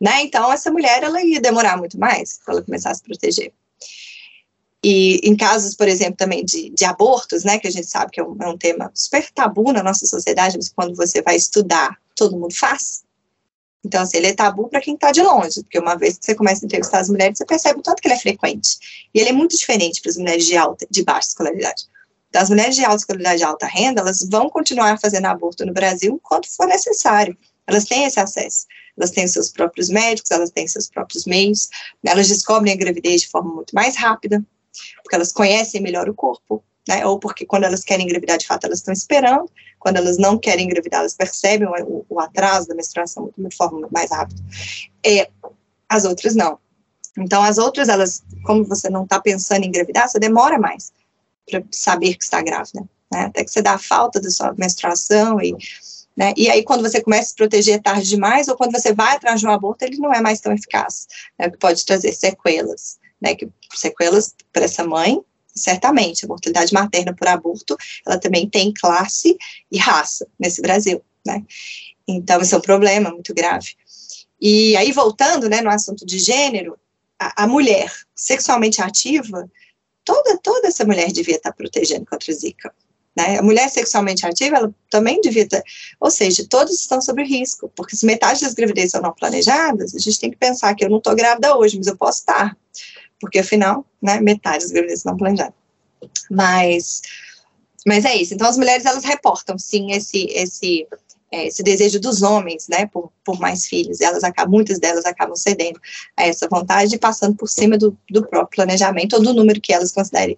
né, 0.00 0.22
então, 0.22 0.52
essa 0.52 0.70
mulher, 0.70 1.02
ela 1.02 1.22
ia 1.22 1.40
demorar 1.40 1.76
muito 1.76 1.98
mais 1.98 2.38
para 2.44 2.54
ela 2.54 2.62
começar 2.62 2.90
a 2.90 2.94
se 2.94 3.02
proteger. 3.02 3.52
E 4.86 5.18
em 5.26 5.34
casos, 5.34 5.74
por 5.74 5.88
exemplo, 5.88 6.16
também 6.18 6.44
de, 6.44 6.68
de 6.68 6.84
abortos, 6.84 7.42
né, 7.42 7.58
que 7.58 7.66
a 7.66 7.70
gente 7.70 7.86
sabe 7.86 8.10
que 8.10 8.20
é 8.20 8.22
um, 8.22 8.36
é 8.38 8.46
um 8.46 8.58
tema 8.58 8.90
super 8.92 9.26
tabu 9.30 9.72
na 9.72 9.82
nossa 9.82 10.04
sociedade, 10.04 10.58
mas 10.58 10.68
quando 10.68 10.94
você 10.94 11.22
vai 11.22 11.36
estudar, 11.36 11.98
todo 12.14 12.36
mundo 12.36 12.54
faz. 12.54 13.02
Então, 13.82 14.02
assim, 14.02 14.18
ele 14.18 14.26
é 14.26 14.34
tabu 14.34 14.68
para 14.68 14.82
quem 14.82 14.92
está 14.92 15.10
de 15.10 15.22
longe, 15.22 15.62
porque 15.62 15.78
uma 15.78 15.94
vez 15.94 16.18
que 16.18 16.26
você 16.26 16.34
começa 16.34 16.62
a 16.62 16.66
entrevistar 16.66 17.00
as 17.00 17.08
mulheres, 17.08 17.38
você 17.38 17.46
percebe 17.46 17.80
o 17.80 17.82
tanto 17.82 18.02
que 18.02 18.08
ele 18.08 18.14
é 18.14 18.18
frequente. 18.18 19.08
E 19.14 19.20
ele 19.20 19.30
é 19.30 19.32
muito 19.32 19.56
diferente 19.56 20.02
para 20.02 20.10
as 20.10 20.18
mulheres 20.18 20.44
de 20.44 20.54
alta, 20.54 20.86
de 20.90 21.02
baixa 21.02 21.28
escolaridade. 21.28 21.84
Então, 22.28 22.42
as 22.42 22.50
mulheres 22.50 22.76
de 22.76 22.84
alta 22.84 22.96
escolaridade 22.96 23.40
e 23.40 23.44
alta 23.44 23.66
renda, 23.66 24.02
elas 24.02 24.28
vão 24.28 24.50
continuar 24.50 25.00
fazendo 25.00 25.24
aborto 25.24 25.64
no 25.64 25.72
Brasil 25.72 26.20
enquanto 26.22 26.46
for 26.54 26.66
necessário. 26.66 27.34
Elas 27.66 27.86
têm 27.86 28.04
esse 28.04 28.20
acesso. 28.20 28.66
Elas 28.98 29.10
têm 29.10 29.26
seus 29.26 29.50
próprios 29.50 29.88
médicos, 29.88 30.30
elas 30.30 30.50
têm 30.50 30.68
seus 30.68 30.90
próprios 30.90 31.24
meios, 31.24 31.70
elas 32.04 32.28
descobrem 32.28 32.74
a 32.74 32.76
gravidez 32.76 33.22
de 33.22 33.28
forma 33.28 33.52
muito 33.54 33.74
mais 33.74 33.96
rápida, 33.96 34.44
porque 35.02 35.14
elas 35.14 35.32
conhecem 35.32 35.80
melhor 35.80 36.08
o 36.08 36.14
corpo, 36.14 36.62
né? 36.88 37.04
Ou 37.06 37.18
porque 37.18 37.46
quando 37.46 37.64
elas 37.64 37.82
querem 37.82 38.06
engravidar, 38.06 38.38
de 38.38 38.46
fato, 38.46 38.64
elas 38.64 38.78
estão 38.78 38.92
esperando. 38.92 39.50
Quando 39.78 39.96
elas 39.96 40.18
não 40.18 40.38
querem 40.38 40.66
engravidar, 40.66 41.00
elas 41.00 41.14
percebem 41.14 41.68
o, 41.68 42.04
o 42.08 42.20
atraso 42.20 42.68
da 42.68 42.74
menstruação 42.74 43.30
de 43.36 43.56
forma 43.56 43.88
mais 43.90 44.10
rápida. 44.10 44.42
As 45.88 46.04
outras 46.04 46.34
não. 46.34 46.58
Então, 47.18 47.42
as 47.42 47.58
outras, 47.58 47.88
elas, 47.88 48.22
como 48.44 48.64
você 48.64 48.90
não 48.90 49.04
está 49.04 49.20
pensando 49.20 49.64
em 49.64 49.68
engravidar, 49.68 50.08
você 50.08 50.18
demora 50.18 50.58
mais 50.58 50.92
para 51.48 51.62
saber 51.70 52.14
que 52.14 52.24
está 52.24 52.42
grávida, 52.42 52.80
né? 53.12 53.26
Até 53.26 53.44
que 53.44 53.50
você 53.50 53.62
dá 53.62 53.74
a 53.74 53.78
falta 53.78 54.20
da 54.20 54.30
sua 54.30 54.54
menstruação 54.56 55.40
e 55.40 55.54
né? 56.16 56.32
E 56.36 56.48
aí, 56.48 56.62
quando 56.62 56.82
você 56.82 57.02
começa 57.02 57.22
a 57.22 57.28
se 57.30 57.34
proteger 57.34 57.82
tarde 57.82 58.08
demais, 58.08 58.46
ou 58.46 58.56
quando 58.56 58.72
você 58.72 58.92
vai 58.92 59.16
atrás 59.16 59.40
de 59.40 59.46
um 59.46 59.50
aborto, 59.50 59.84
ele 59.84 59.98
não 59.98 60.12
é 60.12 60.20
mais 60.20 60.40
tão 60.40 60.52
eficaz, 60.52 61.08
né? 61.38 61.50
pode 61.58 61.84
trazer 61.84 62.12
sequelas, 62.12 62.98
né? 63.24 63.34
Que 63.34 63.48
sequelas 63.74 64.34
para 64.52 64.66
essa 64.66 64.84
mãe, 64.84 65.20
certamente, 65.54 66.24
a 66.24 66.28
mortalidade 66.28 66.72
materna 66.74 67.14
por 67.14 67.26
aborto, 67.26 67.76
ela 68.06 68.18
também 68.18 68.48
tem 68.48 68.72
classe 68.72 69.36
e 69.72 69.78
raça 69.78 70.26
nesse 70.38 70.60
Brasil, 70.60 71.02
né? 71.26 71.42
Então, 72.06 72.40
esse 72.42 72.54
é 72.54 72.58
um 72.58 72.60
problema 72.60 73.10
muito 73.10 73.32
grave. 73.32 73.70
E 74.40 74.76
aí, 74.76 74.92
voltando, 74.92 75.48
né, 75.48 75.62
no 75.62 75.70
assunto 75.70 76.04
de 76.04 76.18
gênero, 76.18 76.76
a, 77.18 77.44
a 77.44 77.46
mulher 77.46 77.90
sexualmente 78.14 78.82
ativa, 78.82 79.50
toda, 80.04 80.36
toda 80.38 80.68
essa 80.68 80.84
mulher 80.84 81.10
devia 81.10 81.36
estar 81.36 81.52
protegendo 81.52 82.04
contra 82.04 82.30
o 82.30 82.34
Zika. 82.34 82.74
Né? 83.16 83.38
A 83.38 83.42
mulher 83.42 83.68
sexualmente 83.70 84.26
ativa, 84.26 84.56
ela 84.56 84.74
também 84.90 85.20
devia 85.20 85.44
estar, 85.44 85.62
ou 86.00 86.10
seja, 86.10 86.44
todos 86.48 86.78
estão 86.78 87.00
sob 87.00 87.22
risco, 87.22 87.70
porque 87.76 87.96
se 87.96 88.04
metade 88.04 88.40
das 88.40 88.54
gravidezes 88.54 88.90
são 88.90 89.00
não 89.00 89.12
planejadas, 89.12 89.94
a 89.94 89.98
gente 89.98 90.18
tem 90.18 90.30
que 90.30 90.36
pensar 90.36 90.74
que 90.74 90.84
eu 90.84 90.90
não 90.90 90.98
estou 90.98 91.14
grávida 91.14 91.56
hoje, 91.56 91.78
mas 91.78 91.86
eu 91.86 91.96
posso 91.96 92.18
estar, 92.20 92.56
porque 93.24 93.38
afinal, 93.38 93.84
né, 94.00 94.20
metade 94.20 94.64
das 94.64 94.70
gravidezes 94.70 95.04
não 95.04 95.16
planejadas. 95.16 95.54
Mas, 96.30 97.00
mas 97.86 98.04
é 98.04 98.14
isso, 98.14 98.34
então 98.34 98.46
as 98.46 98.58
mulheres, 98.58 98.84
elas 98.84 99.04
reportam, 99.04 99.58
sim, 99.58 99.92
esse, 99.92 100.26
esse 100.30 100.86
é, 101.32 101.46
esse 101.48 101.64
desejo 101.64 102.00
dos 102.00 102.22
homens, 102.22 102.68
né, 102.68 102.86
por, 102.86 103.10
por 103.24 103.40
mais 103.40 103.66
filhos, 103.66 104.00
elas 104.00 104.22
acabam, 104.22 104.52
muitas 104.52 104.78
delas 104.78 105.04
acabam 105.04 105.34
cedendo 105.34 105.80
a 106.16 106.24
essa 106.24 106.46
vontade 106.48 106.94
e 106.94 106.98
passando 106.98 107.34
por 107.34 107.48
cima 107.48 107.76
do, 107.76 107.96
do 108.08 108.24
próprio 108.24 108.64
planejamento 108.64 109.16
ou 109.16 109.22
do 109.22 109.34
número 109.34 109.60
que 109.60 109.72
elas 109.72 109.92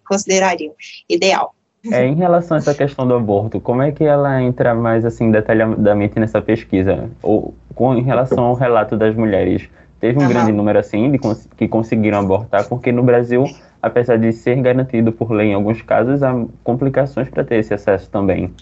considerariam 0.05 0.73
ideal. 1.07 1.55
É, 1.93 2.07
em 2.07 2.15
relação 2.15 2.57
a 2.57 2.59
essa 2.59 2.75
questão 2.75 3.07
do 3.07 3.15
aborto, 3.15 3.61
como 3.61 3.83
é 3.83 3.93
que 3.93 4.05
ela 4.05 4.43
entra 4.43 4.75
mais 4.75 5.05
assim 5.05 5.31
detalhadamente 5.31 6.19
nessa 6.19 6.41
pesquisa? 6.41 7.11
Ou 7.23 7.55
com 7.75 7.95
em 7.95 8.03
relação 8.03 8.45
ao 8.45 8.55
relato 8.55 8.97
das 8.97 9.15
mulheres, 9.15 9.69
teve 10.01 10.19
um 10.19 10.23
uhum. 10.23 10.29
grande 10.29 10.53
número 10.53 10.79
assim 10.79 11.11
de 11.11 11.19
cons 11.19 11.49
que 11.57 11.69
conseguiram 11.69 12.19
abortar, 12.19 12.69
porque 12.69 12.93
no 12.93 13.03
Brasil, 13.03 13.45
apesar 13.81 14.19
de 14.19 14.33
ser 14.33 14.61
garantido 14.61 15.13
por 15.13 15.31
lei 15.31 15.49
em 15.49 15.55
alguns 15.55 15.83
casos, 15.83 16.23
há 16.23 16.33
complicações 16.63 17.29
para 17.29 17.45
ter 17.45 17.57
esse 17.57 17.75
acesso 17.75 18.09
também. 18.11 18.55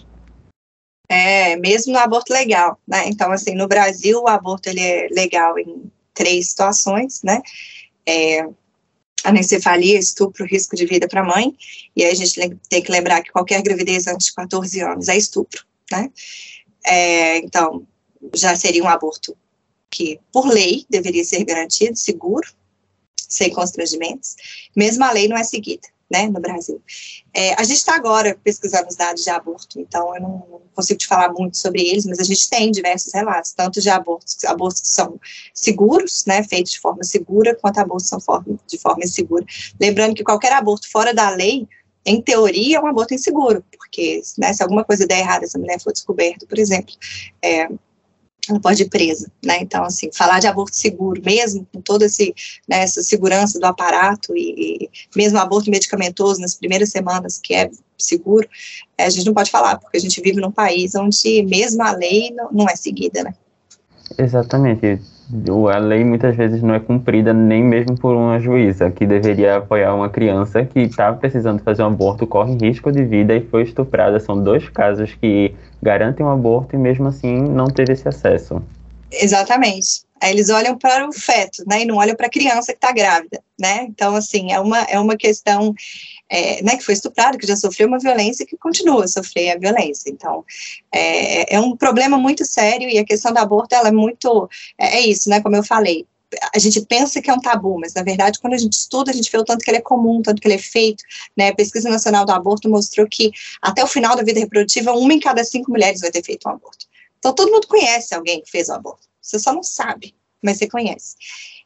É, 1.07 1.55
mesmo 1.57 1.93
no 1.93 1.99
aborto 1.99 2.33
legal, 2.33 2.79
né? 2.87 3.07
Então, 3.07 3.31
assim, 3.31 3.53
no 3.53 3.67
Brasil, 3.67 4.21
o 4.21 4.27
aborto 4.27 4.69
ele 4.69 4.81
é 4.81 5.07
legal 5.11 5.57
em 5.59 5.91
três 6.13 6.49
situações, 6.49 7.21
né? 7.23 7.41
É, 8.07 8.47
anencefalia, 9.23 9.99
estupro, 9.99 10.45
risco 10.45 10.75
de 10.75 10.85
vida 10.85 11.07
para 11.07 11.21
a 11.21 11.25
mãe, 11.25 11.55
e 11.95 12.03
aí 12.03 12.11
a 12.11 12.15
gente 12.15 12.57
tem 12.69 12.81
que 12.81 12.91
lembrar 12.91 13.21
que 13.21 13.31
qualquer 13.31 13.61
gravidez 13.61 14.07
antes 14.07 14.27
de 14.27 14.33
14 14.33 14.81
anos 14.81 15.07
é 15.07 15.17
estupro, 15.17 15.63
né? 15.91 16.09
É, 16.85 17.37
então, 17.37 17.85
já 18.33 18.55
seria 18.55 18.83
um 18.83 18.87
aborto 18.87 19.35
que, 19.95 20.19
por 20.31 20.45
lei, 20.47 20.85
deveria 20.89 21.23
ser 21.23 21.45
garantido, 21.45 21.97
seguro, 21.97 22.47
sem 23.15 23.49
constrangimentos, 23.49 24.35
mesmo 24.75 25.05
a 25.05 25.11
lei 25.11 25.27
não 25.29 25.37
é 25.37 25.43
seguida 25.43 25.87
né, 26.11 26.27
no 26.27 26.39
Brasil. 26.39 26.81
É, 27.33 27.53
a 27.53 27.63
gente 27.63 27.77
está 27.77 27.95
agora 27.95 28.37
pesquisando 28.43 28.89
os 28.89 28.95
dados 28.95 29.23
de 29.23 29.29
aborto, 29.29 29.79
então 29.79 30.13
eu 30.15 30.21
não 30.21 30.61
consigo 30.75 30.99
te 30.99 31.07
falar 31.07 31.31
muito 31.31 31.57
sobre 31.57 31.81
eles, 31.81 32.05
mas 32.05 32.19
a 32.19 32.23
gente 32.23 32.47
tem 32.49 32.71
diversos 32.71 33.11
relatos, 33.13 33.53
tanto 33.53 33.81
de 33.81 33.89
abortos, 33.89 34.43
abortos 34.43 34.81
que 34.81 34.87
são 34.89 35.19
seguros, 35.53 36.25
né, 36.25 36.43
feitos 36.43 36.73
de 36.73 36.79
forma 36.79 37.03
segura, 37.03 37.55
quanto 37.55 37.79
abortos 37.79 38.07
são 38.07 38.19
de 38.67 38.77
forma 38.77 39.03
insegura. 39.03 39.45
Lembrando 39.79 40.13
que 40.13 40.23
qualquer 40.23 40.51
aborto 40.51 40.91
fora 40.91 41.13
da 41.13 41.29
lei, 41.29 41.67
em 42.05 42.21
teoria, 42.21 42.77
é 42.77 42.81
um 42.81 42.85
aborto 42.85 43.15
inseguro, 43.15 43.65
porque 43.75 44.21
né, 44.37 44.53
se 44.53 44.61
alguma 44.61 44.83
coisa 44.83 45.07
der 45.07 45.19
errado, 45.19 45.43
essa 45.43 45.57
mulher 45.57 45.81
for 45.81 45.91
descoberta, 45.91 46.45
por 46.45 46.59
exemplo, 46.59 46.93
é, 47.41 47.67
ela 48.49 48.59
pode 48.59 48.83
ir 48.83 48.89
presa, 48.89 49.31
né? 49.43 49.59
Então, 49.61 49.83
assim, 49.83 50.09
falar 50.13 50.39
de 50.39 50.47
aborto 50.47 50.75
seguro, 50.75 51.21
mesmo 51.23 51.67
com 51.73 51.81
toda 51.81 52.05
esse, 52.05 52.33
né, 52.67 52.79
essa 52.79 53.01
segurança 53.01 53.59
do 53.59 53.65
aparato 53.65 54.35
e, 54.35 54.83
e, 54.83 54.89
mesmo 55.15 55.39
aborto 55.39 55.69
medicamentoso 55.69 56.41
nas 56.41 56.55
primeiras 56.55 56.89
semanas, 56.89 57.39
que 57.41 57.53
é 57.53 57.69
seguro, 57.97 58.47
é, 58.97 59.05
a 59.05 59.09
gente 59.09 59.25
não 59.25 59.33
pode 59.33 59.49
falar, 59.49 59.77
porque 59.77 59.97
a 59.97 60.01
gente 60.01 60.21
vive 60.21 60.39
num 60.39 60.51
país 60.51 60.95
onde 60.95 61.43
mesmo 61.43 61.81
a 61.83 61.91
lei 61.91 62.31
não, 62.31 62.51
não 62.51 62.69
é 62.69 62.75
seguida, 62.75 63.23
né? 63.23 63.33
Exatamente 64.17 64.99
a 65.73 65.77
lei 65.77 66.03
muitas 66.03 66.35
vezes 66.35 66.61
não 66.61 66.75
é 66.75 66.79
cumprida 66.79 67.33
nem 67.33 67.63
mesmo 67.63 67.97
por 67.97 68.15
uma 68.15 68.39
juíza 68.39 68.91
que 68.91 69.05
deveria 69.05 69.57
apoiar 69.57 69.93
uma 69.95 70.09
criança 70.09 70.63
que 70.63 70.79
está 70.81 71.11
precisando 71.13 71.61
fazer 71.63 71.83
um 71.83 71.87
aborto, 71.87 72.27
corre 72.27 72.55
risco 72.55 72.91
de 72.91 73.03
vida 73.03 73.35
e 73.35 73.41
foi 73.41 73.63
estuprada. 73.63 74.19
São 74.19 74.41
dois 74.41 74.69
casos 74.69 75.15
que 75.15 75.55
garantem 75.81 76.25
um 76.25 76.29
aborto 76.29 76.75
e 76.75 76.79
mesmo 76.79 77.07
assim 77.07 77.41
não 77.41 77.65
teve 77.65 77.93
esse 77.93 78.07
acesso. 78.07 78.61
Exatamente. 79.11 80.05
Aí 80.21 80.31
eles 80.31 80.49
olham 80.49 80.77
para 80.77 81.07
o 81.07 81.11
feto, 81.11 81.63
né, 81.67 81.81
e 81.81 81.85
não 81.85 81.97
olham 81.97 82.15
para 82.15 82.27
a 82.27 82.29
criança 82.29 82.71
que 82.71 82.77
está 82.77 82.91
grávida, 82.91 83.41
né? 83.59 83.83
Então, 83.83 84.15
assim, 84.15 84.51
é 84.51 84.59
uma, 84.59 84.79
é 84.83 84.97
uma 84.99 85.17
questão, 85.17 85.73
é, 86.29 86.61
né, 86.63 86.77
que 86.77 86.83
foi 86.83 86.93
estuprado, 86.93 87.37
que 87.37 87.47
já 87.47 87.55
sofreu 87.55 87.87
uma 87.87 87.99
violência 87.99 88.43
e 88.43 88.47
que 88.47 88.57
continua 88.57 89.05
a 89.05 89.07
sofrer 89.07 89.51
a 89.51 89.57
violência. 89.57 90.09
Então, 90.09 90.43
é, 90.93 91.55
é 91.55 91.59
um 91.59 91.75
problema 91.75 92.17
muito 92.17 92.45
sério 92.45 92.89
e 92.89 92.97
a 92.97 93.05
questão 93.05 93.31
do 93.31 93.39
aborto, 93.39 93.75
ela 93.75 93.89
é 93.89 93.91
muito, 93.91 94.49
é, 94.77 94.97
é 94.97 95.01
isso, 95.01 95.29
né, 95.29 95.41
como 95.41 95.55
eu 95.55 95.63
falei, 95.63 96.05
a 96.53 96.59
gente 96.59 96.81
pensa 96.81 97.21
que 97.21 97.29
é 97.29 97.33
um 97.33 97.39
tabu, 97.39 97.79
mas 97.79 97.93
na 97.93 98.03
verdade, 98.03 98.39
quando 98.39 98.53
a 98.53 98.57
gente 98.57 98.73
estuda, 98.73 99.11
a 99.11 99.13
gente 99.13 99.31
vê 99.31 99.37
o 99.37 99.43
tanto 99.43 99.63
que 99.63 99.69
ele 99.69 99.77
é 99.77 99.81
comum, 99.81 100.21
tanto 100.21 100.41
que 100.41 100.47
ele 100.47 100.55
é 100.55 100.59
feito. 100.59 101.03
Né? 101.35 101.49
A 101.49 101.55
Pesquisa 101.55 101.89
Nacional 101.89 102.25
do 102.25 102.31
Aborto 102.31 102.69
mostrou 102.69 103.07
que 103.07 103.31
até 103.61 103.83
o 103.83 103.87
final 103.87 104.15
da 104.15 104.23
vida 104.23 104.39
reprodutiva, 104.39 104.91
uma 104.91 105.13
em 105.13 105.19
cada 105.19 105.43
cinco 105.43 105.71
mulheres 105.71 106.01
vai 106.01 106.11
ter 106.11 106.23
feito 106.23 106.47
um 106.47 106.51
aborto. 106.51 106.87
Então, 107.19 107.33
todo 107.33 107.51
mundo 107.51 107.67
conhece 107.67 108.13
alguém 108.13 108.41
que 108.41 108.51
fez 108.51 108.69
um 108.69 108.73
aborto. 108.73 109.07
Você 109.21 109.39
só 109.39 109.53
não 109.53 109.63
sabe, 109.63 110.13
mas 110.41 110.57
você 110.57 110.67
conhece. 110.67 111.15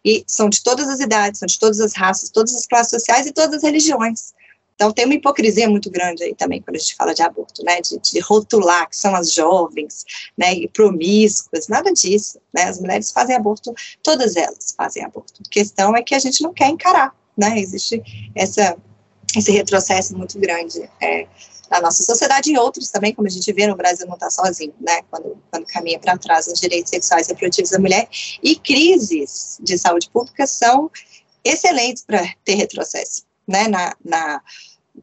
E 0.04 0.24
são 0.26 0.50
de 0.50 0.64
todas 0.64 0.88
as 0.88 1.00
idades, 1.00 1.40
são 1.40 1.46
de 1.46 1.60
todas 1.60 1.82
as 1.82 1.94
raças, 1.94 2.30
todas 2.30 2.56
as 2.56 2.66
classes 2.66 2.92
sociais 2.92 3.26
e 3.26 3.34
todas 3.34 3.56
as 3.56 3.64
religiões. 3.64 4.34
Então, 4.80 4.94
tem 4.94 5.04
uma 5.04 5.14
hipocrisia 5.14 5.70
muito 5.70 5.92
grande 5.92 6.24
aí 6.24 6.34
também 6.34 6.62
quando 6.62 6.78
a 6.78 6.80
gente 6.80 6.96
fala 6.96 7.14
de 7.14 7.22
aborto, 7.22 7.62
né? 7.66 7.82
De, 7.82 8.00
de 8.00 8.20
rotular 8.22 8.90
que 8.90 8.96
são 8.96 9.14
as 9.14 9.34
jovens, 9.34 10.06
né? 10.38 10.54
E 10.54 10.70
promíscuas, 10.70 11.68
nada 11.68 11.92
disso, 11.92 12.40
né? 12.54 12.64
As 12.64 12.80
mulheres 12.80 13.12
fazem 13.12 13.36
aborto, 13.36 13.74
todas 14.02 14.38
elas 14.38 14.74
fazem 14.78 15.04
aborto. 15.04 15.34
A 15.46 15.50
questão 15.50 15.98
é 15.98 16.02
que 16.02 16.16
a 16.16 16.20
gente 16.20 16.42
não 16.42 16.54
quer 16.54 16.70
encarar, 16.70 17.14
né? 17.38 17.60
Existe 17.60 18.02
essa, 18.34 18.78
esse 19.36 19.52
retrocesso 19.52 20.18
muito 20.18 20.40
grande. 20.40 20.90
É, 21.02 21.28
na 21.70 21.82
nossa 21.82 22.02
sociedade 22.02 22.50
e 22.50 22.58
outros 22.58 22.90
também, 22.90 23.14
como 23.14 23.28
a 23.28 23.32
gente 23.32 23.52
vê 23.52 23.68
no 23.68 23.76
Brasil 23.76 24.08
não 24.08 24.16
está 24.16 24.30
sozinho, 24.30 24.74
né, 24.80 25.02
quando, 25.12 25.38
quando 25.52 25.66
caminha 25.66 26.00
para 26.00 26.18
trás 26.18 26.48
os 26.48 26.60
direitos 26.60 26.90
sexuais 26.90 27.28
e 27.28 27.32
reprodutivos 27.32 27.70
da 27.70 27.78
mulher, 27.78 28.08
e 28.42 28.56
crises 28.56 29.60
de 29.62 29.78
saúde 29.78 30.10
pública 30.10 30.48
são 30.48 30.90
excelentes 31.44 32.04
para 32.04 32.28
ter 32.44 32.56
retrocesso, 32.56 33.24
né, 33.50 33.68
na, 33.68 33.96
na, 34.06 34.42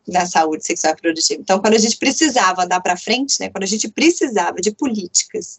na 0.06 0.26
saúde 0.26 0.64
sexual 0.64 0.92
e 0.92 0.96
reprodutiva. 0.96 1.40
Então, 1.40 1.60
quando 1.60 1.74
a 1.74 1.78
gente 1.78 1.96
precisava 1.96 2.62
andar 2.62 2.80
para 2.80 2.96
frente, 2.96 3.40
né, 3.40 3.48
quando 3.50 3.64
a 3.64 3.68
gente 3.68 3.88
precisava 3.88 4.60
de 4.60 4.70
políticas 4.70 5.58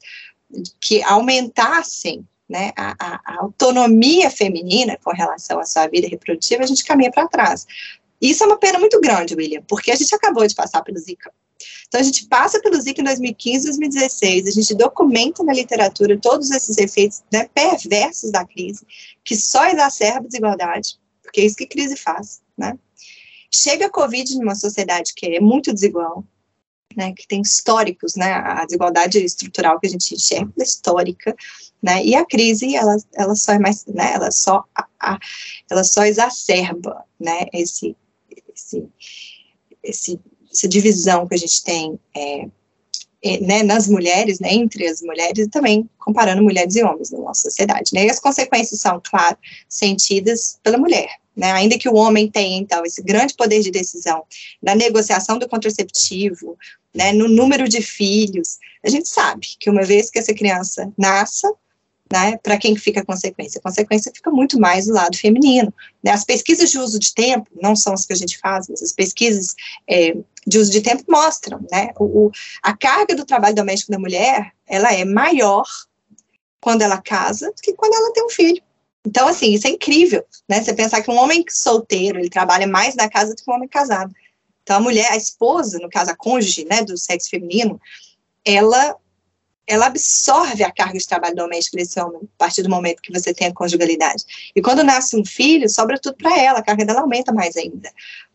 que 0.79 1.03
aumentassem 1.03 2.25
né, 2.47 2.71
a, 2.77 2.95
a, 2.97 3.41
autonomia 3.41 4.29
feminina 4.29 4.97
com 5.03 5.11
relação 5.11 5.59
à 5.59 5.65
sua 5.65 5.87
vida 5.87 6.07
reprodutiva, 6.07 6.63
a 6.63 6.67
gente 6.67 6.85
caminha 6.85 7.11
para 7.11 7.27
trás. 7.27 7.67
Isso 8.21 8.43
é 8.43 8.47
uma 8.47 8.57
pena 8.57 8.79
muito 8.79 8.99
grande, 9.01 9.35
William, 9.35 9.61
porque 9.67 9.91
a 9.91 9.95
gente 9.95 10.15
acabou 10.15 10.47
de 10.47 10.55
passar 10.55 10.81
pelo 10.81 10.97
Zika. 10.97 11.31
Então, 11.87 11.99
a 11.99 12.03
gente 12.03 12.25
passa 12.27 12.61
pelo 12.61 12.79
Zika 12.79 13.01
em 13.01 13.03
2015, 13.03 13.65
2016, 13.65 14.47
a 14.47 14.51
gente 14.51 14.75
documenta 14.75 15.43
na 15.43 15.53
literatura 15.53 16.17
todos 16.17 16.51
esses 16.51 16.77
efeitos 16.77 17.21
né, 17.31 17.49
perversos 17.53 18.31
da 18.31 18.45
crise, 18.45 18.85
que 19.23 19.35
só 19.35 19.65
exacerba 19.67 20.19
a 20.19 20.27
desigualdade, 20.27 20.97
porque 21.27 21.41
é 21.41 21.45
isso 21.45 21.57
que 21.57 21.67
crise 21.67 21.97
faz, 21.97 22.41
né? 22.57 22.79
Chega 23.51 23.87
a 23.87 23.89
Covid 23.89 24.37
numa 24.37 24.55
sociedade 24.55 25.13
que 25.13 25.25
é 25.25 25.39
muito 25.41 25.73
desigual, 25.73 26.23
né, 26.95 27.13
que 27.13 27.27
tem 27.27 27.41
históricos, 27.41 28.15
né, 28.15 28.33
a 28.33 28.65
desigualdade 28.65 29.19
estrutural 29.23 29.79
que 29.79 29.87
a 29.87 29.89
gente 29.89 30.15
enxerga 30.15 30.51
é 30.59 30.63
histórica, 30.63 31.35
né, 31.81 32.03
e 32.03 32.15
a 32.15 32.25
crise, 32.25 32.75
ela, 32.75 32.97
ela 33.13 33.35
só 33.35 33.53
é 33.53 33.59
mais, 33.59 33.85
né, 33.85 34.13
ela 34.13 34.31
só, 34.31 34.63
a, 34.73 34.87
a, 34.99 35.19
ela 35.69 35.83
só 35.83 36.03
exacerba, 36.05 37.05
né, 37.19 37.45
esse, 37.53 37.95
esse, 38.53 38.87
esse, 39.83 40.19
essa 40.51 40.67
divisão 40.67 41.27
que 41.27 41.35
a 41.35 41.37
gente 41.37 41.63
tem 41.63 41.99
é, 42.15 42.49
né, 43.41 43.63
nas 43.63 43.87
mulheres, 43.87 44.39
né, 44.39 44.53
entre 44.53 44.87
as 44.87 45.01
mulheres, 45.01 45.45
e 45.45 45.49
também 45.49 45.89
comparando 45.97 46.43
mulheres 46.43 46.75
e 46.75 46.83
homens 46.83 47.11
na 47.11 47.19
nossa 47.19 47.49
sociedade. 47.49 47.91
Né, 47.93 48.05
e 48.05 48.09
as 48.09 48.19
consequências 48.19 48.79
são, 48.79 49.01
claro, 49.03 49.37
sentidas 49.67 50.59
pela 50.63 50.77
mulher. 50.77 51.09
Né, 51.35 51.51
ainda 51.51 51.77
que 51.77 51.87
o 51.87 51.93
homem 51.93 52.27
tenha, 52.31 52.57
então, 52.57 52.83
esse 52.83 52.99
grande 53.03 53.35
poder 53.35 53.61
de 53.61 53.69
decisão 53.69 54.23
na 54.59 54.73
negociação 54.73 55.37
do 55.37 55.47
contraceptivo, 55.47 56.57
né, 56.95 57.11
no 57.11 57.27
número 57.27 57.67
de 57.67 57.79
filhos, 57.79 58.57
a 58.83 58.89
gente 58.89 59.07
sabe 59.07 59.45
que 59.59 59.69
uma 59.69 59.83
vez 59.83 60.09
que 60.09 60.17
essa 60.17 60.33
criança 60.33 60.91
nasça, 60.97 61.47
né, 62.11 62.37
para 62.37 62.57
quem 62.57 62.75
fica 62.75 63.01
a 63.01 63.05
consequência? 63.05 63.59
A 63.59 63.61
consequência 63.61 64.11
fica 64.13 64.31
muito 64.31 64.59
mais 64.59 64.85
do 64.85 64.93
lado 64.93 65.17
feminino. 65.17 65.73
Né? 66.03 66.11
As 66.11 66.23
pesquisas 66.23 66.69
de 66.69 66.79
uso 66.79 66.99
de 66.99 67.13
tempo, 67.13 67.49
não 67.61 67.75
são 67.75 67.93
as 67.93 68.05
que 68.05 68.13
a 68.13 68.15
gente 68.15 68.37
faz, 68.37 68.67
mas 68.69 68.81
as 68.81 68.91
pesquisas 68.91 69.55
é, 69.89 70.15
de 70.45 70.57
uso 70.57 70.71
de 70.71 70.81
tempo 70.81 71.03
mostram, 71.09 71.59
né, 71.71 71.89
o, 71.99 72.31
a 72.63 72.75
carga 72.75 73.15
do 73.15 73.25
trabalho 73.25 73.55
doméstico 73.55 73.91
da 73.91 73.99
mulher, 73.99 74.53
ela 74.65 74.93
é 74.93 75.03
maior 75.03 75.65
quando 76.61 76.81
ela 76.81 77.01
casa 77.01 77.51
do 77.51 77.61
que 77.61 77.73
quando 77.73 77.93
ela 77.93 78.13
tem 78.13 78.25
um 78.25 78.29
filho. 78.29 78.61
Então, 79.05 79.27
assim, 79.27 79.53
isso 79.53 79.67
é 79.67 79.71
incrível, 79.71 80.23
né, 80.49 80.61
você 80.61 80.73
pensar 80.73 81.01
que 81.01 81.11
um 81.11 81.17
homem 81.17 81.43
solteiro, 81.49 82.19
ele 82.19 82.29
trabalha 82.29 82.67
mais 82.67 82.95
na 82.95 83.09
casa 83.09 83.33
do 83.33 83.41
que 83.41 83.49
um 83.49 83.53
homem 83.53 83.67
casado. 83.67 84.13
Então, 84.63 84.77
a 84.77 84.81
mulher, 84.81 85.11
a 85.11 85.17
esposa, 85.17 85.79
no 85.79 85.89
caso, 85.89 86.11
a 86.11 86.15
cônjuge, 86.15 86.65
né, 86.65 86.83
do 86.83 86.97
sexo 86.97 87.29
feminino, 87.29 87.79
ela 88.43 88.95
ela 89.67 89.87
absorve 89.87 90.63
a 90.63 90.71
carga 90.71 90.97
de 90.97 91.05
trabalho 91.05 91.35
doméstico 91.35 91.75
desse 91.75 91.99
homem 91.99 92.21
a 92.23 92.37
partir 92.37 92.63
do 92.63 92.69
momento 92.69 93.01
que 93.01 93.11
você 93.11 93.33
tem 93.33 93.47
a 93.47 93.53
conjugalidade. 93.53 94.23
E 94.55 94.61
quando 94.61 94.83
nasce 94.83 95.17
um 95.17 95.25
filho, 95.25 95.69
sobra 95.69 95.99
tudo 95.99 96.15
para 96.15 96.39
ela, 96.39 96.59
a 96.59 96.63
carga 96.63 96.85
dela 96.85 97.01
aumenta 97.01 97.33
mais 97.33 97.57
ainda. 97.57 97.91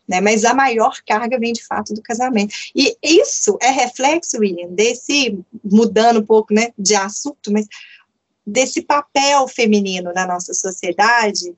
Né? 0.07 0.21
Mas 0.21 0.45
a 0.45 0.53
maior 0.53 0.95
carga 1.07 1.39
vem 1.39 1.51
de 1.51 1.65
fato 1.65 1.93
do 1.93 2.01
casamento. 2.03 2.53
E 2.75 2.95
isso 3.01 3.57
é 3.59 3.71
reflexo, 3.71 4.37
William, 4.37 4.69
desse, 4.69 5.39
mudando 5.63 6.19
um 6.19 6.25
pouco 6.25 6.53
né, 6.53 6.71
de 6.77 6.93
assunto, 6.93 7.51
mas 7.51 7.67
desse 8.45 8.81
papel 8.81 9.47
feminino 9.47 10.13
na 10.13 10.27
nossa 10.27 10.53
sociedade, 10.53 11.55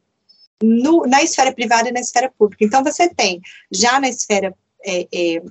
no, 0.63 1.05
na 1.05 1.21
esfera 1.21 1.51
privada 1.51 1.89
e 1.89 1.91
na 1.91 1.99
esfera 1.99 2.31
pública. 2.37 2.63
Então, 2.63 2.83
você 2.83 3.09
tem, 3.09 3.41
já 3.71 3.99
na 3.99 4.07
esfera 4.07 4.55
é, 4.85 5.07
é, 5.11 5.41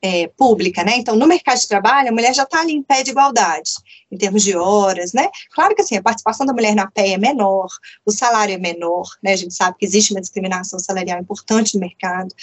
é, 0.00 0.28
pública, 0.28 0.84
né? 0.84 0.96
Então, 0.96 1.16
no 1.16 1.26
mercado 1.26 1.58
de 1.58 1.68
trabalho, 1.68 2.08
a 2.08 2.12
mulher 2.12 2.34
já 2.34 2.44
está 2.44 2.60
ali 2.60 2.72
em 2.72 2.82
pé 2.82 3.02
de 3.02 3.10
igualdade, 3.10 3.70
em 4.10 4.16
termos 4.16 4.42
de 4.42 4.56
horas, 4.56 5.12
né? 5.12 5.28
Claro 5.52 5.74
que 5.74 5.82
assim, 5.82 5.96
a 5.96 6.02
participação 6.02 6.46
da 6.46 6.52
mulher 6.52 6.74
na 6.74 6.90
PE 6.90 7.14
é 7.14 7.18
menor, 7.18 7.68
o 8.04 8.12
salário 8.12 8.54
é 8.54 8.58
menor, 8.58 9.06
né? 9.22 9.32
A 9.32 9.36
gente 9.36 9.54
sabe 9.54 9.76
que 9.78 9.86
existe 9.86 10.12
uma 10.12 10.20
discriminação 10.20 10.78
salarial 10.78 11.20
importante 11.20 11.74
no 11.74 11.80
mercado, 11.80 12.34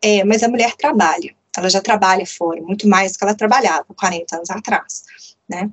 é, 0.00 0.24
mas 0.24 0.42
a 0.42 0.48
mulher 0.48 0.74
trabalha, 0.76 1.34
ela 1.56 1.70
já 1.70 1.80
trabalha 1.80 2.26
fora, 2.26 2.60
muito 2.60 2.88
mais 2.88 3.12
do 3.12 3.18
que 3.18 3.24
ela 3.24 3.34
trabalhava 3.34 3.86
40 3.94 4.36
anos 4.36 4.50
atrás, 4.50 5.04
né? 5.48 5.70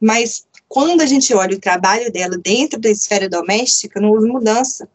Mas 0.00 0.46
quando 0.68 1.00
a 1.00 1.06
gente 1.06 1.34
olha 1.34 1.56
o 1.56 1.60
trabalho 1.60 2.12
dela 2.12 2.36
dentro 2.38 2.78
da 2.78 2.90
esfera 2.90 3.28
doméstica, 3.28 4.00
não 4.00 4.10
houve 4.10 4.28
mudança. 4.28 4.88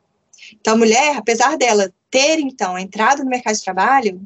Então, 0.54 0.76
a 0.76 0.78
mulher, 0.78 1.18
apesar 1.18 1.58
dela 1.58 1.92
ter, 2.12 2.40
então, 2.40 2.78
entrado 2.78 3.24
no 3.24 3.30
mercado 3.30 3.56
de 3.56 3.64
trabalho, 3.64 4.22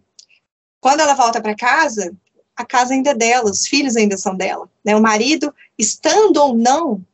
quando 0.88 1.02
ela 1.02 1.16
volta 1.16 1.42
para 1.42 1.54
casa, 1.54 2.16
a 2.56 2.66
casa 2.66 2.94
ainda 2.94 3.10
é 3.10 3.14
dela, 3.14 3.52
os 3.52 3.68
filhos 3.68 3.98
ainda 3.98 4.16
são 4.16 4.34
dela. 4.34 4.70
Né? 4.86 4.96
O 4.96 5.02
marido, 5.02 5.54
estando 5.78 6.38
ou 6.38 6.56
não 6.56 7.06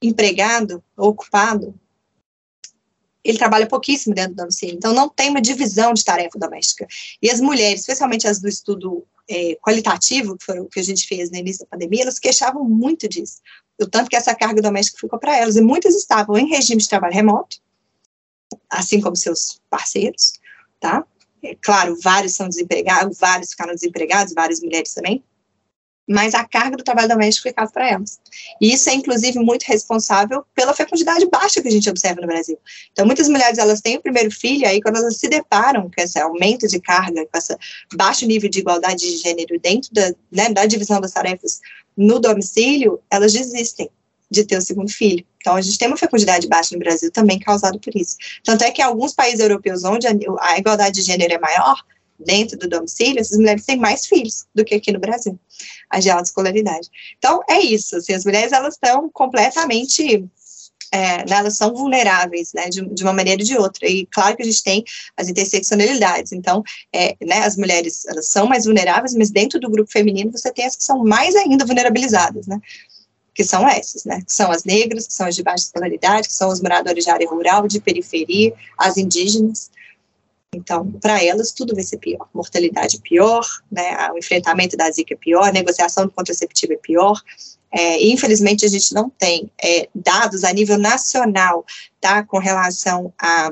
empregado, 0.00 0.80
ocupado, 0.96 1.74
ele 3.24 3.36
trabalha 3.36 3.66
pouquíssimo 3.66 4.14
dentro 4.14 4.34
do 4.34 4.36
domicílio, 4.36 4.76
então 4.76 4.94
não 4.94 5.08
tem 5.08 5.30
uma 5.30 5.42
divisão 5.42 5.92
de 5.92 6.04
tarefa 6.04 6.38
doméstica. 6.38 6.86
E 7.20 7.28
as 7.28 7.40
mulheres, 7.40 7.80
especialmente 7.80 8.28
as 8.28 8.38
do 8.38 8.48
estudo 8.48 9.04
é, 9.28 9.56
qualitativo, 9.56 10.36
que 10.38 10.52
o 10.52 10.66
que 10.66 10.78
a 10.78 10.84
gente 10.84 11.04
fez 11.04 11.28
no 11.28 11.38
início 11.38 11.64
da 11.64 11.70
pandemia, 11.70 12.02
elas 12.02 12.20
queixavam 12.20 12.62
muito 12.62 13.08
disso, 13.08 13.40
o 13.80 13.86
tanto 13.88 14.08
que 14.08 14.14
essa 14.14 14.32
carga 14.32 14.62
doméstica 14.62 15.00
ficou 15.00 15.18
para 15.18 15.36
elas, 15.36 15.56
e 15.56 15.60
muitas 15.60 15.96
estavam 15.96 16.38
em 16.38 16.48
regime 16.48 16.80
de 16.80 16.88
trabalho 16.88 17.14
remoto, 17.14 17.56
assim 18.70 19.00
como 19.00 19.16
seus 19.16 19.60
parceiros, 19.68 20.34
tá? 20.78 21.04
É, 21.44 21.56
claro, 21.60 21.98
vários 22.00 22.34
são 22.34 22.48
desempregados, 22.48 23.18
vários 23.18 23.50
ficaram 23.50 23.74
desempregados, 23.74 24.32
várias 24.32 24.60
mulheres 24.60 24.94
também, 24.94 25.24
mas 26.08 26.34
a 26.34 26.44
carga 26.44 26.76
do 26.76 26.84
trabalho 26.84 27.08
doméstico 27.08 27.48
ficava 27.48 27.70
para 27.70 27.88
elas. 27.88 28.20
E 28.60 28.72
isso 28.72 28.88
é, 28.90 28.94
inclusive, 28.94 29.38
muito 29.38 29.62
responsável 29.64 30.44
pela 30.54 30.74
fecundidade 30.74 31.26
baixa 31.28 31.60
que 31.62 31.68
a 31.68 31.70
gente 31.70 31.88
observa 31.88 32.20
no 32.20 32.26
Brasil. 32.26 32.58
Então, 32.92 33.06
muitas 33.06 33.28
mulheres, 33.28 33.58
elas 33.58 33.80
têm 33.80 33.96
o 33.96 34.02
primeiro 34.02 34.30
filho, 34.30 34.66
aí 34.66 34.80
quando 34.80 34.96
elas 34.96 35.16
se 35.16 35.28
deparam 35.28 35.82
com 35.82 36.02
esse 36.02 36.18
aumento 36.18 36.66
de 36.68 36.80
carga, 36.80 37.26
com 37.26 37.38
esse 37.38 37.56
baixo 37.94 38.26
nível 38.26 38.48
de 38.48 38.60
igualdade 38.60 39.00
de 39.00 39.16
gênero 39.16 39.58
dentro 39.60 39.92
da, 39.92 40.14
né, 40.30 40.48
da 40.50 40.66
divisão 40.66 41.00
das 41.00 41.12
tarefas 41.12 41.60
no 41.96 42.18
domicílio, 42.18 43.00
elas 43.10 43.32
desistem 43.32 43.90
de 44.32 44.44
ter 44.44 44.56
o 44.56 44.62
segundo 44.62 44.90
filho. 44.90 45.24
Então, 45.36 45.54
a 45.54 45.60
gente 45.60 45.78
tem 45.78 45.88
uma 45.88 45.96
fecundidade 45.96 46.48
baixa 46.48 46.74
no 46.74 46.80
Brasil 46.80 47.10
também 47.10 47.38
causado 47.38 47.78
por 47.78 47.94
isso. 47.94 48.16
Tanto 48.44 48.64
é 48.64 48.70
que 48.70 48.80
em 48.80 48.84
alguns 48.84 49.12
países 49.12 49.40
europeus 49.40 49.84
onde 49.84 50.06
a, 50.06 50.12
a 50.40 50.58
igualdade 50.58 50.96
de 50.96 51.02
gênero 51.02 51.34
é 51.34 51.38
maior, 51.38 51.76
dentro 52.24 52.58
do 52.58 52.68
domicílio, 52.68 53.20
essas 53.20 53.38
mulheres 53.38 53.64
têm 53.64 53.76
mais 53.76 54.06
filhos 54.06 54.46
do 54.54 54.64
que 54.64 54.74
aqui 54.74 54.92
no 54.92 55.00
Brasil, 55.00 55.38
a 55.90 55.98
de 56.00 56.10
alta 56.10 56.24
escolaridade. 56.24 56.88
Então, 57.18 57.40
é 57.48 57.60
isso, 57.60 57.96
assim, 57.96 58.14
as 58.14 58.24
mulheres, 58.24 58.52
elas 58.52 58.74
estão 58.74 59.10
completamente, 59.10 60.24
é, 60.90 61.18
né, 61.28 61.36
elas 61.36 61.56
são 61.56 61.74
vulneráveis, 61.74 62.52
né, 62.52 62.68
de, 62.68 62.82
de, 62.82 63.02
uma 63.02 63.12
maneira 63.12 63.42
ou 63.42 63.46
de 63.46 63.56
outra, 63.56 63.88
e 63.88 64.06
claro 64.06 64.36
que 64.36 64.42
a 64.42 64.46
gente 64.46 64.62
tem 64.62 64.84
as 65.16 65.28
interseccionalidades, 65.28 66.32
então, 66.32 66.62
é, 66.92 67.16
né, 67.20 67.38
as 67.44 67.56
mulheres, 67.56 68.04
elas 68.06 68.28
são 68.28 68.46
mais 68.46 68.64
vulneráveis, 68.64 69.14
mas 69.14 69.30
dentro 69.30 69.58
do 69.58 69.70
grupo 69.70 69.90
feminino 69.90 70.30
você 70.30 70.52
tem 70.52 70.66
as 70.66 70.76
que 70.76 70.84
são 70.84 71.04
mais 71.04 71.34
ainda 71.34 71.64
vulnerabilizadas, 71.64 72.46
né, 72.46 72.60
que 73.34 73.44
são 73.44 73.66
essas, 73.68 74.04
né? 74.04 74.20
Que 74.22 74.32
são 74.32 74.50
as 74.50 74.64
negras, 74.64 75.06
que 75.06 75.14
são 75.14 75.26
as 75.26 75.34
de 75.34 75.42
baixa 75.42 75.64
escolaridade, 75.64 76.28
que 76.28 76.34
são 76.34 76.50
os 76.50 76.60
moradores 76.60 77.04
de 77.04 77.10
área 77.10 77.28
rural, 77.28 77.66
de 77.66 77.80
periferia, 77.80 78.52
as 78.78 78.96
indígenas. 78.96 79.70
Então, 80.54 80.90
para 81.00 81.22
elas, 81.24 81.50
tudo 81.52 81.74
vai 81.74 81.82
ser 81.82 81.96
pior. 81.96 82.28
Mortalidade 82.34 82.96
é 82.96 83.00
pior, 83.00 83.46
né? 83.70 84.10
o 84.12 84.18
enfrentamento 84.18 84.76
da 84.76 84.90
zika 84.90 85.14
é 85.14 85.16
pior, 85.16 85.48
a 85.48 85.52
negociação 85.52 86.04
do 86.04 86.12
contraceptivo 86.12 86.74
é 86.74 86.76
pior. 86.76 87.18
É, 87.70 88.04
infelizmente, 88.04 88.66
a 88.66 88.68
gente 88.68 88.92
não 88.92 89.08
tem 89.08 89.50
é, 89.62 89.88
dados 89.94 90.44
a 90.44 90.52
nível 90.52 90.76
nacional 90.76 91.64
tá, 91.98 92.22
com 92.22 92.38
relação 92.38 93.14
a 93.18 93.50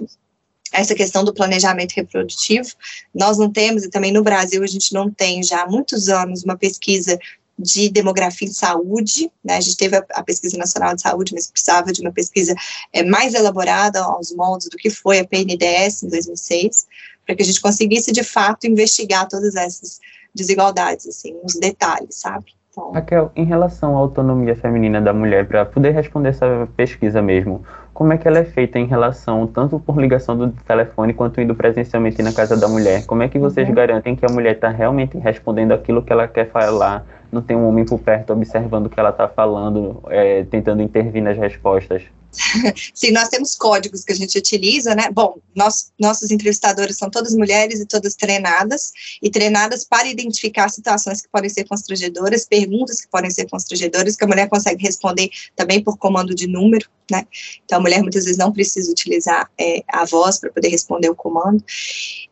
essa 0.73 0.95
questão 0.95 1.25
do 1.25 1.35
planejamento 1.35 1.93
reprodutivo. 1.93 2.69
Nós 3.15 3.39
não 3.39 3.51
temos, 3.51 3.83
e 3.83 3.91
também 3.91 4.13
no 4.13 4.23
Brasil 4.23 4.63
a 4.63 4.67
gente 4.67 4.93
não 4.93 5.11
tem 5.11 5.43
já 5.43 5.63
há 5.63 5.67
muitos 5.67 6.09
anos 6.09 6.45
uma 6.45 6.57
pesquisa 6.57 7.19
de 7.61 7.91
demografia 7.91 8.49
em 8.49 8.53
saúde, 8.53 9.31
né? 9.45 9.57
A 9.57 9.61
gente 9.61 9.77
teve 9.77 9.97
a, 9.97 10.05
a, 10.15 10.23
pesquisa 10.23 10.57
nacional 10.57 10.95
de 10.95 11.03
saúde, 11.03 11.35
mas 11.35 11.51
precisava 11.51 11.93
de 11.93 12.01
uma 12.01 12.11
pesquisa 12.11 12.55
é, 12.93 13.03
mais 13.03 13.35
elaborada 13.35 14.03
aos 14.03 14.33
moldes 14.35 14.69
do 14.71 14.77
que 14.77 14.89
foi 14.89 15.19
a 15.19 15.27
PNDS 15.27 16.05
em 16.05 16.09
2006, 16.09 16.87
para 17.27 17.37
que 17.37 17.43
a 17.43 17.45
gente 17.45 17.61
conseguisse 17.61 18.13
de 18.13 18.25
fato 18.25 18.67
investigar 18.67 19.29
todas 19.29 19.55
essas 19.55 20.01
desigualdades, 20.35 21.07
assim, 21.07 21.37
os 21.45 21.55
detalhes, 21.55 22.17
sabe? 22.17 22.47
Então... 22.71 22.93
Raquel, 22.93 23.31
em 23.37 23.45
relação 23.45 23.97
à 23.97 23.99
autonomia 23.99 24.57
feminina 24.57 25.01
da 25.01 25.13
mulher, 25.13 25.47
para 25.47 25.67
poder 25.67 25.91
responder 25.91 26.31
essa 26.31 26.69
pesquisa 26.77 27.21
mesmo, 27.21 27.65
como 27.93 28.13
é 28.13 28.17
que 28.17 28.27
ela 28.27 28.39
é 28.39 28.45
feita 28.45 28.79
em 28.79 28.87
relação 28.87 29.47
tanto 29.47 29.79
por 29.79 30.01
ligação 30.01 30.37
do 30.37 30.51
telefone 30.67 31.13
quanto 31.13 31.41
indo 31.41 31.55
presencialmente 31.55 32.23
na 32.23 32.33
casa 32.33 32.57
da 32.57 32.69
mulher? 32.69 33.05
Como 33.05 33.23
é 33.23 33.29
que 33.29 33.39
vocês 33.39 33.69
uhum. 33.69 33.75
garantem 33.75 34.17
que 34.17 34.25
a 34.25 34.33
mulher 34.33 34.55
está 34.55 34.71
realmente 34.71 35.19
respondendo 35.19 35.73
aquilo 35.73 36.03
que 36.03 36.13
ela 36.13 36.27
quer 36.27 36.51
falar? 36.51 37.05
Não 37.31 37.43
tem 37.43 37.57
um 37.57 37.67
homem 37.69 37.85
por 37.85 37.99
perto 37.99 38.33
observando 38.33 38.87
o 38.87 38.91
que 38.91 38.99
ela 38.99 39.11
está 39.11 39.29
falando, 39.29 40.03
é, 40.09 40.45
tentando 40.45 40.83
intervir 40.83 41.23
nas 41.23 41.37
respostas? 41.37 42.03
Sim, 42.95 43.11
nós 43.11 43.29
temos 43.29 43.55
códigos 43.57 44.05
que 44.05 44.13
a 44.13 44.17
gente 44.17 44.39
utiliza, 44.39 44.95
né? 44.95 45.11
Bom, 45.13 45.39
nós, 45.55 45.93
nossos 45.99 46.31
entrevistadores 46.31 46.97
são 46.97 47.11
todas 47.11 47.35
mulheres 47.35 47.81
e 47.81 47.87
todas 47.87 48.15
treinadas, 48.15 48.93
e 49.23 49.31
treinadas 49.31 49.85
para 49.85 50.09
identificar 50.09 50.69
situações 50.69 51.21
que 51.21 51.29
podem 51.29 51.51
ser 51.51 51.65
constrangedoras, 51.65 52.47
perguntas 52.47 53.01
que 53.01 53.09
podem 53.09 53.31
ser 53.31 53.49
constrangedoras, 53.49 54.17
que 54.17 54.25
a 54.25 54.29
mulher 54.29 54.49
consegue 54.49 54.83
responder 54.83 55.29
também 55.57 55.83
por 55.83 55.97
comando 55.99 56.35
de 56.35 56.47
número, 56.47 56.89
né? 57.11 57.27
Então, 57.65 57.79
a 57.79 57.83
mulher 57.83 58.01
muitas 58.01 58.25
vezes 58.25 58.39
não 58.39 58.53
precisa 58.53 58.91
utilizar 58.91 59.51
é, 59.59 59.83
a 59.89 60.05
voz 60.05 60.39
para 60.39 60.51
poder 60.51 60.69
responder 60.69 61.09
o 61.09 61.15
comando. 61.15 61.63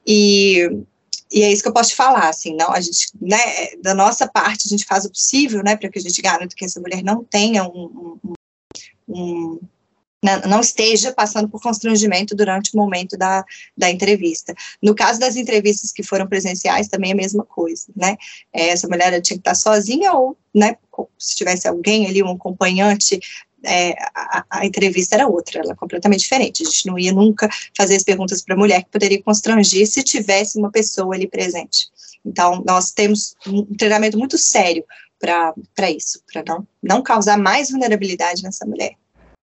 E 0.07 0.70
e 1.30 1.42
é 1.42 1.52
isso 1.52 1.62
que 1.62 1.68
eu 1.68 1.72
posso 1.72 1.90
te 1.90 1.96
falar, 1.96 2.28
assim, 2.28 2.54
não, 2.54 2.72
a 2.72 2.80
gente, 2.80 3.08
né, 3.20 3.38
da 3.82 3.94
nossa 3.94 4.26
parte, 4.26 4.66
a 4.66 4.68
gente 4.68 4.84
faz 4.84 5.04
o 5.04 5.10
possível, 5.10 5.62
né, 5.62 5.76
para 5.76 5.88
que 5.90 5.98
a 5.98 6.02
gente 6.02 6.20
garanta 6.22 6.54
que 6.56 6.64
essa 6.64 6.80
mulher 6.80 7.02
não 7.02 7.22
tenha 7.24 7.64
um, 7.64 8.18
um, 8.24 8.34
um 9.08 9.60
não 10.48 10.60
esteja 10.60 11.12
passando 11.12 11.48
por 11.48 11.62
constrangimento 11.62 12.34
durante 12.34 12.74
o 12.74 12.76
momento 12.76 13.16
da, 13.16 13.44
da 13.76 13.88
entrevista. 13.88 14.52
No 14.82 14.94
caso 14.94 15.20
das 15.20 15.36
entrevistas 15.36 15.92
que 15.92 16.02
foram 16.02 16.26
presenciais, 16.26 16.88
também 16.88 17.10
é 17.10 17.12
a 17.14 17.16
mesma 17.16 17.44
coisa, 17.44 17.86
né? 17.94 18.16
É, 18.52 18.70
essa 18.70 18.88
mulher 18.88 19.12
tinha 19.20 19.36
que 19.36 19.40
estar 19.40 19.54
sozinha 19.54 20.12
ou, 20.12 20.36
né, 20.52 20.76
se 21.16 21.36
tivesse 21.36 21.68
alguém 21.68 22.08
ali, 22.08 22.22
um 22.22 22.32
acompanhante, 22.32 23.20
é, 23.64 23.94
a, 24.14 24.44
a, 24.50 24.66
entrevista 24.66 25.16
era 25.16 25.26
outra, 25.26 25.61
ela 25.61 25.72
é 25.72 25.76
completamente 25.76 26.20
diferente. 26.20 26.62
A 26.62 26.66
gente 26.66 26.86
não 26.86 26.98
ia 26.98 27.12
nunca 27.12 27.48
fazer 27.76 27.96
as 27.96 28.04
perguntas 28.04 28.42
para 28.42 28.54
a 28.54 28.59
mulher 28.59 28.82
que 28.82 28.90
poderia 28.90 29.22
constranger 29.22 29.86
se 29.86 30.02
tivesse 30.02 30.59
uma 30.59 30.70
pessoa 30.70 31.14
ali 31.14 31.26
presente. 31.26 31.88
Então, 32.24 32.62
nós 32.66 32.92
temos 32.92 33.34
um 33.46 33.64
treinamento 33.64 34.18
muito 34.18 34.36
sério 34.36 34.84
para 35.18 35.90
isso, 35.90 36.22
para 36.32 36.44
não, 36.46 36.66
não 36.82 37.02
causar 37.02 37.36
mais 37.36 37.70
vulnerabilidade 37.70 38.42
nessa 38.42 38.64
mulher. 38.64 38.92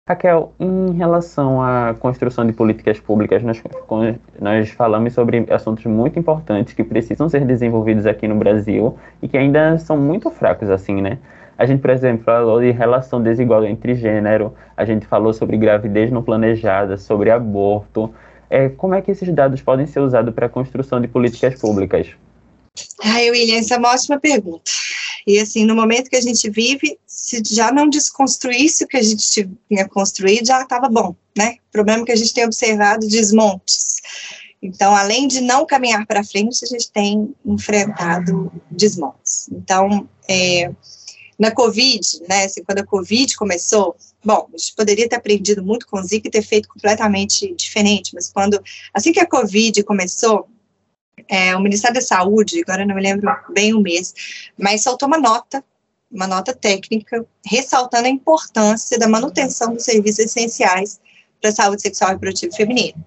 Raquel, 0.09 0.53
em 0.59 0.93
relação 0.95 1.63
à 1.63 1.95
construção 1.95 2.45
de 2.45 2.53
políticas 2.53 2.99
públicas, 2.99 3.41
nós, 3.43 3.63
nós 4.41 4.71
falamos 4.71 5.13
sobre 5.13 5.47
assuntos 5.49 5.85
muito 5.85 6.19
importantes 6.19 6.75
que 6.75 6.83
precisam 6.83 7.29
ser 7.29 7.45
desenvolvidos 7.47 8.05
aqui 8.05 8.27
no 8.27 8.35
Brasil 8.35 8.99
e 9.23 9.29
que 9.29 9.39
ainda 9.39 9.79
são 9.79 9.97
muito 9.97 10.29
fracos, 10.29 10.69
assim, 10.71 11.01
né? 11.01 11.19
A 11.57 11.67
gente, 11.67 11.81
por 11.81 11.91
exemplo, 11.91 12.25
falou 12.25 12.61
de 12.61 12.71
relação 12.71 13.23
desigual 13.23 13.65
entre 13.65 13.95
gênero, 13.95 14.55
a 14.77 14.85
gente 14.85 15.07
falou 15.07 15.33
sobre 15.33 15.57
gravidez 15.57 16.11
não 16.11 16.23
planejada, 16.23 16.97
sobre 16.97 17.31
aborto. 17.31 18.13
É, 18.51 18.69
como 18.69 18.95
é 18.95 19.03
que 19.03 19.11
esses 19.11 19.33
dados 19.33 19.63
podem 19.63 19.87
ser 19.87 20.01
usados 20.01 20.35
para 20.35 20.47
a 20.47 20.49
construção 20.49 21.01
de 21.01 21.09
políticas 21.09 21.61
públicas? 21.61 22.09
Ai, 23.03 23.31
William, 23.31 23.59
essa 23.59 23.75
é 23.75 23.79
uma 23.79 23.93
ótima 23.93 24.19
pergunta. 24.19 24.71
E 25.27 25.39
assim, 25.39 25.65
no 25.65 25.75
momento 25.75 26.11
que 26.11 26.17
a 26.17 26.21
gente 26.21 26.51
vive, 26.51 26.99
se 27.07 27.43
já 27.49 27.71
não 27.71 27.89
desconstruísse 27.89 28.85
o 28.85 28.89
que 28.89 28.97
a 28.97 29.03
gente 29.03 29.49
tinha 29.69 29.89
construído, 29.89 30.47
já 30.47 30.63
estava 30.63 30.89
bom, 30.89 31.15
né? 31.37 31.57
O 31.69 31.73
problema 31.73 32.03
é 32.03 32.07
que 32.07 32.13
a 32.13 32.17
gente 32.17 32.35
tem 32.35 32.45
observado 32.45 33.07
desmontes. 33.07 33.97
Então, 34.61 34.95
além 34.95 35.27
de 35.27 35.41
não 35.41 35.67
caminhar 35.67 36.07
para 36.07 36.23
frente, 36.23 36.65
a 36.65 36.69
gente 36.69 36.91
tem 36.91 37.35
enfrentado 37.45 38.53
desmontes. 38.71 39.49
Então, 39.51 40.09
é, 40.29 40.71
na 41.43 41.51
Covid, 41.51 42.23
né, 42.29 42.45
assim, 42.45 42.63
quando 42.63 42.79
a 42.79 42.87
Covid 42.87 43.37
começou, 43.37 43.97
bom, 44.25 44.49
a 44.55 44.57
gente 44.57 44.77
poderia 44.77 45.09
ter 45.09 45.17
aprendido 45.17 45.61
muito 45.61 45.89
com 45.89 45.99
o 45.99 46.03
Zika 46.05 46.29
e 46.29 46.31
ter 46.31 46.43
feito 46.43 46.69
completamente 46.69 47.53
diferente, 47.57 48.15
mas 48.15 48.31
quando, 48.31 48.63
assim 48.95 49.13
que 49.13 49.19
a 49.19 49.27
Covid 49.27 49.83
começou, 49.83 50.49
é, 51.27 51.57
o 51.57 51.61
Ministério 51.61 51.97
da 51.97 52.01
Saúde, 52.01 52.63
agora 52.63 52.87
não 52.87 52.95
me 52.95 53.03
lembro 53.03 53.29
bem 53.53 53.75
o 53.75 53.81
mês, 53.81 54.15
mas 54.57 54.85
soltou 54.85 55.09
uma 55.09 55.19
nota, 55.19 55.65
uma 56.09 56.29
nota 56.29 56.55
técnica, 56.55 57.27
ressaltando 57.45 58.07
a 58.07 58.11
importância 58.11 58.97
da 58.97 59.09
manutenção 59.09 59.75
dos 59.75 59.83
serviços 59.83 60.27
essenciais 60.27 61.01
para 61.41 61.51
a 61.51 61.55
saúde 61.55 61.83
sexual 61.83 62.11
e 62.11 62.13
reprodutiva 62.13 62.55
feminina. 62.55 63.05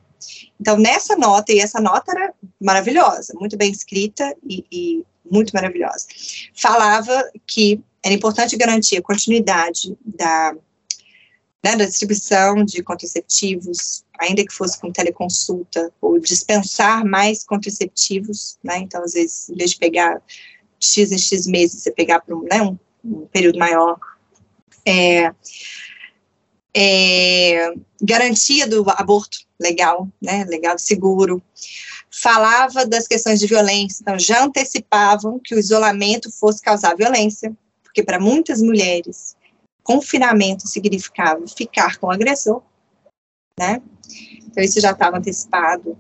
Então, 0.60 0.78
nessa 0.78 1.16
nota, 1.16 1.54
e 1.54 1.60
essa 1.60 1.80
nota 1.80 2.12
era 2.12 2.34
maravilhosa, 2.60 3.34
muito 3.40 3.56
bem 3.56 3.72
escrita 3.72 4.36
e, 4.44 4.66
e 4.70 5.06
muito 5.30 5.51
maravilhosa, 5.53 6.07
falava 6.53 7.32
que 7.45 7.82
era 8.03 8.13
importante 8.13 8.55
garantir 8.55 8.97
a 8.97 9.01
continuidade 9.01 9.97
da 10.05 10.55
né, 11.65 11.76
da 11.76 11.86
distribuição 11.86 12.63
de 12.63 12.84
contraceptivos, 12.84 14.05
ainda 14.19 14.45
que 14.45 14.53
fosse 14.53 14.80
com 14.80 14.91
teleconsulta, 14.91 15.91
ou 15.99 16.19
dispensar 16.19 17.03
mais 17.03 17.43
contraceptivos, 17.43 18.59
né, 18.63 18.78
então, 18.78 19.03
às 19.03 19.13
vezes, 19.13 19.49
em 19.49 19.55
vez 19.55 19.71
de 19.71 19.78
pegar 19.80 20.21
X 20.80 21.11
em 21.11 21.17
X 21.17 21.47
meses, 21.47 21.82
você 21.82 21.89
pegar 21.89 22.21
um, 22.30 22.43
né, 22.43 22.61
um, 22.61 22.78
um, 23.03 23.26
período 23.26 23.57
maior, 23.57 23.97
é, 24.86 25.34
é, 26.71 27.73
garantia 27.99 28.67
do 28.67 28.88
aborto 28.91 29.39
legal, 29.59 30.07
né, 30.21 30.45
legal, 30.45 30.78
seguro, 30.78 31.41
falava 32.22 32.86
das 32.86 33.07
questões 33.07 33.39
de 33.39 33.47
violência, 33.47 34.01
então 34.01 34.18
já 34.18 34.43
antecipavam 34.43 35.39
que 35.43 35.53
o 35.53 35.59
isolamento 35.59 36.32
fosse 36.32 36.61
causar 36.61 36.95
violência, 36.95 37.55
porque 37.84 38.03
para 38.03 38.20
muitas 38.20 38.61
mulheres 38.61 39.36
confinamento 39.86 40.68
significava 40.68 41.45
ficar 41.47 41.97
com 41.97 42.07
o 42.07 42.11
agressor, 42.11 42.61
né? 43.57 43.82
Então, 44.43 44.63
isso 44.63 44.82
já 44.82 44.91
estava 44.91 45.18
antecipado. 45.18 45.97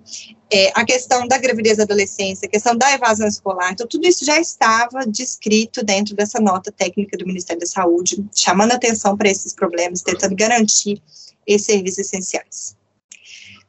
É, 0.51 0.71
a 0.73 0.83
questão 0.83 1.27
da 1.27 1.37
gravidez 1.37 1.77
da 1.77 1.83
adolescência, 1.83 2.47
a 2.47 2.49
questão 2.49 2.75
da 2.75 2.91
evasão 2.93 3.27
escolar, 3.27 3.71
então, 3.71 3.87
tudo 3.87 4.07
isso 4.07 4.25
já 4.25 4.39
estava 4.39 5.05
descrito 5.05 5.83
dentro 5.83 6.15
dessa 6.15 6.39
nota 6.39 6.71
técnica 6.71 7.17
do 7.17 7.27
Ministério 7.27 7.59
da 7.59 7.67
Saúde, 7.67 8.25
chamando 8.33 8.71
atenção 8.71 9.15
para 9.15 9.29
esses 9.29 9.53
problemas, 9.53 10.01
tentando 10.01 10.35
garantir 10.35 11.01
esses 11.45 11.67
serviços 11.67 11.99
essenciais. 11.99 12.75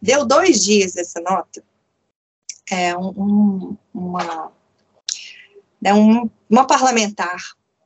Deu 0.00 0.24
dois 0.24 0.64
dias 0.64 0.94
dessa 0.94 1.20
nota, 1.20 1.62
é, 2.70 2.96
um, 2.96 3.76
uma, 3.94 4.52
né, 5.80 5.94
um, 5.94 6.28
uma 6.48 6.66
parlamentar 6.66 7.40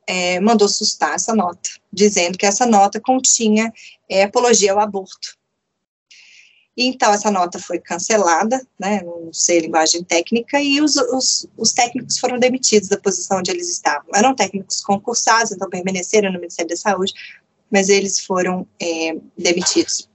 é, 0.06 0.40
mandou 0.40 0.68
sustar 0.68 1.14
essa 1.14 1.34
nota, 1.34 1.70
dizendo 1.92 2.36
que 2.36 2.46
essa 2.46 2.66
nota 2.66 3.00
continha 3.00 3.72
é, 4.08 4.24
apologia 4.24 4.72
ao 4.72 4.80
aborto. 4.80 5.38
Então, 6.76 7.12
essa 7.12 7.30
nota 7.30 7.58
foi 7.58 7.78
cancelada, 7.78 8.66
né, 8.78 9.02
não 9.02 9.32
sei 9.32 9.60
linguagem 9.60 10.02
técnica, 10.02 10.60
e 10.60 10.80
os, 10.80 10.96
os, 10.96 11.46
os, 11.56 11.72
técnicos 11.72 12.18
foram 12.18 12.38
demitidos 12.38 12.88
da 12.88 12.98
posição 12.98 13.38
onde 13.38 13.50
eles 13.50 13.68
estavam. 13.68 14.08
Eram 14.14 14.34
técnicos 14.34 14.80
concursados, 14.80 15.52
então 15.52 15.68
permaneceram 15.68 16.32
no 16.32 16.40
Ministério 16.40 16.70
da 16.70 16.76
Saúde, 16.76 17.12
mas 17.70 17.88
eles 17.88 18.20
foram 18.20 18.66
é, 18.80 19.16
demitidos. 19.36 20.08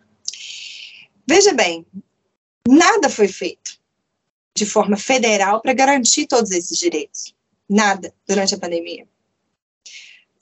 Veja 1.28 1.54
bem, 1.54 1.86
nada 2.68 3.10
foi 3.10 3.28
feito 3.28 3.80
de 4.56 4.66
forma 4.66 4.98
federal 4.98 5.62
para 5.62 5.74
garantir 5.74 6.28
todos 6.28 6.52
esses 6.52 6.78
direitos. 6.78 7.36
Nada 7.70 8.14
durante 8.28 8.56
a 8.56 8.58
pandemia 8.58 9.06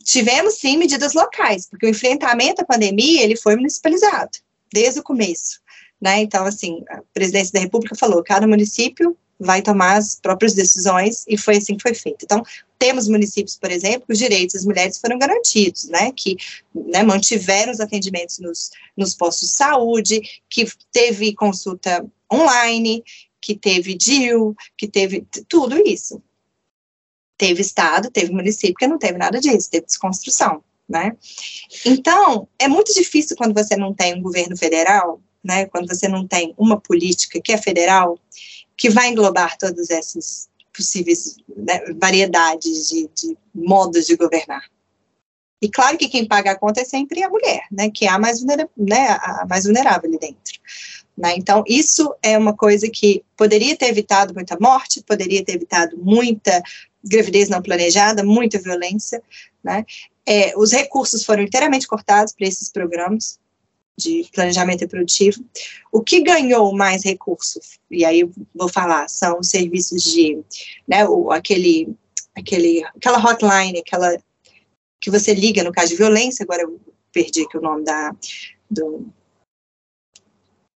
tivemos 0.03 0.55
sim 0.55 0.77
medidas 0.77 1.13
locais, 1.13 1.65
porque 1.65 1.85
o 1.85 1.89
enfrentamento 1.89 2.61
à 2.61 2.65
pandemia 2.65 3.23
ele 3.23 3.37
foi 3.37 3.55
municipalizado 3.55 4.31
desde 4.71 4.99
o 4.99 5.03
começo, 5.03 5.61
né? 6.01 6.21
Então 6.21 6.45
assim, 6.45 6.83
a 6.89 7.01
presidência 7.13 7.53
da 7.53 7.59
República 7.61 7.95
falou, 7.95 8.23
cada 8.23 8.45
município 8.45 9.17
vai 9.39 9.61
tomar 9.61 9.97
as 9.97 10.15
próprias 10.15 10.53
decisões, 10.53 11.25
e 11.27 11.37
foi 11.37 11.57
assim 11.57 11.75
que 11.75 11.81
foi 11.81 11.93
feito. 11.93 12.23
Então, 12.23 12.43
temos 12.79 13.07
municípios, 13.09 13.57
por 13.57 13.71
exemplo, 13.71 14.05
que 14.07 14.13
os 14.13 14.19
direitos 14.19 14.53
das 14.53 14.65
mulheres 14.65 14.97
foram 14.99 15.17
garantidos, 15.17 15.85
né, 15.85 16.13
que 16.15 16.37
né, 16.73 17.03
mantiveram 17.03 17.71
os 17.71 17.81
atendimentos 17.81 18.39
nos, 18.39 18.71
nos 18.95 19.15
postos 19.15 19.49
de 19.49 19.55
saúde, 19.55 20.21
que 20.49 20.65
teve 20.93 21.33
consulta 21.33 22.05
online, 22.31 23.03
que 23.43 23.53
teve 23.53 23.93
DIL, 23.93 24.55
que 24.77 24.87
teve 24.87 25.27
tudo 25.49 25.77
isso. 25.85 26.23
Teve 27.37 27.61
estado, 27.61 28.09
teve 28.09 28.31
município 28.31 28.75
que 28.75 28.87
não 28.87 28.97
teve 28.97 29.17
nada 29.17 29.37
disso, 29.41 29.69
teve 29.69 29.85
desconstrução, 29.85 30.63
né? 30.87 31.17
Então, 31.85 32.47
é 32.57 32.69
muito 32.69 32.93
difícil 32.93 33.35
quando 33.35 33.53
você 33.53 33.75
não 33.75 33.93
tem 33.93 34.15
um 34.15 34.21
governo 34.21 34.55
federal, 34.55 35.21
né, 35.43 35.65
quando 35.65 35.93
você 35.93 36.07
não 36.07 36.25
tem 36.25 36.53
uma 36.57 36.79
política 36.79 37.41
que 37.41 37.51
é 37.51 37.57
federal, 37.57 38.17
que 38.77 38.89
vai 38.89 39.09
englobar 39.09 39.57
todas 39.57 39.89
essas 39.89 40.47
possíveis 40.73 41.35
né, 41.53 41.81
variedades 41.99 42.87
de, 42.87 43.09
de, 43.13 43.37
modos 43.53 44.05
de 44.05 44.15
governar. 44.15 44.63
E 45.61 45.69
claro 45.69 45.97
que 45.97 46.07
quem 46.07 46.25
paga 46.25 46.51
a 46.51 46.57
conta 46.57 46.79
é 46.79 46.85
sempre 46.85 47.21
a 47.23 47.29
mulher, 47.29 47.63
né, 47.69 47.89
que 47.89 48.05
é 48.05 48.09
a 48.09 48.17
mais, 48.17 48.39
vulnerável, 48.39 48.71
né, 48.77 49.09
a 49.09 49.45
mais 49.49 49.65
vulnerável 49.65 50.09
ali 50.09 50.17
dentro. 50.17 50.53
Né? 51.17 51.35
Então, 51.37 51.63
isso 51.67 52.13
é 52.21 52.37
uma 52.37 52.55
coisa 52.55 52.89
que 52.89 53.23
poderia 53.37 53.77
ter 53.77 53.87
evitado 53.87 54.33
muita 54.33 54.57
morte, 54.59 55.03
poderia 55.03 55.43
ter 55.43 55.53
evitado 55.55 55.97
muita 55.97 56.61
gravidez 57.03 57.49
não 57.49 57.61
planejada, 57.61 58.23
muita 58.23 58.59
violência. 58.59 59.21
Né? 59.63 59.85
É, 60.25 60.57
os 60.57 60.71
recursos 60.71 61.23
foram 61.23 61.43
inteiramente 61.43 61.87
cortados 61.87 62.33
para 62.33 62.47
esses 62.47 62.69
programas 62.69 63.39
de 63.97 64.27
planejamento 64.33 64.81
reprodutivo. 64.81 65.43
O 65.91 66.01
que 66.01 66.21
ganhou 66.21 66.73
mais 66.73 67.03
recursos, 67.03 67.79
e 67.91 68.03
aí 68.03 68.27
vou 68.53 68.67
falar, 68.67 69.07
são 69.07 69.39
os 69.39 69.49
serviços 69.49 70.03
de, 70.03 70.39
né, 70.87 71.07
o, 71.07 71.31
aquele, 71.31 71.95
aquele, 72.35 72.83
aquela 72.85 73.19
hotline, 73.19 73.79
aquela 73.79 74.17
que 74.99 75.11
você 75.11 75.33
liga 75.33 75.63
no 75.63 75.71
caso 75.71 75.89
de 75.89 75.95
violência, 75.95 76.43
agora 76.43 76.63
eu 76.63 76.79
perdi 77.11 77.43
aqui 77.43 77.57
o 77.57 77.61
nome 77.61 77.83
da, 77.83 78.15
do 78.71 79.05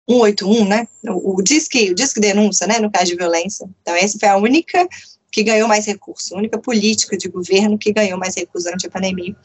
181, 0.09 0.65
né, 0.67 0.89
o, 1.09 1.37
o 1.37 1.43
disque, 1.43 1.91
o 1.91 1.95
disque 1.95 2.21
denúncia, 2.21 2.67
né, 2.67 2.79
no 2.79 2.91
caso 2.91 3.07
de 3.07 3.17
violência. 3.17 3.69
Então, 3.83 3.95
essa 3.95 4.19
foi 4.19 4.29
a 4.29 4.37
única 4.37 4.89
que 5.31 5.43
ganhou 5.43 5.69
mais 5.69 5.85
recursos, 5.85 6.33
a 6.33 6.37
única 6.39 6.59
política 6.59 7.17
de 7.17 7.29
governo 7.29 7.77
que 7.77 7.93
ganhou 7.93 8.19
mais 8.19 8.35
recursos 8.35 8.65
durante 8.65 8.87
a 8.87 8.91
pandemia. 8.91 9.37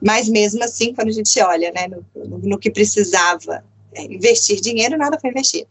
Mas 0.00 0.28
mesmo 0.28 0.62
assim, 0.62 0.94
quando 0.94 1.08
a 1.08 1.12
gente 1.12 1.40
olha 1.40 1.72
né, 1.72 1.88
no, 1.88 2.04
no, 2.24 2.38
no 2.38 2.58
que 2.58 2.70
precisava 2.70 3.64
é, 3.94 4.04
investir 4.04 4.60
dinheiro, 4.60 4.98
nada 4.98 5.18
foi 5.18 5.30
investido. 5.30 5.68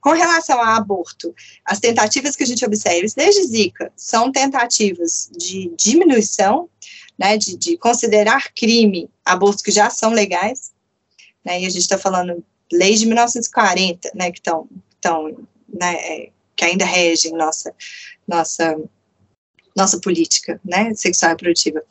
Com 0.00 0.10
relação 0.10 0.60
ao 0.60 0.76
aborto, 0.76 1.34
as 1.64 1.80
tentativas 1.80 2.36
que 2.36 2.42
a 2.42 2.46
gente 2.46 2.64
observa, 2.64 3.06
desde 3.16 3.42
Zika, 3.44 3.90
são 3.96 4.30
tentativas 4.30 5.30
de 5.34 5.72
diminuição, 5.78 6.68
né, 7.18 7.38
de, 7.38 7.56
de 7.56 7.78
considerar 7.78 8.52
crime 8.52 9.08
abortos 9.24 9.62
que 9.62 9.70
já 9.70 9.88
são 9.88 10.10
legais, 10.10 10.72
né, 11.42 11.60
e 11.62 11.66
a 11.66 11.70
gente 11.70 11.82
está 11.82 11.96
falando 11.96 12.44
leis 12.74 13.00
de 13.00 13.06
1940, 13.06 14.10
né, 14.14 14.30
que 14.30 14.38
estão, 14.38 14.68
né, 15.68 15.94
é, 15.94 16.30
que 16.56 16.64
ainda 16.64 16.84
regem 16.84 17.32
nossa, 17.32 17.74
nossa, 18.26 18.76
nossa 19.76 20.00
política, 20.00 20.60
né, 20.64 20.94
sexual 20.94 21.30
e 21.30 21.34
reprodutiva. 21.34 21.82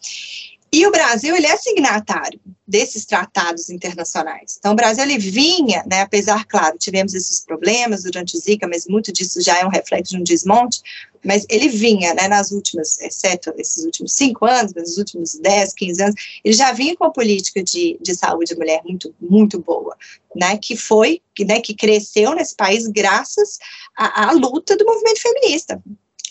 E 0.74 0.88
o 0.88 0.92
Brasil, 0.92 1.36
ele 1.36 1.46
é 1.46 1.56
signatário 1.56 2.40
desses 2.68 3.06
tratados 3.06 3.70
internacionais. 3.70 4.56
Então, 4.58 4.72
o 4.72 4.76
Brasil, 4.76 5.04
ele 5.04 5.20
vinha, 5.20 5.84
né, 5.88 6.02
apesar, 6.02 6.46
claro, 6.46 6.80
tivemos 6.80 7.14
esses 7.14 7.42
problemas 7.42 8.02
durante 8.02 8.36
o 8.36 8.40
Zika, 8.40 8.68
mas 8.68 8.88
muito 8.88 9.14
disso 9.14 9.40
já 9.40 9.60
é 9.60 9.64
um 9.64 9.70
reflexo 9.70 10.16
de 10.16 10.20
um 10.20 10.24
desmonte, 10.24 10.82
mas 11.24 11.46
ele 11.48 11.70
vinha, 11.70 12.16
né, 12.16 12.28
nas 12.28 12.50
últimas, 12.52 13.00
exceto 13.02 13.54
esses 13.56 13.86
últimos 13.86 14.14
cinco 14.14 14.48
anos, 14.48 14.74
nos 14.74 14.98
últimos 14.98 15.36
dez, 15.36 15.74
quinze 15.74 16.02
anos, 16.02 16.16
ele 16.44 16.56
já 16.56 16.72
vinha 16.72 16.98
com 16.98 17.04
a 17.04 17.12
política 17.12 17.62
de, 17.62 18.00
de 18.02 18.16
saúde 18.16 18.56
mulher 18.56 18.82
muito, 18.84 19.14
muito 19.22 19.60
boa, 19.60 19.96
né, 20.36 20.58
que 20.58 20.76
foi, 20.76 21.22
que, 21.36 21.46
né, 21.46 21.62
que 21.62 21.76
cresceu 21.76 22.34
nesse 22.34 22.56
país 22.56 22.88
graças 22.88 23.60
à, 23.96 24.30
à 24.30 24.32
luta 24.32 24.76
do 24.76 24.86
movimento 24.86 25.22
feminista 25.22 25.80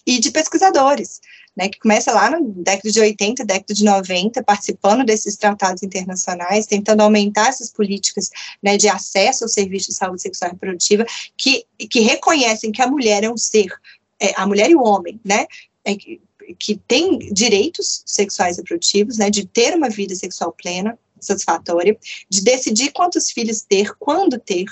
e 0.04 0.18
de 0.18 0.32
pesquisadores 0.32 1.20
né, 1.56 1.68
que 1.68 1.78
começa 1.78 2.12
lá 2.12 2.30
no 2.30 2.48
década 2.62 2.90
de 2.90 3.00
80, 3.00 3.44
década 3.44 3.74
de 3.74 3.84
90, 3.84 4.42
participando 4.42 5.04
desses 5.04 5.36
tratados 5.36 5.82
internacionais, 5.82 6.66
tentando 6.66 7.02
aumentar 7.02 7.48
essas 7.48 7.70
políticas 7.70 8.30
né, 8.62 8.76
de 8.76 8.88
acesso 8.88 9.44
ao 9.44 9.48
serviço 9.48 9.90
de 9.90 9.96
saúde 9.96 10.22
sexual 10.22 10.50
e 10.50 10.54
reprodutiva, 10.54 11.04
que, 11.36 11.66
que 11.90 12.00
reconhecem 12.00 12.72
que 12.72 12.80
a 12.80 12.86
mulher 12.86 13.22
é 13.24 13.30
um 13.30 13.36
ser, 13.36 13.70
é, 14.18 14.32
a 14.34 14.46
mulher 14.46 14.70
e 14.70 14.74
o 14.74 14.82
homem, 14.82 15.20
né, 15.24 15.46
é, 15.84 15.94
que, 15.94 16.20
que 16.58 16.76
tem 16.88 17.18
direitos 17.32 18.02
sexuais 18.06 18.56
e 18.56 18.60
reprodutivos, 18.60 19.18
né, 19.18 19.28
de 19.28 19.46
ter 19.46 19.74
uma 19.74 19.90
vida 19.90 20.14
sexual 20.14 20.52
plena, 20.52 20.98
satisfatória, 21.20 21.96
de 22.28 22.42
decidir 22.42 22.92
quantos 22.92 23.30
filhos 23.30 23.62
ter, 23.62 23.94
quando 23.98 24.38
ter, 24.38 24.64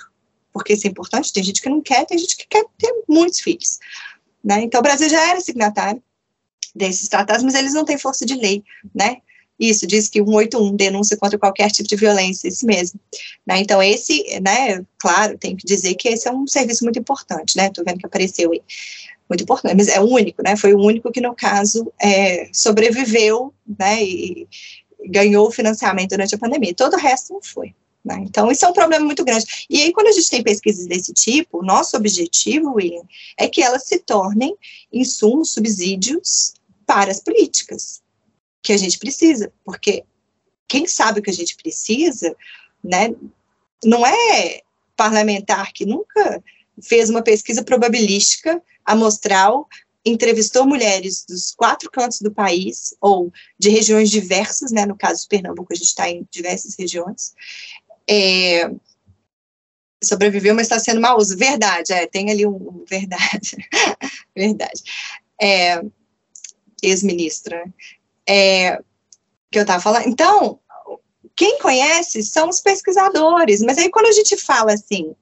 porque 0.52 0.72
isso 0.72 0.86
é 0.86 0.90
importante, 0.90 1.32
tem 1.32 1.44
gente 1.44 1.62
que 1.62 1.68
não 1.68 1.80
quer, 1.80 2.04
tem 2.06 2.18
gente 2.18 2.36
que 2.36 2.46
quer 2.48 2.64
ter 2.76 2.92
muitos 3.06 3.38
filhos. 3.38 3.78
Né? 4.42 4.62
Então, 4.62 4.80
o 4.80 4.82
Brasil 4.82 5.08
já 5.08 5.28
era 5.28 5.40
signatário 5.40 6.02
desses 6.74 7.08
tratados, 7.08 7.42
mas 7.42 7.54
eles 7.54 7.74
não 7.74 7.84
têm 7.84 7.98
força 7.98 8.24
de 8.24 8.34
lei, 8.34 8.62
né? 8.94 9.18
Isso, 9.60 9.86
diz 9.86 10.08
que 10.08 10.20
181 10.20 10.74
denúncia 10.74 11.18
contra 11.18 11.38
qualquer 11.38 11.70
tipo 11.70 11.86
de 11.86 11.94
violência, 11.94 12.48
esse 12.48 12.64
mesmo. 12.64 12.98
Né? 13.46 13.58
Então, 13.58 13.82
esse, 13.82 14.24
né, 14.40 14.82
claro, 14.98 15.36
tem 15.36 15.54
que 15.54 15.66
dizer 15.66 15.94
que 15.96 16.08
esse 16.08 16.26
é 16.26 16.32
um 16.32 16.46
serviço 16.46 16.82
muito 16.82 16.98
importante, 16.98 17.58
né? 17.58 17.66
Estou 17.66 17.84
vendo 17.84 17.98
que 17.98 18.06
apareceu 18.06 18.52
aí. 18.52 18.62
Muito 19.28 19.44
importante, 19.44 19.76
mas 19.76 19.88
é 19.88 20.00
o 20.00 20.08
único, 20.08 20.42
né? 20.42 20.56
Foi 20.56 20.72
o 20.72 20.80
único 20.80 21.12
que, 21.12 21.20
no 21.20 21.34
caso, 21.34 21.92
é, 22.02 22.48
sobreviveu, 22.54 23.52
né? 23.78 24.02
E 24.02 24.48
ganhou 25.06 25.50
financiamento 25.50 26.10
durante 26.10 26.34
a 26.34 26.38
pandemia. 26.38 26.74
Todo 26.74 26.94
o 26.94 26.98
resto 26.98 27.34
não 27.34 27.42
foi. 27.42 27.74
Né? 28.02 28.16
Então, 28.22 28.50
isso 28.50 28.64
é 28.64 28.68
um 28.68 28.72
problema 28.72 29.04
muito 29.04 29.24
grande. 29.24 29.66
E 29.68 29.82
aí, 29.82 29.92
quando 29.92 30.06
a 30.06 30.12
gente 30.12 30.30
tem 30.30 30.42
pesquisas 30.42 30.86
desse 30.86 31.12
tipo, 31.12 31.62
nosso 31.62 31.96
objetivo, 31.96 32.74
William, 32.74 33.02
é 33.38 33.46
que 33.46 33.62
elas 33.62 33.84
se 33.84 33.98
tornem 33.98 34.56
insumos, 34.90 35.50
subsídios 35.50 36.54
para 36.90 37.12
as 37.12 37.20
políticas 37.20 38.02
que 38.60 38.72
a 38.72 38.76
gente 38.76 38.98
precisa, 38.98 39.52
porque 39.64 40.02
quem 40.66 40.88
sabe 40.88 41.20
o 41.20 41.22
que 41.22 41.30
a 41.30 41.32
gente 41.32 41.54
precisa, 41.54 42.34
né, 42.82 43.14
não 43.84 44.04
é 44.04 44.60
parlamentar 44.96 45.72
que 45.72 45.86
nunca 45.86 46.42
fez 46.82 47.08
uma 47.08 47.22
pesquisa 47.22 47.62
probabilística 47.62 48.60
amostral, 48.84 49.68
entrevistou 50.04 50.66
mulheres 50.66 51.24
dos 51.28 51.52
quatro 51.52 51.88
cantos 51.88 52.20
do 52.20 52.32
país, 52.32 52.92
ou 53.00 53.32
de 53.56 53.70
regiões 53.70 54.10
diversas, 54.10 54.72
né, 54.72 54.84
no 54.84 54.96
caso 54.96 55.22
de 55.22 55.28
Pernambuco, 55.28 55.72
a 55.72 55.76
gente 55.76 55.86
está 55.86 56.10
em 56.10 56.26
diversas 56.28 56.74
regiões, 56.76 57.34
é, 58.08 58.68
sobreviveu, 60.02 60.56
mas 60.56 60.66
está 60.66 60.80
sendo 60.80 61.00
mal 61.00 61.16
uso. 61.18 61.36
Verdade, 61.36 61.92
é, 61.92 62.08
tem 62.08 62.32
ali 62.32 62.44
um, 62.44 62.56
um 62.56 62.84
verdade, 62.84 63.56
verdade. 64.34 64.82
É, 65.40 65.80
ex-ministra, 66.82 67.64
é, 68.28 68.78
que 69.50 69.58
eu 69.58 69.62
estava 69.62 69.82
falando. 69.82 70.06
Então, 70.06 70.60
quem 71.36 71.58
conhece 71.58 72.22
são 72.22 72.48
os 72.48 72.60
pesquisadores, 72.60 73.60
mas 73.62 73.78
aí 73.78 73.90
quando 73.90 74.06
a 74.06 74.12
gente 74.12 74.36
fala 74.36 74.72
assim, 74.72 75.14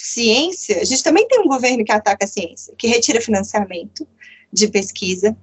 ciência, 0.00 0.80
a 0.80 0.84
gente 0.84 1.02
também 1.02 1.26
tem 1.26 1.40
um 1.40 1.48
governo 1.48 1.84
que 1.84 1.92
ataca 1.92 2.24
a 2.24 2.28
ciência, 2.28 2.74
que 2.76 2.86
retira 2.86 3.20
financiamento 3.20 4.06
de 4.52 4.68
pesquisa, 4.68 5.36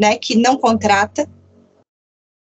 né, 0.00 0.16
que 0.16 0.34
não 0.34 0.56
contrata, 0.56 1.28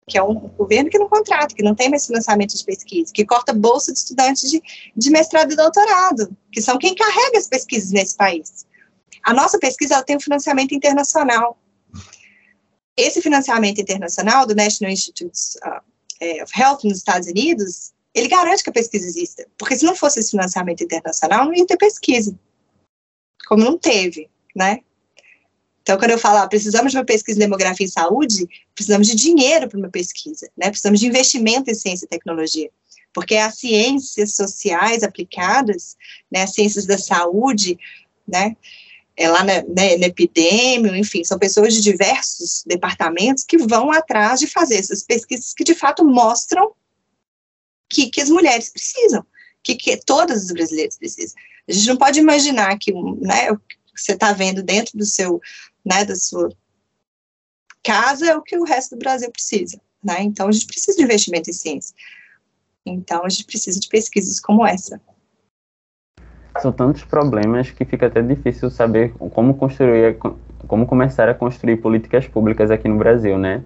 que 0.08 0.18
é 0.18 0.22
um 0.22 0.34
governo 0.34 0.90
que 0.90 0.98
não 0.98 1.08
contrata, 1.08 1.54
que 1.54 1.62
não 1.62 1.74
tem 1.74 1.88
mais 1.88 2.06
financiamento 2.06 2.56
de 2.56 2.64
pesquisa, 2.64 3.12
que 3.12 3.24
corta 3.24 3.52
bolsa 3.52 3.92
de 3.92 3.98
estudantes 3.98 4.50
de, 4.50 4.62
de 4.94 5.10
mestrado 5.10 5.52
e 5.52 5.56
doutorado, 5.56 6.36
que 6.52 6.60
são 6.60 6.78
quem 6.78 6.94
carrega 6.94 7.38
as 7.38 7.48
pesquisas 7.48 7.90
nesse 7.90 8.16
país. 8.16 8.66
A 9.22 9.32
nossa 9.32 9.58
pesquisa 9.58 9.94
ela 9.94 10.04
tem 10.04 10.16
um 10.16 10.20
financiamento 10.20 10.74
internacional, 10.74 11.58
esse 12.96 13.20
financiamento 13.20 13.80
internacional 13.80 14.46
do 14.46 14.54
National 14.54 14.92
Institute 14.92 15.38
uh, 15.64 15.80
é, 16.20 16.42
of 16.42 16.52
Health 16.58 16.80
nos 16.84 16.98
Estados 16.98 17.28
Unidos, 17.28 17.92
ele 18.14 18.28
garante 18.28 18.62
que 18.62 18.70
a 18.70 18.72
pesquisa 18.72 19.06
exista, 19.06 19.46
porque 19.58 19.76
se 19.76 19.84
não 19.84 19.94
fosse 19.94 20.20
esse 20.20 20.30
financiamento 20.30 20.82
internacional, 20.82 21.44
não 21.44 21.54
ia 21.54 21.66
ter 21.66 21.76
pesquisa, 21.76 22.34
como 23.46 23.62
não 23.62 23.78
teve, 23.78 24.30
né? 24.54 24.80
Então, 25.82 25.98
quando 25.98 26.10
eu 26.12 26.18
falo, 26.18 26.38
ah, 26.38 26.48
precisamos 26.48 26.90
de 26.90 26.98
uma 26.98 27.04
pesquisa 27.04 27.38
em 27.38 27.42
demografia 27.42 27.86
e 27.86 27.88
saúde, 27.88 28.48
precisamos 28.74 29.06
de 29.06 29.14
dinheiro 29.14 29.68
para 29.68 29.78
uma 29.78 29.90
pesquisa, 29.90 30.50
né? 30.56 30.68
Precisamos 30.68 30.98
de 30.98 31.06
investimento 31.06 31.70
em 31.70 31.74
ciência 31.74 32.06
e 32.06 32.08
tecnologia, 32.08 32.70
porque 33.12 33.36
as 33.36 33.58
ciências 33.58 34.34
sociais 34.34 35.02
aplicadas, 35.02 35.96
né, 36.30 36.42
as 36.42 36.52
ciências 36.54 36.86
da 36.86 36.98
saúde, 36.98 37.78
né, 38.26 38.56
é 39.16 39.28
lá 39.28 39.42
na, 39.42 39.62
né, 39.62 39.96
na 39.96 40.06
epidêmio, 40.06 40.94
enfim, 40.94 41.24
são 41.24 41.38
pessoas 41.38 41.72
de 41.74 41.80
diversos 41.80 42.62
departamentos 42.66 43.44
que 43.44 43.56
vão 43.56 43.90
atrás 43.90 44.38
de 44.38 44.46
fazer 44.46 44.76
essas 44.76 45.02
pesquisas 45.02 45.54
que 45.54 45.64
de 45.64 45.74
fato 45.74 46.04
mostram 46.04 46.72
que, 47.88 48.10
que 48.10 48.20
as 48.20 48.28
mulheres 48.28 48.70
precisam, 48.70 49.24
que, 49.62 49.74
que 49.74 49.96
todas 49.96 50.44
as 50.44 50.52
brasileiras 50.52 50.98
precisam. 50.98 51.34
A 51.68 51.72
gente 51.72 51.88
não 51.88 51.96
pode 51.96 52.20
imaginar 52.20 52.76
que, 52.78 52.92
né, 52.92 53.54
que 53.56 54.00
você 54.02 54.12
está 54.12 54.32
vendo 54.32 54.62
dentro 54.62 54.96
do 54.98 55.06
seu, 55.06 55.40
né, 55.84 56.04
da 56.04 56.14
sua 56.14 56.50
casa 57.82 58.26
é 58.26 58.36
o 58.36 58.42
que 58.42 58.58
o 58.58 58.64
resto 58.64 58.96
do 58.96 58.98
Brasil 58.98 59.30
precisa, 59.30 59.80
né? 60.02 60.22
Então 60.22 60.48
a 60.48 60.52
gente 60.52 60.66
precisa 60.66 60.96
de 60.96 61.04
investimento 61.04 61.48
em 61.48 61.52
ciência. 61.52 61.94
Então 62.84 63.24
a 63.24 63.28
gente 63.28 63.44
precisa 63.44 63.78
de 63.78 63.88
pesquisas 63.88 64.40
como 64.40 64.66
essa. 64.66 65.00
São 66.60 66.72
tantos 66.72 67.04
problemas 67.04 67.70
que 67.70 67.84
fica 67.84 68.06
até 68.06 68.22
difícil 68.22 68.70
saber 68.70 69.12
como 69.32 69.54
construir, 69.54 70.16
como 70.66 70.86
começar 70.86 71.28
a 71.28 71.34
construir 71.34 71.76
políticas 71.76 72.26
públicas 72.26 72.70
aqui 72.70 72.88
no 72.88 72.96
Brasil, 72.96 73.38
né? 73.38 73.62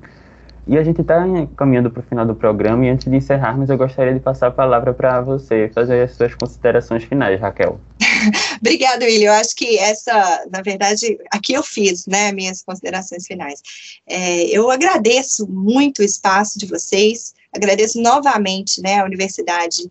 E 0.66 0.78
a 0.78 0.84
gente 0.84 1.00
está 1.00 1.24
caminhando 1.56 1.90
para 1.90 2.00
o 2.00 2.02
final 2.02 2.24
do 2.24 2.34
programa 2.34 2.84
e 2.84 2.90
antes 2.90 3.10
de 3.10 3.16
encerrarmos, 3.16 3.70
eu 3.70 3.76
gostaria 3.76 4.14
de 4.14 4.20
passar 4.20 4.48
a 4.48 4.50
palavra 4.50 4.92
para 4.94 5.20
você 5.20 5.70
fazer 5.74 6.02
as 6.02 6.12
suas 6.12 6.34
considerações 6.34 7.02
finais, 7.02 7.40
Raquel. 7.40 7.80
Obrigada, 8.60 9.04
William. 9.04 9.30
Eu 9.30 9.32
acho 9.32 9.56
que 9.56 9.78
essa, 9.78 10.44
na 10.52 10.62
verdade, 10.62 11.18
aqui 11.32 11.54
eu 11.54 11.62
fiz, 11.62 12.06
né, 12.06 12.30
minhas 12.32 12.62
considerações 12.62 13.26
finais. 13.26 13.60
É, 14.06 14.44
eu 14.56 14.70
agradeço 14.70 15.48
muito 15.48 16.00
o 16.00 16.04
espaço 16.04 16.58
de 16.58 16.66
vocês, 16.66 17.34
agradeço 17.52 18.00
novamente, 18.00 18.80
né, 18.80 19.00
a 19.00 19.04
Universidade 19.04 19.82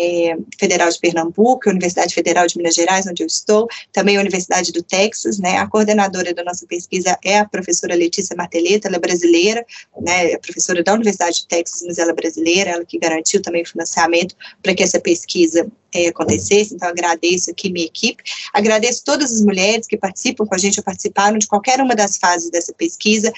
é, 0.00 0.34
Federal 0.58 0.88
de 0.88 0.98
Pernambuco, 0.98 1.68
Universidade 1.68 2.14
Federal 2.14 2.46
de 2.46 2.56
Minas 2.56 2.74
Gerais, 2.74 3.06
onde 3.06 3.22
eu 3.22 3.26
estou, 3.26 3.68
também 3.92 4.16
a 4.16 4.20
Universidade 4.20 4.72
do 4.72 4.82
Texas, 4.82 5.38
né, 5.38 5.58
a 5.58 5.66
coordenadora 5.66 6.32
da 6.32 6.42
nossa 6.42 6.66
pesquisa 6.66 7.18
é 7.22 7.38
a 7.38 7.44
professora 7.44 7.94
Letícia 7.94 8.34
Marteleta, 8.34 8.88
ela 8.88 8.96
é 8.96 9.00
brasileira, 9.00 9.64
né, 10.00 10.32
é 10.32 10.38
professora 10.38 10.82
da 10.82 10.94
Universidade 10.94 11.42
do 11.42 11.48
Texas, 11.48 11.82
mas 11.86 11.98
ela 11.98 12.12
é 12.12 12.14
brasileira, 12.14 12.70
ela 12.70 12.84
que 12.84 12.98
garantiu 12.98 13.42
também 13.42 13.62
o 13.62 13.66
financiamento 13.66 14.34
para 14.62 14.74
que 14.74 14.82
essa 14.82 14.98
pesquisa 14.98 15.70
é, 15.92 16.08
acontecesse, 16.08 16.74
então 16.74 16.88
agradeço 16.88 17.50
aqui 17.50 17.70
minha 17.70 17.84
equipe, 17.84 18.22
agradeço 18.54 19.02
todas 19.04 19.30
as 19.32 19.42
mulheres 19.42 19.86
que 19.86 19.98
participam 19.98 20.46
com 20.46 20.54
a 20.54 20.58
gente 20.58 20.78
ou 20.78 20.84
participaram 20.84 21.36
de 21.36 21.46
qualquer 21.46 21.80
uma 21.80 21.94
das 21.94 22.16
fases 22.16 22.50
dessa 22.50 22.72
pesquisa, 22.72 23.30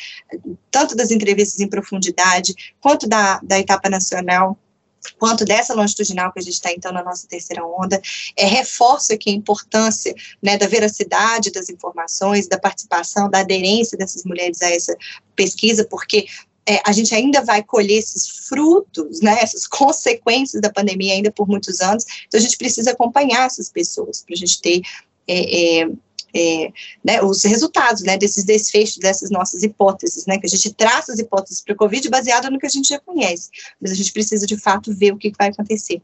tanto 0.71 0.95
das 0.95 1.11
entrevistas 1.11 1.61
em 1.61 1.67
profundidade, 1.67 2.55
quanto 2.81 3.09
da, 3.09 3.41
da 3.43 3.59
etapa 3.59 3.89
nacional, 3.89 4.57
quanto 5.19 5.45
dessa 5.45 5.75
longitudinal 5.75 6.33
que 6.33 6.39
a 6.39 6.43
gente 6.43 6.55
está 6.55 6.73
então 6.73 6.93
na 6.93 7.03
nossa 7.03 7.27
terceira 7.27 7.65
onda, 7.65 8.01
é, 8.37 8.47
reforça 8.47 9.15
aqui 9.15 9.31
a 9.31 9.35
importância 9.35 10.15
né, 10.43 10.57
da 10.57 10.67
veracidade 10.67 11.51
das 11.51 11.69
informações, 11.69 12.47
da 12.49 12.59
participação, 12.59 13.31
da 13.31 13.41
aderência 13.41 13.99
dessas 13.99 14.25
mulheres 14.25 14.63
a 14.63 14.71
essa 14.71 14.97
pesquisa, 15.35 15.85
porque 15.85 16.27
é, 16.67 16.81
a 16.87 16.93
gente 16.93 17.15
ainda 17.15 17.43
vai 17.43 17.63
colher 17.63 17.99
esses 17.99 18.47
frutos, 18.49 19.21
né, 19.21 19.37
essas 19.41 19.67
consequências 19.67 20.61
da 20.61 20.71
pandemia 20.71 21.15
ainda 21.15 21.33
por 21.33 21.49
muitos 21.49 21.81
anos, 21.81 22.05
então 22.27 22.39
a 22.39 22.43
gente 22.43 22.57
precisa 22.57 22.93
acompanhar 22.93 23.47
essas 23.47 23.69
pessoas 23.69 24.23
para 24.23 24.35
a 24.35 24.39
gente 24.39 24.61
ter 24.61 24.83
é, 25.27 25.83
é, 25.83 25.91
é, 26.35 26.72
né, 27.05 27.22
os 27.22 27.43
resultados 27.45 28.03
né, 28.03 28.16
desses 28.16 28.45
desfechos, 28.45 28.99
dessas 28.99 29.30
nossas 29.30 29.62
hipóteses, 29.62 30.26
né, 30.26 30.39
que 30.39 30.47
a 30.47 30.49
gente 30.49 30.72
traça 30.74 31.12
as 31.12 31.18
hipóteses 31.18 31.62
para 31.62 31.74
o 31.74 31.76
Covid 31.76 32.09
baseado 32.09 32.51
no 32.51 32.59
que 32.59 32.66
a 32.66 32.70
gente 32.70 32.89
já 32.89 32.99
conhece, 32.99 33.51
mas 33.80 33.91
a 33.91 33.95
gente 33.95 34.12
precisa 34.12 34.47
de 34.47 34.57
fato 34.57 34.95
ver 34.95 35.12
o 35.12 35.18
que 35.18 35.33
vai 35.39 35.49
acontecer. 35.49 36.01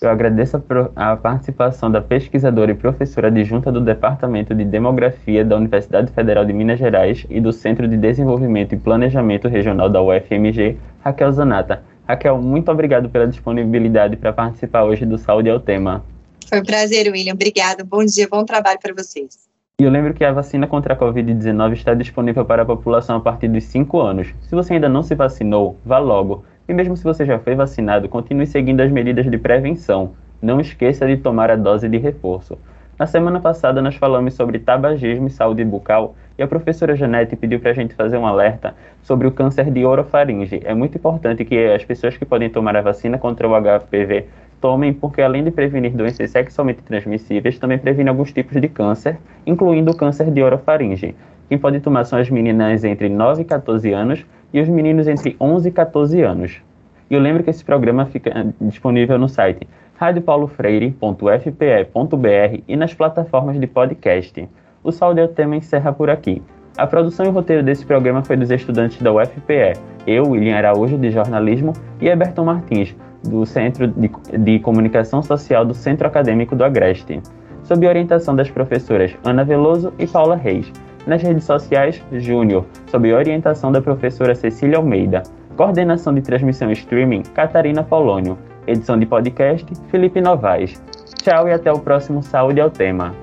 Eu 0.00 0.10
agradeço 0.10 0.56
a, 0.96 1.12
a 1.12 1.16
participação 1.16 1.90
da 1.90 2.00
pesquisadora 2.00 2.70
e 2.70 2.74
professora 2.74 3.28
adjunta 3.28 3.70
do 3.70 3.80
Departamento 3.80 4.54
de 4.54 4.64
Demografia 4.64 5.44
da 5.44 5.56
Universidade 5.56 6.12
Federal 6.12 6.44
de 6.44 6.52
Minas 6.52 6.78
Gerais 6.78 7.26
e 7.28 7.40
do 7.40 7.52
Centro 7.52 7.86
de 7.86 7.96
Desenvolvimento 7.96 8.74
e 8.74 8.78
Planejamento 8.78 9.48
Regional 9.48 9.88
da 9.88 10.02
UFMG, 10.02 10.78
Raquel 11.00 11.32
Zanata. 11.32 11.82
Raquel, 12.06 12.40
muito 12.40 12.70
obrigado 12.70 13.08
pela 13.08 13.26
disponibilidade 13.26 14.16
para 14.16 14.32
participar 14.32 14.84
hoje 14.84 15.06
do 15.06 15.16
Saúde 15.16 15.48
ao 15.48 15.60
Tema. 15.60 16.04
Foi 16.48 16.60
um 16.60 16.64
prazer, 16.64 17.10
William. 17.10 17.34
Obrigada. 17.34 17.84
Bom 17.84 18.04
dia, 18.04 18.28
bom 18.30 18.44
trabalho 18.44 18.78
para 18.80 18.94
vocês. 18.94 19.48
E 19.80 19.82
eu 19.82 19.90
lembro 19.90 20.14
que 20.14 20.24
a 20.24 20.32
vacina 20.32 20.66
contra 20.66 20.94
a 20.94 20.96
Covid-19 20.96 21.72
está 21.72 21.94
disponível 21.94 22.44
para 22.44 22.62
a 22.62 22.66
população 22.66 23.16
a 23.16 23.20
partir 23.20 23.48
dos 23.48 23.64
5 23.64 24.00
anos. 24.00 24.28
Se 24.42 24.54
você 24.54 24.74
ainda 24.74 24.88
não 24.88 25.02
se 25.02 25.14
vacinou, 25.14 25.76
vá 25.84 25.98
logo. 25.98 26.44
E 26.68 26.72
mesmo 26.72 26.96
se 26.96 27.02
você 27.02 27.24
já 27.24 27.38
foi 27.38 27.54
vacinado, 27.54 28.08
continue 28.08 28.46
seguindo 28.46 28.80
as 28.80 28.92
medidas 28.92 29.28
de 29.28 29.36
prevenção. 29.36 30.14
Não 30.40 30.60
esqueça 30.60 31.06
de 31.06 31.16
tomar 31.16 31.50
a 31.50 31.56
dose 31.56 31.88
de 31.88 31.98
reforço. 31.98 32.56
Na 32.96 33.06
semana 33.06 33.40
passada 33.40 33.82
nós 33.82 33.96
falamos 33.96 34.34
sobre 34.34 34.60
tabagismo 34.60 35.26
e 35.26 35.30
saúde 35.30 35.64
bucal 35.64 36.14
e 36.38 36.42
a 36.42 36.46
professora 36.46 36.94
Janete 36.94 37.34
pediu 37.34 37.58
para 37.58 37.72
a 37.72 37.74
gente 37.74 37.94
fazer 37.94 38.16
um 38.16 38.26
alerta 38.26 38.74
sobre 39.02 39.26
o 39.26 39.32
câncer 39.32 39.70
de 39.70 39.84
orofaringe. 39.84 40.62
É 40.64 40.72
muito 40.72 40.96
importante 40.96 41.44
que 41.44 41.58
as 41.72 41.84
pessoas 41.84 42.16
que 42.16 42.24
podem 42.24 42.48
tomar 42.48 42.76
a 42.76 42.82
vacina 42.82 43.18
contra 43.18 43.48
o 43.48 43.52
HPV 43.52 44.26
tomem, 44.64 44.94
porque 44.94 45.20
além 45.20 45.44
de 45.44 45.50
prevenir 45.50 45.92
doenças 45.92 46.30
sexualmente 46.30 46.80
transmissíveis, 46.80 47.58
também 47.58 47.76
previne 47.76 48.08
alguns 48.08 48.32
tipos 48.32 48.58
de 48.58 48.66
câncer, 48.66 49.18
incluindo 49.46 49.92
o 49.92 49.94
câncer 49.94 50.30
de 50.30 50.42
orofaringe. 50.42 51.14
Quem 51.50 51.58
pode 51.58 51.80
tomar 51.80 52.04
são 52.04 52.18
as 52.18 52.30
meninas 52.30 52.82
entre 52.82 53.10
9 53.10 53.42
e 53.42 53.44
14 53.44 53.92
anos 53.92 54.24
e 54.54 54.60
os 54.62 54.66
meninos 54.66 55.06
entre 55.06 55.36
11 55.38 55.68
e 55.68 55.70
14 55.70 56.22
anos. 56.22 56.62
E 57.10 57.14
eu 57.14 57.20
lembro 57.20 57.42
que 57.42 57.50
esse 57.50 57.62
programa 57.62 58.06
fica 58.06 58.46
disponível 58.58 59.18
no 59.18 59.28
site 59.28 59.68
radiopaulofreire.fpe.br 59.96 62.62
e 62.66 62.74
nas 62.74 62.94
plataformas 62.94 63.60
de 63.60 63.66
podcast. 63.66 64.48
O 64.82 64.90
Saúde 64.90 65.20
é 65.20 65.24
o 65.24 65.28
tema 65.28 65.56
encerra 65.56 65.92
por 65.92 66.08
aqui. 66.08 66.40
A 66.78 66.86
produção 66.86 67.26
e 67.26 67.28
o 67.28 67.32
roteiro 67.32 67.62
desse 67.62 67.84
programa 67.84 68.24
foi 68.24 68.38
dos 68.38 68.50
estudantes 68.50 69.02
da 69.02 69.12
UFPE, 69.12 69.74
eu, 70.06 70.30
William 70.30 70.56
Araújo, 70.56 70.96
de 70.96 71.10
jornalismo, 71.10 71.74
e 72.00 72.08
Eberton 72.08 72.44
Martins, 72.44 72.96
do 73.28 73.44
Centro 73.44 73.86
de, 73.86 74.10
de 74.38 74.58
Comunicação 74.58 75.22
Social 75.22 75.64
do 75.64 75.74
Centro 75.74 76.06
Acadêmico 76.06 76.54
do 76.54 76.64
Agreste, 76.64 77.20
sob 77.62 77.86
orientação 77.86 78.36
das 78.36 78.50
professoras 78.50 79.16
Ana 79.24 79.44
Veloso 79.44 79.92
e 79.98 80.06
Paula 80.06 80.36
Reis. 80.36 80.70
Nas 81.06 81.22
redes 81.22 81.44
sociais, 81.44 82.02
Júnior, 82.12 82.64
sob 82.86 83.12
orientação 83.12 83.70
da 83.70 83.80
professora 83.80 84.34
Cecília 84.34 84.78
Almeida. 84.78 85.22
Coordenação 85.56 86.14
de 86.14 86.22
transmissão 86.22 86.70
streaming, 86.72 87.22
Catarina 87.34 87.82
Polônio. 87.82 88.38
Edição 88.66 88.98
de 88.98 89.06
podcast, 89.06 89.66
Felipe 89.90 90.20
Novaes. 90.20 90.82
Tchau 91.22 91.48
e 91.48 91.52
até 91.52 91.70
o 91.70 91.78
próximo 91.78 92.22
Saúde 92.22 92.60
ao 92.60 92.70
Tema. 92.70 93.14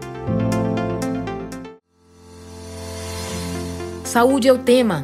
Saúde 4.04 4.48
é 4.48 4.54
o 4.54 4.58
tema 4.58 5.04